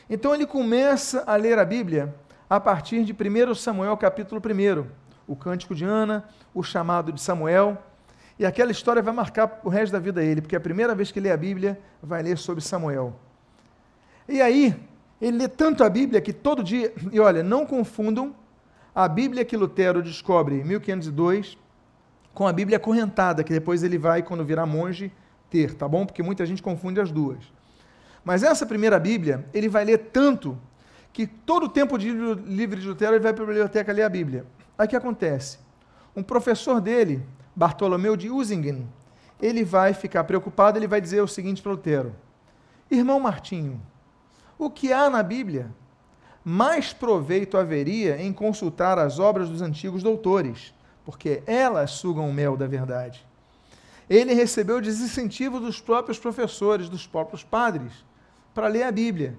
Então 0.10 0.36
ele 0.36 0.45
começa 0.45 1.24
a 1.26 1.38
ler 1.38 1.58
a 1.58 1.64
Bíblia 1.64 2.14
a 2.49 2.60
partir 2.60 3.06
de 3.06 3.14
1 3.14 3.56
Samuel, 3.56 3.95
capítulo 3.95 4.41
1, 4.41 4.86
o 5.26 5.38
cântico 5.38 5.74
de 5.74 5.86
Ana, 5.86 6.26
o 6.53 6.62
chamado 6.62 7.14
de 7.14 7.22
Samuel. 7.22 7.82
E 8.38 8.45
aquela 8.45 8.71
história 8.71 9.01
vai 9.01 9.13
marcar 9.13 9.61
o 9.63 9.69
resto 9.69 9.93
da 9.93 9.99
vida 9.99 10.21
dele, 10.21 10.41
porque 10.41 10.55
a 10.55 10.59
primeira 10.59 10.93
vez 10.93 11.11
que 11.11 11.19
lê 11.19 11.31
a 11.31 11.38
Bíblia, 11.38 11.79
vai 12.01 12.21
ler 12.21 12.38
sobre 12.38 12.61
Samuel. 12.63 13.17
E 14.27 14.41
aí, 14.41 14.75
ele 15.21 15.38
lê 15.38 15.47
tanto 15.47 15.83
a 15.83 15.89
Bíblia 15.89 16.19
que 16.19 16.33
todo 16.33 16.63
dia. 16.63 16.93
E 17.11 17.19
olha, 17.19 17.41
não 17.41 17.65
confundam 17.65 18.36
a 18.93 19.07
Bíblia 19.07 19.45
que 19.45 19.55
Lutero 19.55 20.01
descobre 20.01 20.55
em 20.55 20.63
1502 20.63 21.57
com 22.33 22.45
a 22.45 22.51
Bíblia 22.51 22.77
correntada, 22.77 23.43
que 23.43 23.53
depois 23.53 23.81
ele 23.81 23.97
vai, 23.97 24.21
quando 24.21 24.43
virar 24.43 24.65
monge, 24.65 25.11
ter, 25.49 25.73
tá 25.73 25.88
bom? 25.88 26.05
Porque 26.05 26.21
muita 26.21 26.45
gente 26.45 26.61
confunde 26.61 26.99
as 26.99 27.09
duas. 27.09 27.39
Mas 28.25 28.43
essa 28.43 28.65
primeira 28.65 28.99
Bíblia, 28.99 29.45
ele 29.53 29.69
vai 29.69 29.86
ler 29.86 30.09
tanto 30.11 30.57
que 31.13 31.25
todo 31.25 31.67
o 31.67 31.69
tempo 31.69 31.97
de 31.97 32.11
livre 32.11 32.81
de 32.81 32.88
Lutero 32.88 33.13
ele 33.13 33.23
vai 33.23 33.33
para 33.33 33.43
a 33.43 33.47
biblioteca 33.47 33.93
ler 33.93 34.03
a 34.03 34.09
Bíblia. 34.09 34.45
Aí 34.77 34.86
o 34.86 34.89
que 34.89 34.95
acontece? 34.97 35.59
Um 36.13 36.21
professor 36.21 36.81
dele, 36.81 37.23
Bartolomeu 37.56 38.18
de 38.18 38.30
Usingen, 38.30 38.88
ele 39.41 39.64
vai 39.64 39.93
ficar 39.93 40.24
preocupado, 40.24 40.78
ele 40.78 40.88
vai 40.88 40.99
dizer 40.99 41.22
o 41.22 41.28
seguinte 41.28 41.62
para 41.62 41.72
Lutero: 41.72 42.16
Irmão 42.89 43.20
Martinho, 43.20 43.82
o 44.58 44.70
que 44.70 44.91
há 44.91 45.10
na 45.10 45.24
Bíblia? 45.24 45.74
Mais 46.43 46.93
proveito 46.93 47.58
haveria 47.58 48.22
em 48.22 48.32
consultar 48.32 48.99
as 48.99 49.18
obras 49.18 49.49
dos 49.49 49.62
antigos 49.62 50.03
doutores, 50.03 50.74
porque 51.03 51.41
elas 51.47 51.91
sugam 51.91 52.30
o 52.30 52.34
mel 52.34 52.56
da 52.56 52.68
verdade. 52.68 53.26
Ele 54.08 54.34
recebeu 54.34 54.80
desincentivo 54.80 55.60
dos 55.60 55.82
próprios 55.82 56.20
professores, 56.20 56.88
dos 56.88 57.08
próprios 57.08 57.43
padres 57.43 58.06
para 58.53 58.68
ler 58.68 58.84
a 58.84 58.91
Bíblia. 58.91 59.38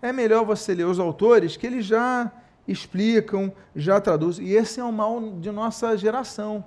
É 0.00 0.12
melhor 0.12 0.44
você 0.44 0.74
ler 0.74 0.86
os 0.86 0.98
autores 0.98 1.56
que 1.56 1.66
eles 1.66 1.84
já 1.84 2.30
explicam, 2.66 3.52
já 3.74 4.00
traduzem. 4.00 4.46
E 4.46 4.54
esse 4.54 4.78
é 4.78 4.84
o 4.84 4.92
mal 4.92 5.20
de 5.38 5.50
nossa 5.50 5.96
geração. 5.96 6.64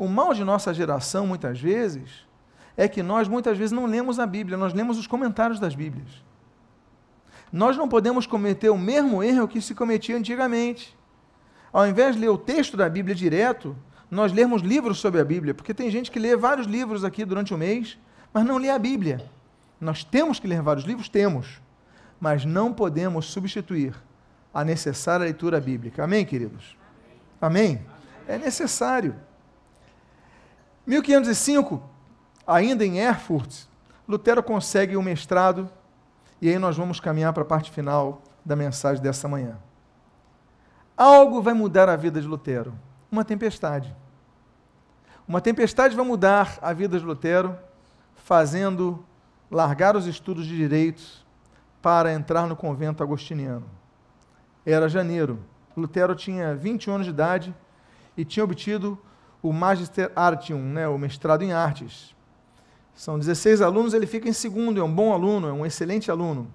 O 0.00 0.08
mal 0.08 0.32
de 0.32 0.42
nossa 0.42 0.72
geração, 0.72 1.26
muitas 1.26 1.60
vezes, 1.60 2.26
é 2.74 2.88
que 2.88 3.02
nós 3.02 3.28
muitas 3.28 3.58
vezes 3.58 3.70
não 3.70 3.84
lemos 3.84 4.18
a 4.18 4.26
Bíblia, 4.26 4.56
nós 4.56 4.72
lemos 4.72 4.96
os 4.96 5.06
comentários 5.06 5.60
das 5.60 5.74
Bíblias. 5.74 6.08
Nós 7.52 7.76
não 7.76 7.86
podemos 7.86 8.26
cometer 8.26 8.70
o 8.70 8.78
mesmo 8.78 9.22
erro 9.22 9.46
que 9.46 9.60
se 9.60 9.74
cometia 9.74 10.16
antigamente. 10.16 10.96
Ao 11.70 11.86
invés 11.86 12.14
de 12.14 12.22
ler 12.22 12.30
o 12.30 12.38
texto 12.38 12.78
da 12.78 12.88
Bíblia 12.88 13.14
direto, 13.14 13.76
nós 14.10 14.32
lermos 14.32 14.62
livros 14.62 14.98
sobre 14.98 15.20
a 15.20 15.24
Bíblia, 15.24 15.52
porque 15.52 15.74
tem 15.74 15.90
gente 15.90 16.10
que 16.10 16.18
lê 16.18 16.34
vários 16.34 16.66
livros 16.66 17.04
aqui 17.04 17.22
durante 17.22 17.52
o 17.52 17.58
mês, 17.58 17.98
mas 18.32 18.46
não 18.46 18.56
lê 18.56 18.70
a 18.70 18.78
Bíblia. 18.78 19.30
Nós 19.78 20.02
temos 20.02 20.40
que 20.40 20.48
ler 20.48 20.62
vários 20.62 20.86
livros? 20.86 21.10
Temos. 21.10 21.60
Mas 22.18 22.46
não 22.46 22.72
podemos 22.72 23.26
substituir 23.26 23.94
a 24.54 24.64
necessária 24.64 25.24
leitura 25.24 25.60
bíblica. 25.60 26.02
Amém, 26.04 26.24
queridos? 26.24 26.74
Amém? 27.38 27.82
É 28.26 28.38
necessário. 28.38 29.14
1505, 30.90 31.80
ainda 32.44 32.84
em 32.84 32.98
Erfurt, 32.98 33.66
Lutero 34.08 34.42
consegue 34.42 34.96
o 34.96 34.98
um 34.98 35.02
mestrado, 35.02 35.70
e 36.42 36.48
aí 36.48 36.58
nós 36.58 36.76
vamos 36.76 36.98
caminhar 36.98 37.32
para 37.32 37.44
a 37.44 37.46
parte 37.46 37.70
final 37.70 38.22
da 38.44 38.56
mensagem 38.56 39.00
dessa 39.00 39.28
manhã. 39.28 39.56
Algo 40.96 41.40
vai 41.40 41.54
mudar 41.54 41.88
a 41.88 41.94
vida 41.94 42.20
de 42.20 42.26
Lutero. 42.26 42.74
Uma 43.10 43.24
tempestade. 43.24 43.94
Uma 45.28 45.40
tempestade 45.40 45.94
vai 45.94 46.04
mudar 46.04 46.58
a 46.60 46.72
vida 46.72 46.98
de 46.98 47.04
Lutero, 47.04 47.56
fazendo 48.16 49.04
largar 49.48 49.94
os 49.94 50.06
estudos 50.06 50.44
de 50.44 50.56
direitos 50.56 51.24
para 51.80 52.12
entrar 52.12 52.48
no 52.48 52.56
convento 52.56 53.00
agostiniano. 53.00 53.66
Era 54.66 54.88
janeiro. 54.88 55.38
Lutero 55.76 56.16
tinha 56.16 56.52
21 56.52 56.94
anos 56.94 57.06
de 57.06 57.12
idade 57.12 57.54
e 58.16 58.24
tinha 58.24 58.42
obtido 58.42 58.98
o 59.42 59.52
Magister 59.52 60.12
Artium, 60.14 60.60
né, 60.60 60.86
o 60.88 60.98
mestrado 60.98 61.42
em 61.42 61.52
artes. 61.52 62.14
São 62.94 63.18
16 63.18 63.62
alunos, 63.62 63.94
ele 63.94 64.06
fica 64.06 64.28
em 64.28 64.32
segundo, 64.32 64.80
é 64.80 64.84
um 64.84 64.92
bom 64.92 65.12
aluno, 65.12 65.48
é 65.48 65.52
um 65.52 65.64
excelente 65.64 66.10
aluno. 66.10 66.52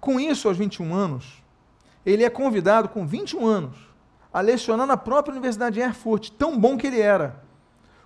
Com 0.00 0.18
isso, 0.18 0.48
aos 0.48 0.56
21 0.56 0.94
anos, 0.94 1.42
ele 2.04 2.24
é 2.24 2.30
convidado, 2.30 2.88
com 2.88 3.06
21 3.06 3.46
anos, 3.46 3.76
a 4.32 4.40
lecionar 4.40 4.86
na 4.86 4.96
própria 4.96 5.32
Universidade 5.32 5.74
de 5.74 5.80
Erfurt, 5.80 6.30
tão 6.30 6.58
bom 6.58 6.76
que 6.76 6.86
ele 6.86 7.00
era. 7.00 7.42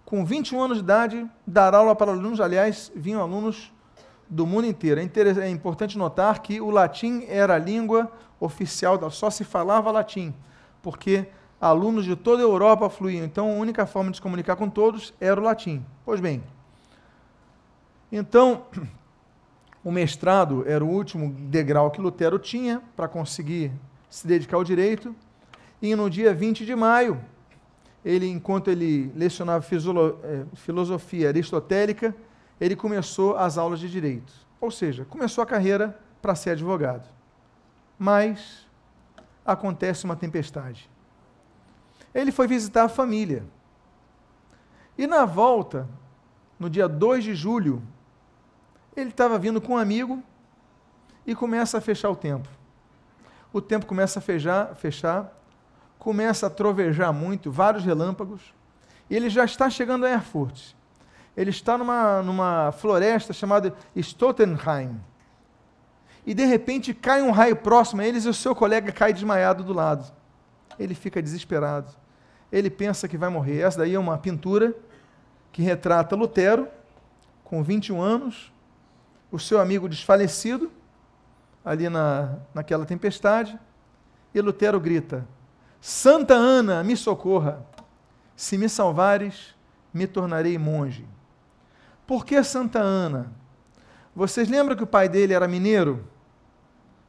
Com 0.05 0.25
21 0.25 0.63
anos 0.63 0.79
de 0.79 0.85
idade, 0.85 1.31
dar 1.47 1.75
aula 1.75 1.95
para 1.95 2.13
alunos, 2.13 2.41
aliás, 2.41 2.93
vinham 2.95 3.21
alunos 3.21 3.73
do 4.29 4.47
mundo 4.47 4.67
inteiro. 4.67 5.01
É, 5.01 5.47
é 5.47 5.49
importante 5.49 5.99
notar 5.99 6.41
que 6.41 6.61
o 6.61 6.71
latim 6.71 7.25
era 7.29 7.55
a 7.55 7.59
língua 7.59 8.11
oficial, 8.39 9.11
só 9.11 9.29
se 9.29 9.45
falava 9.45 9.91
latim, 9.91 10.35
porque 10.83 11.29
alunos 11.61 12.05
de 12.05 12.17
toda 12.17 12.43
a 12.43 12.47
Europa 12.47 12.89
fluíam. 12.89 13.25
Então, 13.25 13.51
a 13.51 13.55
única 13.55 13.87
forma 13.87 14.11
de 14.11 14.17
se 14.17 14.23
comunicar 14.23 14.57
com 14.57 14.69
todos 14.69 15.13
era 15.21 15.41
o 15.41 15.45
latim. 15.45 15.85
Pois 16.05 16.21
bem, 16.21 16.43
então, 18.11 18.65
o 19.85 19.93
mestrado 19.93 20.65
era 20.67 20.85
o 20.85 20.89
último 20.89 21.33
degrau 21.33 21.91
que 21.91 22.01
Lutero 22.01 22.39
tinha 22.39 22.83
para 22.97 23.07
conseguir 23.07 23.71
se 24.09 24.27
dedicar 24.27 24.57
ao 24.57 24.65
direito, 24.65 25.15
e 25.81 25.95
no 25.95 26.11
dia 26.11 26.35
20 26.35 26.67
de 26.67 26.75
maio, 26.75 27.21
ele, 28.05 28.27
enquanto 28.27 28.69
ele 28.69 29.13
lecionava 29.15 29.65
eh, 29.65 30.45
filosofia 30.55 31.29
aristotélica, 31.29 32.15
ele 32.61 32.75
começou 32.75 33.37
as 33.37 33.57
aulas 33.57 33.79
de 33.79 33.89
direito. 33.89 34.33
Ou 34.61 34.71
seja, 34.71 35.05
começou 35.05 35.43
a 35.43 35.47
carreira 35.47 35.99
para 36.21 36.35
ser 36.35 36.51
advogado. 36.51 37.09
Mas 37.99 38.67
acontece 39.45 40.05
uma 40.05 40.17
tempestade. 40.17 40.90
Ele 42.15 42.33
foi 42.33 42.47
visitar 42.47 42.85
a 42.85 42.89
família. 42.89 43.45
E 44.97 45.07
na 45.07 45.25
volta, 45.25 45.89
no 46.59 46.69
dia 46.69 46.89
2 46.89 47.25
de 47.25 47.35
julho, 47.35 47.83
ele 48.97 49.11
estava 49.11 49.39
vindo 49.39 49.61
com 49.61 49.75
um 49.75 49.79
amigo 49.79 50.23
e 51.27 51.35
começa 51.35 51.79
a 51.79 51.81
fechar 51.81 52.11
o 52.11 52.17
tempo. 52.17 52.49
O 53.53 53.61
tempo 53.61 53.87
começa 53.87 54.19
a 54.19 54.23
fechar, 54.23 54.75
fechar 54.75 55.37
começa 55.99 56.47
a 56.47 56.51
trovejar 56.51 57.13
muito, 57.13 57.51
vários 57.51 57.85
relâmpagos, 57.85 58.55
e 59.09 59.15
ele 59.15 59.29
já 59.29 59.45
está 59.45 59.69
chegando 59.69 60.07
a 60.07 60.11
Erfurt 60.11 60.73
ele 61.37 61.51
está 61.51 61.79
numa, 61.79 62.23
numa 62.23 62.73
floresta 62.73 63.33
chamada 63.33 63.75
Stottenheim. 63.97 65.01
E 66.27 66.35
de 66.35 66.45
repente 66.45 66.93
cai 66.93 67.23
um 67.23 67.31
raio 67.31 67.57
próximo 67.57 68.03
a 68.03 68.07
eles 68.07 68.25
e 68.25 68.29
o 68.29 68.35
seu 68.35 68.55
colega 68.55 68.93
cai 68.93 69.13
desmaiado 69.13 69.65
do 69.65 69.73
lado. 69.73 70.13
Ele 70.79 70.95
fica 70.95 71.23
desesperado. 71.23 71.91
Ele 72.53 72.71
pensa 72.71 73.09
que 73.09 73.17
vai 73.17 73.29
morrer. 73.29 73.61
Essa 73.61 73.79
daí 73.79 73.95
é 73.95 73.99
uma 73.99 74.19
pintura 74.19 74.75
que 75.53 75.63
retrata 75.63 76.17
Lutero, 76.17 76.69
com 77.45 77.63
21 77.63 78.01
anos, 78.01 78.53
o 79.31 79.39
seu 79.39 79.61
amigo 79.61 79.89
desfalecido, 79.89 80.71
ali 81.65 81.89
na, 81.89 82.37
naquela 82.55 82.87
tempestade, 82.87 83.59
e 84.35 84.41
Lutero 84.41 84.81
grita: 84.81 85.27
Santa 85.81 86.35
Ana, 86.35 86.83
me 86.85 86.97
socorra. 86.97 87.67
Se 88.37 88.57
me 88.57 88.69
salvares, 88.69 89.55
me 89.93 90.07
tornarei 90.07 90.57
monge. 90.57 91.07
Por 92.07 92.25
que 92.25 92.43
Santa 92.43 92.79
Ana? 92.79 93.33
Vocês 94.15 94.49
lembram 94.49 94.77
que 94.77 94.83
o 94.83 94.87
pai 94.87 95.09
dele 95.09 95.35
era 95.35 95.47
mineiro? 95.47 96.07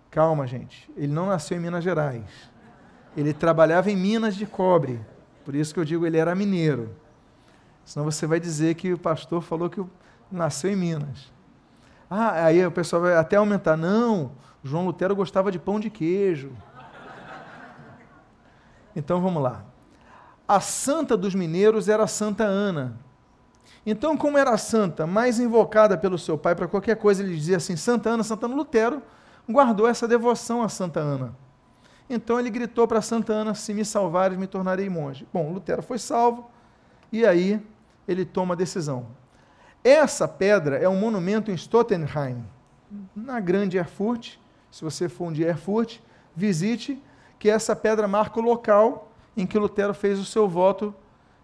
Calma, 0.10 0.46
gente. 0.46 0.92
Ele 0.96 1.12
não 1.12 1.28
nasceu 1.28 1.58
em 1.58 1.62
Minas 1.62 1.84
Gerais. 1.84 2.30
Ele 3.16 3.34
trabalhava 3.34 3.90
em 3.90 3.96
minas 3.96 4.36
de 4.36 4.46
cobre. 4.46 5.00
Por 5.44 5.56
isso 5.56 5.74
que 5.74 5.80
eu 5.80 5.86
digo 5.86 6.06
ele 6.06 6.18
era 6.18 6.36
mineiro. 6.36 6.96
Senão 7.84 8.06
você 8.06 8.26
vai 8.28 8.40
dizer 8.40 8.76
que 8.76 8.94
o 8.94 8.98
pastor 8.98 9.42
falou 9.42 9.70
que 9.70 9.84
nasceu 10.32 10.72
em 10.72 10.76
Minas. 10.76 11.32
Ah, 12.10 12.46
aí 12.46 12.66
o 12.66 12.72
pessoal 12.72 13.02
vai 13.02 13.16
até 13.16 13.38
aumentar. 13.38 13.76
Não, 13.76 14.32
João 14.64 14.86
Lutero 14.86 15.16
gostava 15.16 15.52
de 15.52 15.58
pão 15.58 15.80
de 15.80 15.90
queijo. 15.90 16.52
Então 18.96 19.22
vamos 19.22 19.42
lá. 19.42 19.64
A 20.48 20.60
santa 20.60 21.16
dos 21.16 21.34
mineiros 21.34 21.88
era 21.88 22.06
Santa 22.08 22.44
Ana. 22.44 22.98
Então, 23.86 24.16
como 24.16 24.38
era 24.38 24.56
santa, 24.58 25.08
mais 25.08 25.40
invocada 25.40 25.98
pelo 25.98 26.18
seu 26.18 26.38
pai 26.38 26.54
para 26.54 26.68
qualquer 26.68 26.98
coisa, 26.98 27.24
ele 27.24 27.36
dizia 27.36 27.58
assim: 27.58 27.76
Santa 27.76 28.10
Ana, 28.10 28.24
Santa 28.24 28.46
Ana. 28.46 28.56
Lutero 28.56 29.02
guardou 29.50 29.88
essa 29.88 30.08
devoção 30.08 30.62
a 30.62 30.70
Santa 30.70 31.00
Ana. 31.00 31.34
Então 32.14 32.38
ele 32.38 32.50
gritou 32.50 32.86
para 32.86 33.02
Santa 33.02 33.32
Ana: 33.32 33.56
Se 33.56 33.74
me 33.74 33.86
salvares, 33.86 34.38
me 34.38 34.46
tornarei 34.46 34.90
monge. 34.90 35.26
Bom, 35.32 35.50
Lutero 35.54 35.82
foi 35.82 35.98
salvo 35.98 36.52
e 37.10 37.26
aí 37.26 37.66
ele 38.06 38.26
toma 38.26 38.54
a 38.54 38.58
decisão. 38.58 39.08
Essa 39.82 40.28
pedra 40.28 40.78
é 40.78 40.90
um 40.90 41.00
monumento 41.00 41.50
em 41.50 41.56
Stottenheim, 41.56 42.44
na 43.16 43.40
grande 43.40 43.78
Erfurt. 43.78 44.36
Se 44.70 44.84
você 44.84 45.08
for 45.08 45.30
um 45.30 45.32
dia 45.32 45.48
Erfurt, 45.48 46.00
visite, 46.36 47.02
que 47.40 47.50
essa 47.50 47.76
pedra 47.76 48.10
marca 48.10 48.40
o 48.40 48.44
local 48.44 49.10
em 49.36 49.48
que 49.48 49.58
Lutero 49.58 49.94
fez 49.94 50.20
o 50.20 50.26
seu 50.26 50.50
voto 50.50 50.94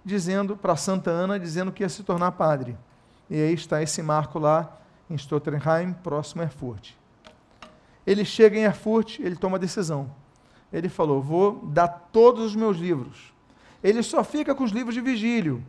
dizendo 0.03 0.57
para 0.57 0.75
Santa 0.75 1.09
Ana, 1.09 1.39
dizendo 1.39 1.71
que 1.71 1.81
ia 1.81 1.89
se 1.89 2.03
tornar 2.03 2.33
padre. 2.33 2.77
E 3.29 3.35
aí 3.35 3.53
está 3.53 3.81
esse 3.81 4.01
marco 4.01 4.37
lá 4.37 4.77
em 5.09 5.15
Stottenheim, 5.15 5.93
próximo 5.93 6.41
a 6.41 6.45
Erfurt. 6.45 6.91
Ele 8.05 8.25
chega 8.25 8.57
em 8.57 8.63
Erfurt, 8.63 9.19
ele 9.19 9.37
toma 9.37 9.55
a 9.55 9.59
decisão. 9.59 10.11
Ele 10.77 10.89
falou: 10.89 11.21
Vou 11.21 11.65
dar 11.65 11.87
todos 11.87 12.45
os 12.45 12.55
meus 12.55 12.77
livros. 12.77 13.33
Ele 13.83 14.01
só 14.03 14.23
fica 14.23 14.53
com 14.53 14.63
os 14.63 14.71
livros 14.71 14.95
de 14.95 15.01
Vigílio. 15.01 15.63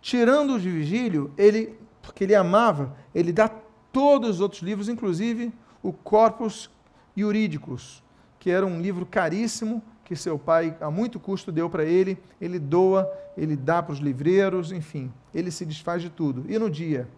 Tirando 0.00 0.56
os 0.56 0.62
de 0.62 0.70
Vigílio, 0.70 1.30
ele, 1.36 1.78
porque 2.00 2.24
ele 2.24 2.34
amava, 2.34 2.96
ele 3.14 3.32
dá 3.32 3.48
todos 3.92 4.30
os 4.30 4.40
outros 4.40 4.62
livros, 4.62 4.88
inclusive 4.88 5.52
o 5.82 5.92
Corpus 5.92 6.70
Juridicus, 7.16 8.02
que 8.38 8.50
era 8.50 8.66
um 8.66 8.80
livro 8.80 9.06
caríssimo 9.06 9.82
que 10.04 10.16
seu 10.16 10.38
pai, 10.38 10.76
a 10.80 10.90
muito 10.90 11.20
custo, 11.20 11.52
deu 11.52 11.70
para 11.70 11.84
ele. 11.84 12.18
Ele 12.40 12.58
doa, 12.58 13.10
ele 13.36 13.56
dá 13.56 13.82
para 13.82 13.92
os 13.92 13.98
livreiros, 13.98 14.72
enfim, 14.72 15.12
ele 15.34 15.50
se 15.50 15.64
desfaz 15.64 16.02
de 16.02 16.10
tudo. 16.10 16.44
E 16.48 16.58
no 16.58 16.68
dia 16.68 17.08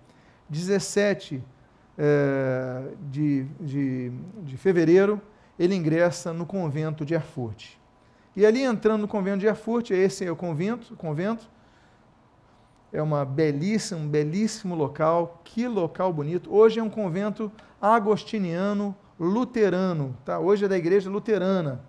17 0.48 1.42
é, 1.96 2.82
de, 3.10 3.44
de, 3.60 4.12
de 4.42 4.56
fevereiro, 4.56 5.20
ele 5.58 5.74
ingressa 5.74 6.32
no 6.32 6.46
convento 6.46 7.04
de 7.04 7.14
Erfurt. 7.14 7.72
E 8.36 8.44
ali 8.44 8.62
entrando 8.62 9.02
no 9.02 9.08
convento 9.08 9.38
de 9.38 9.46
Erfurt, 9.46 9.90
esse 9.90 10.24
é 10.24 10.30
o 10.30 10.36
convento, 10.36 10.94
o 10.94 10.96
convento. 10.96 11.48
É 12.92 13.02
uma 13.02 13.24
belíssima, 13.24 14.00
um 14.00 14.08
belíssimo 14.08 14.74
local, 14.74 15.40
que 15.44 15.66
local 15.66 16.12
bonito. 16.12 16.52
Hoje 16.52 16.80
é 16.80 16.82
um 16.82 16.90
convento 16.90 17.50
agostiniano 17.80 18.94
luterano, 19.18 20.16
tá? 20.24 20.38
Hoje 20.38 20.64
é 20.64 20.68
da 20.68 20.76
igreja 20.76 21.08
luterana. 21.10 21.84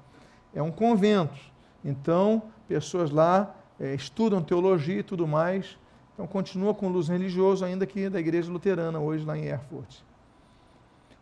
É 0.54 0.62
um 0.62 0.72
convento. 0.72 1.40
Então, 1.84 2.44
pessoas 2.68 3.12
lá 3.12 3.56
é, 3.80 3.94
estudam 3.94 4.42
teologia 4.42 5.00
e 5.00 5.04
tudo 5.04 5.28
mais. 5.28 5.78
Então, 6.14 6.26
continua 6.26 6.74
com 6.74 6.88
luz 6.88 7.08
religioso, 7.08 7.66
ainda 7.66 7.86
que 7.86 8.10
da 8.10 8.20
igreja 8.20 8.52
luterana, 8.52 9.00
hoje 9.00 9.26
lá 9.26 9.38
em 9.38 9.46
Erfurt. 9.46 9.98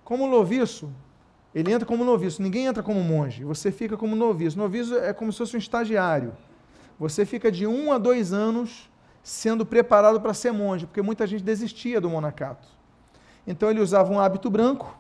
Como 0.04 0.28
noviço, 0.28 0.92
ele 1.54 1.72
entra 1.72 1.86
como 1.86 2.04
noviço, 2.04 2.42
ninguém 2.42 2.66
entra 2.66 2.82
como 2.82 3.02
monge, 3.02 3.44
você 3.44 3.72
fica 3.72 3.96
como 3.96 4.16
noviço. 4.16 4.58
Noviço 4.58 4.96
é 4.96 5.14
como 5.14 5.32
se 5.32 5.38
fosse 5.38 5.56
um 5.56 5.60
estagiário. 5.60 6.34
Você 6.98 7.26
fica 7.26 7.52
de 7.52 7.68
um 7.68 7.92
a 7.92 7.98
dois 7.98 8.34
anos 8.34 8.90
sendo 9.22 9.66
preparado 9.66 10.20
para 10.20 10.34
ser 10.34 10.52
monge, 10.52 10.86
porque 10.86 11.02
muita 11.02 11.28
gente 11.28 11.44
desistia 11.44 12.02
do 12.02 12.10
monacato. 12.10 12.68
Então 13.46 13.70
ele 13.70 13.80
usava 13.80 14.12
um 14.12 14.20
hábito 14.20 14.50
branco, 14.50 14.98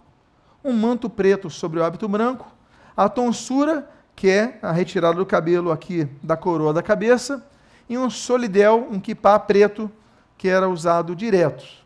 um 0.63 0.73
manto 0.73 1.09
preto 1.09 1.49
sobre 1.49 1.79
o 1.79 1.83
hábito 1.83 2.07
branco, 2.07 2.47
a 2.95 3.09
tonsura, 3.09 3.89
que 4.15 4.29
é 4.29 4.59
a 4.61 4.71
retirada 4.71 5.15
do 5.15 5.25
cabelo 5.25 5.71
aqui 5.71 6.07
da 6.21 6.37
coroa 6.37 6.71
da 6.71 6.83
cabeça, 6.83 7.45
e 7.89 7.97
um 7.97 8.09
solidel, 8.09 8.87
um 8.91 8.99
kipá 8.99 9.37
preto, 9.39 9.91
que 10.37 10.47
era 10.47 10.69
usado 10.69 11.15
direto. 11.15 11.82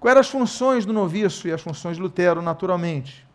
Quais 0.00 0.12
eram 0.12 0.20
as 0.20 0.28
funções 0.28 0.86
do 0.86 0.92
noviço 0.92 1.48
e 1.48 1.52
as 1.52 1.60
funções 1.60 1.96
de 1.96 2.02
Lutero, 2.02 2.40
naturalmente? 2.40 3.26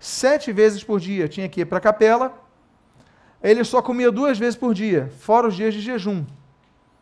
Sete 0.00 0.52
vezes 0.52 0.82
por 0.82 0.98
dia 0.98 1.28
tinha 1.28 1.48
que 1.48 1.60
ir 1.60 1.64
para 1.64 1.78
a 1.78 1.80
capela, 1.80 2.32
ele 3.42 3.62
só 3.62 3.80
comia 3.80 4.10
duas 4.10 4.38
vezes 4.38 4.56
por 4.56 4.74
dia, 4.74 5.12
fora 5.18 5.46
os 5.46 5.54
dias 5.54 5.72
de 5.74 5.80
jejum. 5.80 6.24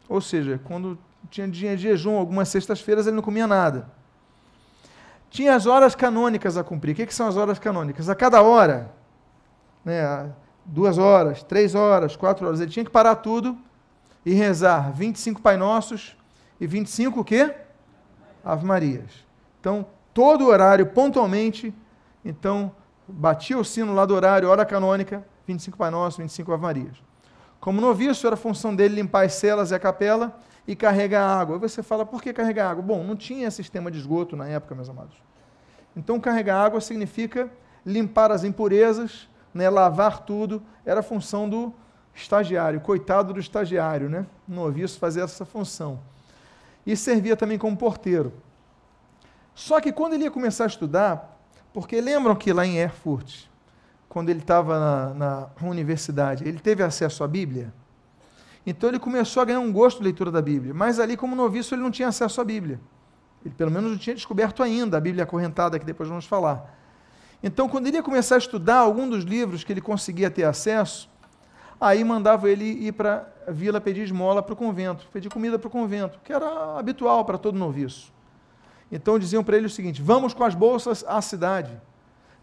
Ou 0.08 0.20
seja, 0.20 0.60
quando 0.64 0.98
tinha 1.30 1.48
dia 1.48 1.76
de 1.76 1.82
jejum, 1.82 2.16
algumas 2.16 2.48
sextas-feiras 2.48 3.06
ele 3.06 3.16
não 3.16 3.22
comia 3.22 3.46
nada. 3.46 3.90
Tinha 5.30 5.54
as 5.54 5.64
horas 5.64 5.94
canônicas 5.94 6.56
a 6.56 6.64
cumprir. 6.64 6.92
O 6.92 6.94
que, 6.96 7.06
que 7.06 7.14
são 7.14 7.28
as 7.28 7.36
horas 7.36 7.58
canônicas? 7.58 8.08
A 8.08 8.14
cada 8.14 8.42
hora, 8.42 8.92
né, 9.84 10.30
duas 10.64 10.98
horas, 10.98 11.42
três 11.42 11.74
horas, 11.74 12.16
quatro 12.16 12.46
horas, 12.46 12.60
ele 12.60 12.70
tinha 12.70 12.84
que 12.84 12.90
parar 12.90 13.16
tudo 13.16 13.56
e 14.26 14.34
rezar 14.34 14.92
25 14.92 15.40
Pai 15.40 15.56
Nossos 15.56 16.16
e 16.60 16.66
25 16.66 17.20
o 17.20 17.24
quê? 17.24 17.54
Ave 18.44 18.64
Marias. 18.64 19.24
Então, 19.60 19.86
todo 20.14 20.46
horário, 20.46 20.86
pontualmente, 20.86 21.74
então, 22.24 22.72
batia 23.06 23.58
o 23.58 23.64
sino 23.64 23.94
lá 23.94 24.04
do 24.04 24.14
horário, 24.14 24.48
hora 24.48 24.64
canônica, 24.64 25.24
25 25.46 25.76
Pai 25.76 25.90
Nosso, 25.90 26.18
25 26.18 26.52
Ave 26.52 26.62
Marias. 26.62 26.96
Como 27.60 27.80
noviço, 27.80 28.26
era 28.26 28.36
função 28.36 28.74
dele 28.74 28.94
limpar 28.94 29.26
as 29.26 29.34
celas 29.34 29.70
e 29.70 29.74
a 29.74 29.78
capela 29.78 30.38
e 30.66 30.74
carregar 30.74 31.26
água. 31.26 31.56
Aí 31.56 31.60
você 31.60 31.82
fala, 31.82 32.06
por 32.06 32.22
que 32.22 32.32
carregar 32.32 32.70
água? 32.70 32.82
Bom, 32.82 33.04
não 33.04 33.16
tinha 33.16 33.50
sistema 33.50 33.90
de 33.90 33.98
esgoto 33.98 34.36
na 34.36 34.48
época, 34.48 34.74
meus 34.74 34.88
amados. 34.88 35.16
Então, 35.96 36.18
carregar 36.18 36.64
água 36.64 36.80
significa 36.80 37.50
limpar 37.84 38.30
as 38.30 38.44
impurezas, 38.44 39.28
né, 39.52 39.68
lavar 39.68 40.20
tudo, 40.20 40.62
era 40.84 41.02
função 41.02 41.48
do 41.48 41.74
estagiário, 42.14 42.80
coitado 42.80 43.32
do 43.32 43.40
estagiário, 43.40 44.08
né? 44.08 44.26
noviço 44.46 44.98
fazia 44.98 45.22
essa 45.22 45.44
função 45.44 45.98
e 46.86 46.96
servia 46.96 47.36
também 47.36 47.58
como 47.58 47.76
porteiro. 47.76 48.32
Só 49.54 49.80
que 49.80 49.92
quando 49.92 50.14
ele 50.14 50.24
ia 50.24 50.30
começar 50.30 50.64
a 50.64 50.66
estudar, 50.66 51.38
porque 51.72 52.00
lembram 52.00 52.34
que 52.34 52.52
lá 52.52 52.66
em 52.66 52.78
Erfurt, 52.78 53.44
quando 54.08 54.30
ele 54.30 54.40
estava 54.40 54.78
na, 54.78 55.14
na, 55.14 55.68
universidade, 55.68 56.46
ele 56.46 56.58
teve 56.58 56.82
acesso 56.82 57.22
à 57.22 57.28
Bíblia? 57.28 57.72
Então 58.66 58.88
ele 58.88 58.98
começou 58.98 59.42
a 59.42 59.44
ganhar 59.44 59.60
um 59.60 59.72
gosto 59.72 59.98
de 59.98 60.04
leitura 60.04 60.30
da 60.30 60.42
Bíblia, 60.42 60.74
mas 60.74 60.98
ali, 60.98 61.16
como 61.16 61.36
noviço, 61.36 61.74
ele 61.74 61.82
não 61.82 61.90
tinha 61.90 62.08
acesso 62.08 62.40
à 62.40 62.44
Bíblia. 62.44 62.80
Ele 63.44 63.54
pelo 63.54 63.70
menos 63.70 63.90
não 63.90 63.98
tinha 63.98 64.14
descoberto 64.14 64.62
ainda 64.62 64.96
a 64.96 65.00
Bíblia 65.00 65.24
acorrentada, 65.24 65.78
que 65.78 65.84
depois 65.84 66.08
vamos 66.08 66.26
falar. 66.26 66.76
Então, 67.42 67.68
quando 67.68 67.86
ele 67.86 67.96
ia 67.96 68.02
começar 68.02 68.34
a 68.34 68.38
estudar 68.38 68.78
algum 68.78 69.08
dos 69.08 69.24
livros 69.24 69.64
que 69.64 69.72
ele 69.72 69.80
conseguia 69.80 70.30
ter 70.30 70.44
acesso, 70.44 71.08
aí 71.80 72.04
mandava 72.04 72.50
ele 72.50 72.64
ir 72.64 72.92
para 72.92 73.26
vila 73.50 73.80
pedir 73.80 74.02
esmola 74.02 74.42
para 74.42 74.52
o 74.52 74.56
convento, 74.56 75.08
pedir 75.12 75.28
comida 75.28 75.58
para 75.58 75.68
o 75.68 75.70
convento, 75.70 76.18
que 76.24 76.32
era 76.32 76.78
habitual 76.78 77.24
para 77.24 77.38
todo 77.38 77.58
noviço. 77.58 78.12
Então 78.90 79.18
diziam 79.18 79.44
para 79.44 79.56
ele 79.56 79.66
o 79.66 79.70
seguinte: 79.70 80.02
vamos 80.02 80.34
com 80.34 80.44
as 80.44 80.54
bolsas 80.54 81.04
à 81.06 81.20
cidade. 81.20 81.80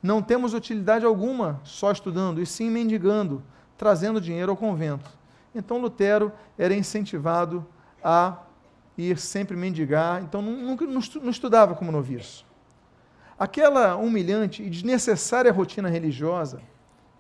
Não 0.01 0.21
temos 0.21 0.53
utilidade 0.53 1.05
alguma 1.05 1.59
só 1.63 1.91
estudando, 1.91 2.41
e 2.41 2.45
sim 2.45 2.69
mendigando, 2.69 3.43
trazendo 3.77 4.21
dinheiro 4.21 4.51
ao 4.51 4.57
convento. 4.57 5.09
Então 5.53 5.79
Lutero 5.79 6.31
era 6.57 6.73
incentivado 6.73 7.65
a 8.03 8.37
ir 8.97 9.17
sempre 9.17 9.55
mendigar, 9.55 10.23
então 10.23 10.41
nunca 10.41 10.85
não 10.85 11.29
estudava 11.29 11.75
como 11.75 11.91
noviço. 11.91 12.45
Aquela 13.37 13.95
humilhante 13.95 14.63
e 14.63 14.69
desnecessária 14.69 15.51
rotina 15.51 15.89
religiosa, 15.89 16.61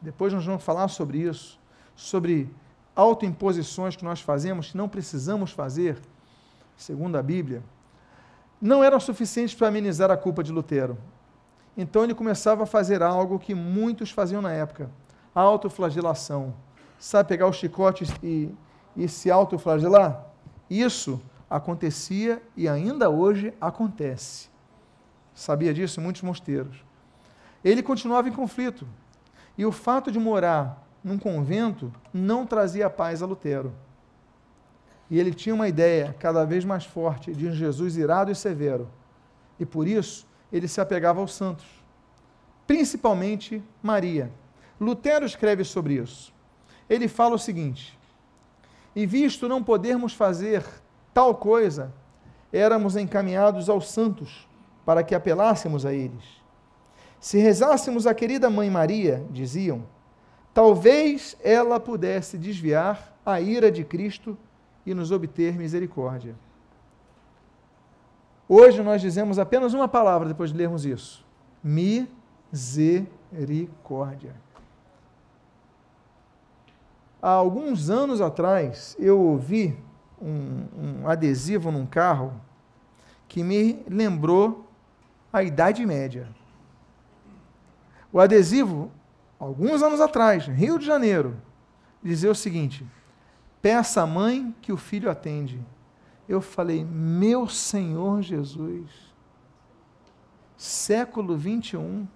depois 0.01 0.33
nós 0.33 0.45
vamos 0.45 0.63
falar 0.63 0.87
sobre 0.87 1.19
isso, 1.19 1.59
sobre 1.95 2.49
autoimposições 2.97 3.95
que 3.95 4.03
nós 4.03 4.19
fazemos, 4.19 4.71
que 4.71 4.77
não 4.77 4.89
precisamos 4.89 5.51
fazer, 5.51 5.99
segundo 6.75 7.15
a 7.15 7.21
Bíblia, 7.21 7.61
não 8.59 8.83
eram 8.83 8.99
suficientes 8.99 9.53
para 9.53 9.67
amenizar 9.67 10.09
a 10.09 10.17
culpa 10.17 10.43
de 10.43 10.51
Lutero. 10.51 10.97
Então 11.77 12.03
ele 12.03 12.15
começava 12.15 12.63
a 12.63 12.65
fazer 12.65 13.03
algo 13.03 13.37
que 13.37 13.53
muitos 13.53 14.09
faziam 14.09 14.41
na 14.41 14.51
época: 14.51 14.89
a 15.33 15.39
autoflagelação. 15.39 16.55
Sabe 16.97 17.29
pegar 17.29 17.45
o 17.45 17.53
chicote 17.53 18.05
e, 18.23 18.49
e 18.95 19.07
se 19.07 19.29
autoflagelar? 19.29 20.25
Isso 20.67 21.21
acontecia 21.47 22.41
e 22.55 22.67
ainda 22.67 23.11
hoje 23.11 23.53
acontece. 23.61 24.49
Sabia 25.35 25.71
disso? 25.71 26.01
Muitos 26.01 26.23
mosteiros. 26.23 26.83
Ele 27.63 27.83
continuava 27.83 28.27
em 28.27 28.31
conflito. 28.31 28.87
E 29.55 29.63
o 29.63 29.71
fato 29.71 30.11
de 30.11 30.17
morar 30.17 30.86
num 31.07 31.17
convento 31.17 31.91
não 32.13 32.45
trazia 32.45 32.89
paz 32.89 33.23
a 33.23 33.25
Lutero. 33.25 33.73
E 35.09 35.17
ele 35.19 35.33
tinha 35.33 35.55
uma 35.55 35.67
ideia 35.67 36.15
cada 36.19 36.43
vez 36.45 36.65
mais 36.65 36.83
forte 36.85 37.33
de 37.33 37.47
um 37.47 37.51
Jesus 37.51 37.95
irado 37.95 38.29
e 38.29 38.35
severo. 38.35 38.89
E 39.59 39.65
por 39.65 39.87
isso 39.87 40.27
ele 40.51 40.67
se 40.67 40.81
apegava 40.81 41.21
aos 41.21 41.33
santos, 41.33 41.65
principalmente 42.65 43.63
Maria. 43.81 44.31
Lutero 44.79 45.25
escreve 45.25 45.63
sobre 45.63 45.95
isso. 45.95 46.33
Ele 46.89 47.07
fala 47.07 47.35
o 47.35 47.39
seguinte: 47.39 47.97
E 48.95 49.05
visto 49.05 49.47
não 49.47 49.63
podermos 49.63 50.13
fazer 50.13 50.63
tal 51.13 51.35
coisa, 51.35 51.93
éramos 52.51 52.95
encaminhados 52.95 53.69
aos 53.69 53.89
santos 53.89 54.47
para 54.85 55.03
que 55.03 55.15
apelássemos 55.15 55.85
a 55.85 55.93
eles. 55.93 56.23
Se 57.19 57.39
rezássemos 57.39 58.05
a 58.05 58.13
querida 58.13 58.49
mãe 58.49 58.69
Maria, 58.69 59.25
diziam, 59.31 59.83
talvez 60.57 61.37
ela 61.43 61.79
pudesse 61.79 62.35
desviar 62.35 63.15
a 63.23 63.39
ira 63.39 63.71
de 63.71 63.83
Cristo 63.83 64.35
e 64.87 64.91
nos 64.91 65.11
obter 65.11 65.55
misericórdia. 65.55 66.33
Hoje 68.49 68.81
nós 68.81 68.99
dizemos 68.99 69.37
apenas 69.37 69.75
uma 69.75 69.87
palavra 69.87 70.27
depois 70.27 70.51
de 70.51 70.57
lermos 70.57 70.83
isso: 70.83 71.23
misericórdia. 71.63 74.33
Há 77.21 77.29
alguns 77.29 77.91
anos 77.91 78.19
atrás, 78.19 78.95
eu 78.97 79.19
ouvi 79.19 79.77
um, 80.19 80.65
um 80.75 81.07
adesivo 81.07 81.71
num 81.71 81.85
carro 81.85 82.33
que 83.27 83.43
me 83.43 83.83
lembrou 83.87 84.67
a 85.31 85.43
Idade 85.43 85.85
Média. 85.85 86.27
O 88.11 88.19
adesivo 88.19 88.91
alguns 89.39 89.81
anos 89.81 90.01
atrás, 90.01 90.47
Rio 90.47 90.79
de 90.79 90.85
Janeiro, 90.85 91.37
dizia 92.03 92.31
o 92.31 92.35
seguinte: 92.35 92.85
peça 93.61 94.01
à 94.01 94.07
mãe 94.07 94.55
que 94.61 94.71
o 94.71 94.77
filho 94.77 95.09
atende. 95.09 95.63
Eu 96.27 96.41
falei, 96.41 96.83
meu 96.83 97.47
Senhor 97.47 98.21
Jesus, 98.21 98.89
século 100.57 101.37
21, 101.37 102.07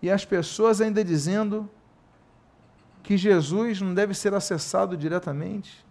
E 0.00 0.10
as 0.10 0.24
pessoas 0.24 0.80
ainda 0.80 1.02
dizendo 1.02 1.68
que 3.02 3.16
Jesus 3.16 3.80
não 3.80 3.94
deve 3.94 4.14
ser 4.14 4.34
acessado 4.34 4.96
diretamente. 4.96 5.84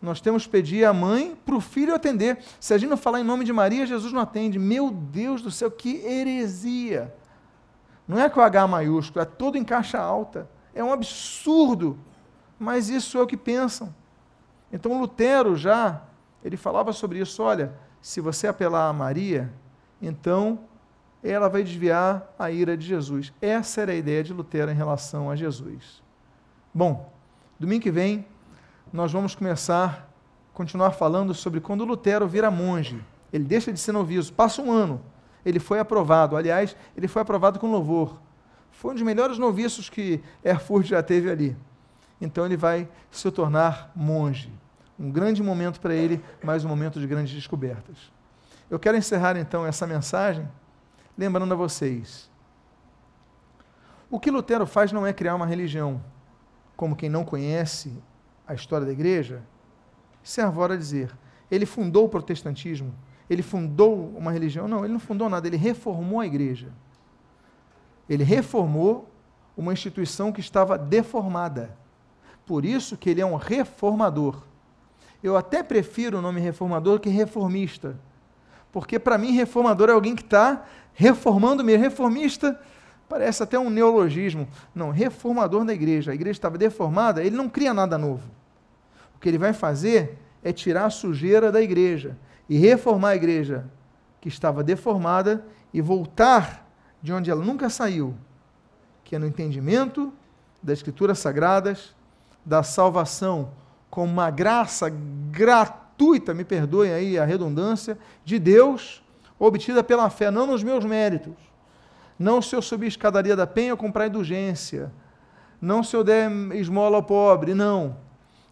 Nós 0.00 0.20
temos 0.20 0.44
que 0.44 0.50
pedir 0.50 0.84
à 0.84 0.92
mãe 0.92 1.36
para 1.44 1.54
o 1.54 1.60
filho 1.60 1.94
atender. 1.94 2.38
Se 2.60 2.72
a 2.72 2.78
gente 2.78 2.90
não 2.90 2.96
falar 2.96 3.20
em 3.20 3.24
nome 3.24 3.44
de 3.44 3.52
Maria, 3.52 3.86
Jesus 3.86 4.12
não 4.12 4.20
atende. 4.20 4.58
Meu 4.58 4.90
Deus 4.90 5.42
do 5.42 5.50
céu, 5.50 5.70
que 5.70 5.96
heresia! 6.04 7.14
Não 8.06 8.18
é 8.18 8.28
com 8.28 8.40
H 8.40 8.66
maiúsculo, 8.66 9.22
é 9.22 9.24
todo 9.24 9.56
em 9.56 9.64
caixa 9.64 9.98
alta. 9.98 10.48
É 10.74 10.82
um 10.82 10.92
absurdo. 10.92 11.98
Mas 12.58 12.88
isso 12.88 13.18
é 13.18 13.22
o 13.22 13.26
que 13.26 13.36
pensam. 13.36 13.94
Então 14.72 14.98
Lutero 14.98 15.56
já, 15.56 16.02
ele 16.44 16.56
falava 16.56 16.92
sobre 16.92 17.18
isso, 17.18 17.42
olha, 17.42 17.74
se 18.00 18.20
você 18.20 18.46
apelar 18.46 18.88
a 18.88 18.92
Maria, 18.92 19.52
então 20.00 20.60
ela 21.22 21.48
vai 21.48 21.62
desviar 21.62 22.32
a 22.38 22.50
ira 22.50 22.76
de 22.76 22.86
Jesus. 22.86 23.32
Essa 23.40 23.82
era 23.82 23.92
a 23.92 23.96
ideia 23.96 24.22
de 24.22 24.32
Lutero 24.32 24.70
em 24.70 24.74
relação 24.74 25.30
a 25.30 25.36
Jesus. 25.36 26.02
Bom, 26.72 27.12
domingo 27.58 27.82
que 27.82 27.90
vem 27.90 28.26
nós 28.92 29.12
vamos 29.12 29.34
começar, 29.34 30.08
continuar 30.54 30.92
falando 30.92 31.34
sobre 31.34 31.60
quando 31.60 31.84
Lutero 31.84 32.26
vira 32.26 32.50
monge. 32.50 33.02
Ele 33.32 33.44
deixa 33.44 33.72
de 33.72 33.80
ser 33.80 33.92
noviço, 33.92 34.32
passa 34.32 34.62
um 34.62 34.70
ano, 34.70 35.02
ele 35.46 35.60
foi 35.60 35.78
aprovado. 35.78 36.36
Aliás, 36.36 36.76
ele 36.96 37.06
foi 37.06 37.22
aprovado 37.22 37.60
com 37.60 37.70
louvor. 37.70 38.20
Foi 38.72 38.90
um 38.90 38.94
dos 38.94 39.02
melhores 39.04 39.38
noviços 39.38 39.88
que 39.88 40.20
Erfurt 40.44 40.86
já 40.88 41.00
teve 41.04 41.30
ali. 41.30 41.56
Então 42.20 42.44
ele 42.44 42.56
vai 42.56 42.88
se 43.12 43.30
tornar 43.30 43.92
monge. 43.94 44.52
Um 44.98 45.08
grande 45.08 45.42
momento 45.44 45.80
para 45.80 45.94
ele, 45.94 46.22
mas 46.42 46.64
um 46.64 46.68
momento 46.68 46.98
de 46.98 47.06
grandes 47.06 47.32
descobertas. 47.32 48.10
Eu 48.68 48.78
quero 48.78 48.96
encerrar 48.96 49.36
então 49.36 49.64
essa 49.64 49.86
mensagem 49.86 50.48
lembrando 51.16 51.52
a 51.52 51.56
vocês. 51.56 52.28
O 54.10 54.18
que 54.18 54.30
Lutero 54.30 54.66
faz 54.66 54.90
não 54.90 55.06
é 55.06 55.12
criar 55.12 55.36
uma 55.36 55.46
religião. 55.46 56.02
Como 56.76 56.96
quem 56.96 57.08
não 57.08 57.24
conhece 57.24 58.02
a 58.48 58.52
história 58.52 58.84
da 58.84 58.92
igreja, 58.92 59.42
serve 60.24 60.60
a 60.60 60.76
dizer. 60.76 61.16
Ele 61.48 61.64
fundou 61.64 62.06
o 62.06 62.08
protestantismo, 62.08 62.92
ele 63.28 63.42
fundou 63.42 64.12
uma 64.16 64.30
religião. 64.30 64.68
Não, 64.68 64.84
ele 64.84 64.92
não 64.92 65.00
fundou 65.00 65.28
nada, 65.28 65.46
ele 65.46 65.56
reformou 65.56 66.20
a 66.20 66.26
igreja. 66.26 66.68
Ele 68.08 68.22
reformou 68.22 69.10
uma 69.56 69.72
instituição 69.72 70.32
que 70.32 70.40
estava 70.40 70.78
deformada. 70.78 71.76
Por 72.44 72.64
isso 72.64 72.96
que 72.96 73.10
ele 73.10 73.20
é 73.20 73.26
um 73.26 73.34
reformador. 73.34 74.42
Eu 75.22 75.36
até 75.36 75.62
prefiro 75.62 76.18
o 76.18 76.22
nome 76.22 76.40
reformador 76.40 77.00
que 77.00 77.08
reformista. 77.08 77.98
Porque 78.70 78.98
para 78.98 79.18
mim 79.18 79.32
reformador 79.32 79.88
é 79.88 79.92
alguém 79.92 80.14
que 80.14 80.22
está 80.22 80.64
reformando 80.92 81.64
mesmo. 81.64 81.82
Reformista 81.82 82.60
parece 83.08 83.42
até 83.42 83.58
um 83.58 83.70
neologismo. 83.70 84.46
Não, 84.72 84.90
reformador 84.90 85.64
da 85.64 85.74
igreja. 85.74 86.12
A 86.12 86.14
igreja 86.14 86.38
estava 86.38 86.56
deformada, 86.56 87.24
ele 87.24 87.34
não 87.34 87.48
cria 87.48 87.74
nada 87.74 87.98
novo. 87.98 88.30
O 89.16 89.18
que 89.18 89.28
ele 89.28 89.38
vai 89.38 89.52
fazer 89.52 90.18
é 90.44 90.52
tirar 90.52 90.84
a 90.84 90.90
sujeira 90.90 91.50
da 91.50 91.60
igreja 91.60 92.16
e 92.48 92.58
reformar 92.58 93.10
a 93.10 93.16
igreja 93.16 93.64
que 94.20 94.28
estava 94.28 94.62
deformada 94.62 95.44
e 95.72 95.80
voltar 95.80 96.66
de 97.02 97.12
onde 97.12 97.30
ela 97.30 97.44
nunca 97.44 97.68
saiu, 97.68 98.14
que 99.04 99.14
é 99.14 99.18
no 99.18 99.26
entendimento 99.26 100.12
das 100.62 100.78
escrituras 100.78 101.18
sagradas, 101.18 101.94
da 102.44 102.62
salvação 102.62 103.50
como 103.90 104.12
uma 104.12 104.30
graça 104.30 104.92
gratuita, 105.30 106.34
me 106.34 106.44
perdoem 106.44 106.92
aí 106.92 107.18
a 107.18 107.24
redundância, 107.24 107.98
de 108.24 108.38
Deus, 108.38 109.02
obtida 109.38 109.82
pela 109.82 110.10
fé, 110.10 110.30
não 110.30 110.46
nos 110.46 110.62
meus 110.62 110.84
méritos. 110.84 111.34
Não 112.18 112.40
se 112.40 112.54
eu 112.54 112.62
subir 112.62 112.86
a 112.86 112.88
escadaria 112.88 113.36
da 113.36 113.46
penha 113.46 113.72
ou 113.72 113.76
comprar 113.76 114.06
indulgência. 114.06 114.92
Não 115.60 115.82
se 115.82 115.94
eu 115.94 116.02
der 116.02 116.30
esmola 116.54 116.96
ao 116.96 117.02
pobre, 117.02 117.54
não. 117.54 117.96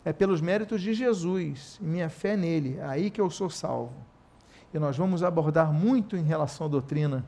É 0.05 0.12
pelos 0.12 0.40
méritos 0.40 0.82
de 0.82 0.92
Jesus 0.92 1.78
minha 1.80 2.11
fé 2.11 2.36
nele, 2.36 2.78
aí 2.82 3.11
que 3.11 3.20
eu 3.20 3.30
sou 3.30 3.48
salvo. 3.48 3.94
E 4.72 4.78
nós 4.78 4.96
vamos 4.96 5.22
abordar 5.22 5.72
muito 5.72 6.16
em 6.16 6.22
relação 6.22 6.66
à 6.66 6.70
doutrina. 6.70 7.24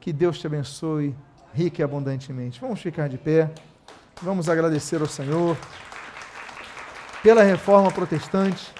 Que 0.00 0.12
Deus 0.12 0.38
te 0.38 0.46
abençoe 0.46 1.14
rica 1.54 1.80
e 1.80 1.84
abundantemente. 1.84 2.60
Vamos 2.60 2.80
ficar 2.80 3.08
de 3.08 3.16
pé. 3.16 3.50
Vamos 4.20 4.48
agradecer 4.48 5.00
ao 5.00 5.06
Senhor 5.06 5.56
pela 7.22 7.42
reforma 7.42 7.90
protestante, 7.90 8.72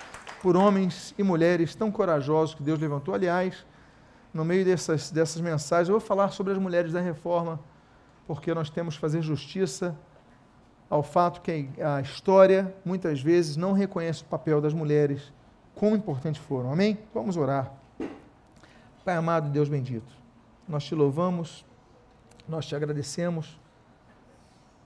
por 0.43 0.57
homens 0.57 1.15
e 1.19 1.23
mulheres 1.23 1.75
tão 1.75 1.91
corajosos 1.91 2.55
que 2.55 2.63
Deus 2.63 2.79
levantou. 2.79 3.15
Aliás, 3.15 3.65
no 4.33 4.45
meio 4.45 4.65
dessas, 4.65 5.11
dessas 5.11 5.41
mensagens, 5.41 5.89
eu 5.89 5.99
vou 5.99 6.01
falar 6.01 6.31
sobre 6.31 6.53
as 6.53 6.59
mulheres 6.59 6.93
da 6.93 7.01
reforma, 7.01 7.61
porque 8.27 8.53
nós 8.55 8.71
temos 8.71 8.95
que 8.95 9.01
fazer 9.01 9.23
justiça 9.23 9.97
ao 10.91 11.05
fato 11.05 11.41
que 11.41 11.69
a 11.81 12.01
história, 12.01 12.75
muitas 12.85 13.23
vezes, 13.23 13.57
não 13.57 13.73
reconhece 13.73 14.23
o 14.23 14.27
papel 14.27 14.61
das 14.61 14.75
mulheres, 14.75 15.33
quão 15.75 15.95
importantes 15.95 16.43
foram. 16.43 16.73
Amém? 16.73 16.99
Vamos 17.15 17.37
orar. 17.37 17.73
Pai 19.05 19.15
amado, 19.15 19.49
Deus 19.49 19.69
bendito, 19.69 20.13
nós 20.69 20.85
te 20.85 20.95
louvamos, 20.95 21.65
nós 22.47 22.67
te 22.67 22.75
agradecemos 22.75 23.59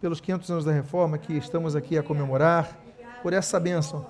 pelos 0.01 0.21
500 0.21 0.51
anos 0.51 0.65
da 0.65 0.73
reforma 0.73 1.17
que 1.17 1.33
estamos 1.33 1.75
aqui 1.75 1.97
a 1.97 2.03
comemorar, 2.03 2.79
por 3.23 3.33
essa 3.33 3.59
bênção. 3.59 4.07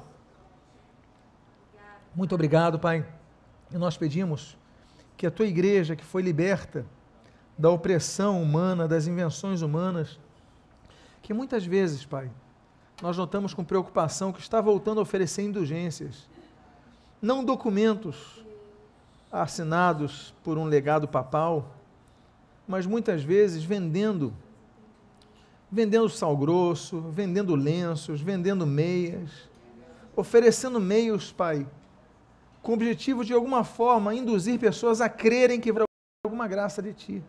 Muito 2.17 2.35
obrigado, 2.35 2.81
Pai. 2.81 3.07
E 3.71 3.79
nós 3.79 3.97
pedimos 3.97 4.59
que 5.17 5.25
a 5.25 5.31
tua 5.31 5.47
igreja, 5.47 5.95
que 5.95 6.05
foi 6.05 6.21
liberta 6.21 6.85
da 7.57 7.71
opressão 7.71 8.43
humana, 8.43 8.89
das 8.89 9.07
invenções 9.07 9.63
humanas, 9.63 10.19
que 11.25 11.33
muitas 11.33 11.65
vezes, 11.65 12.05
Pai, 12.05 12.31
nós 13.01 13.17
notamos 13.17 13.55
com 13.55 13.65
preocupação 13.65 14.31
que 14.31 14.41
está 14.41 14.61
voltando 14.61 14.99
a 14.99 15.03
oferecer 15.03 15.41
indulgências, 15.41 16.29
não 17.21 17.43
documentos 17.43 18.45
assinados 19.33 20.35
por 20.45 20.59
um 20.59 20.67
legado 20.67 21.09
papal, 21.09 21.75
mas 22.69 22.85
muitas 22.85 23.25
vezes 23.25 23.65
vendendo 23.65 24.35
vendendo 25.73 26.09
sal 26.11 26.37
grosso, 26.37 27.01
vendendo 27.01 27.57
lenços, 27.57 28.21
vendendo 28.21 28.67
meias, 28.67 29.31
oferecendo 30.15 30.79
meios, 30.79 31.33
Pai, 31.33 31.67
com 32.63 32.73
o 32.73 32.75
objetivo 32.75 33.25
de 33.25 33.33
alguma 33.33 33.65
forma 33.65 34.15
induzir 34.15 34.61
pessoas 34.61 35.01
a 35.01 35.09
crerem 35.09 35.59
que 35.59 35.71
haverá 35.71 35.85
alguma 36.23 36.47
graça 36.47 36.83
de 36.83 36.93
ti. 36.93 37.23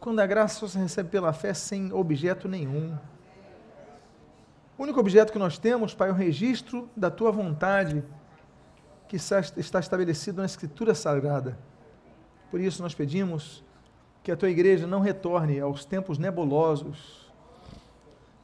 Quando 0.00 0.20
a 0.20 0.26
graça 0.26 0.60
só 0.60 0.68
se 0.68 0.78
recebe 0.78 1.08
pela 1.08 1.32
fé 1.32 1.52
sem 1.52 1.92
objeto 1.92 2.48
nenhum. 2.48 2.96
O 4.76 4.84
único 4.84 5.00
objeto 5.00 5.32
que 5.32 5.38
nós 5.38 5.58
temos, 5.58 5.92
Pai, 5.92 6.08
é 6.08 6.12
o 6.12 6.14
registro 6.14 6.88
da 6.96 7.10
tua 7.10 7.32
vontade 7.32 8.04
que 9.08 9.16
está 9.16 9.80
estabelecido 9.80 10.40
na 10.40 10.46
Escritura 10.46 10.94
Sagrada. 10.94 11.58
Por 12.50 12.60
isso 12.60 12.82
nós 12.82 12.94
pedimos 12.94 13.64
que 14.22 14.30
a 14.30 14.36
tua 14.36 14.50
igreja 14.50 14.86
não 14.86 15.00
retorne 15.00 15.58
aos 15.58 15.84
tempos 15.84 16.18
nebulosos 16.18 17.26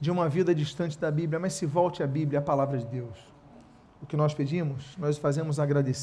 de 0.01 0.11
uma 0.11 0.29
vida 0.29 0.55
distante 0.55 0.99
da 0.99 1.11
Bíblia, 1.11 1.39
mas 1.39 1.53
se 1.53 1.67
volte 1.67 2.03
à 2.03 2.07
Bíblia, 2.07 2.41
à 2.41 2.43
palavra 2.43 2.79
de 2.79 2.87
Deus. 2.87 3.17
O 4.03 4.07
que 4.07 4.17
nós 4.17 4.35
pedimos, 4.35 4.97
nós 4.99 5.17
fazemos 5.17 5.61
agradecer. 5.61 5.93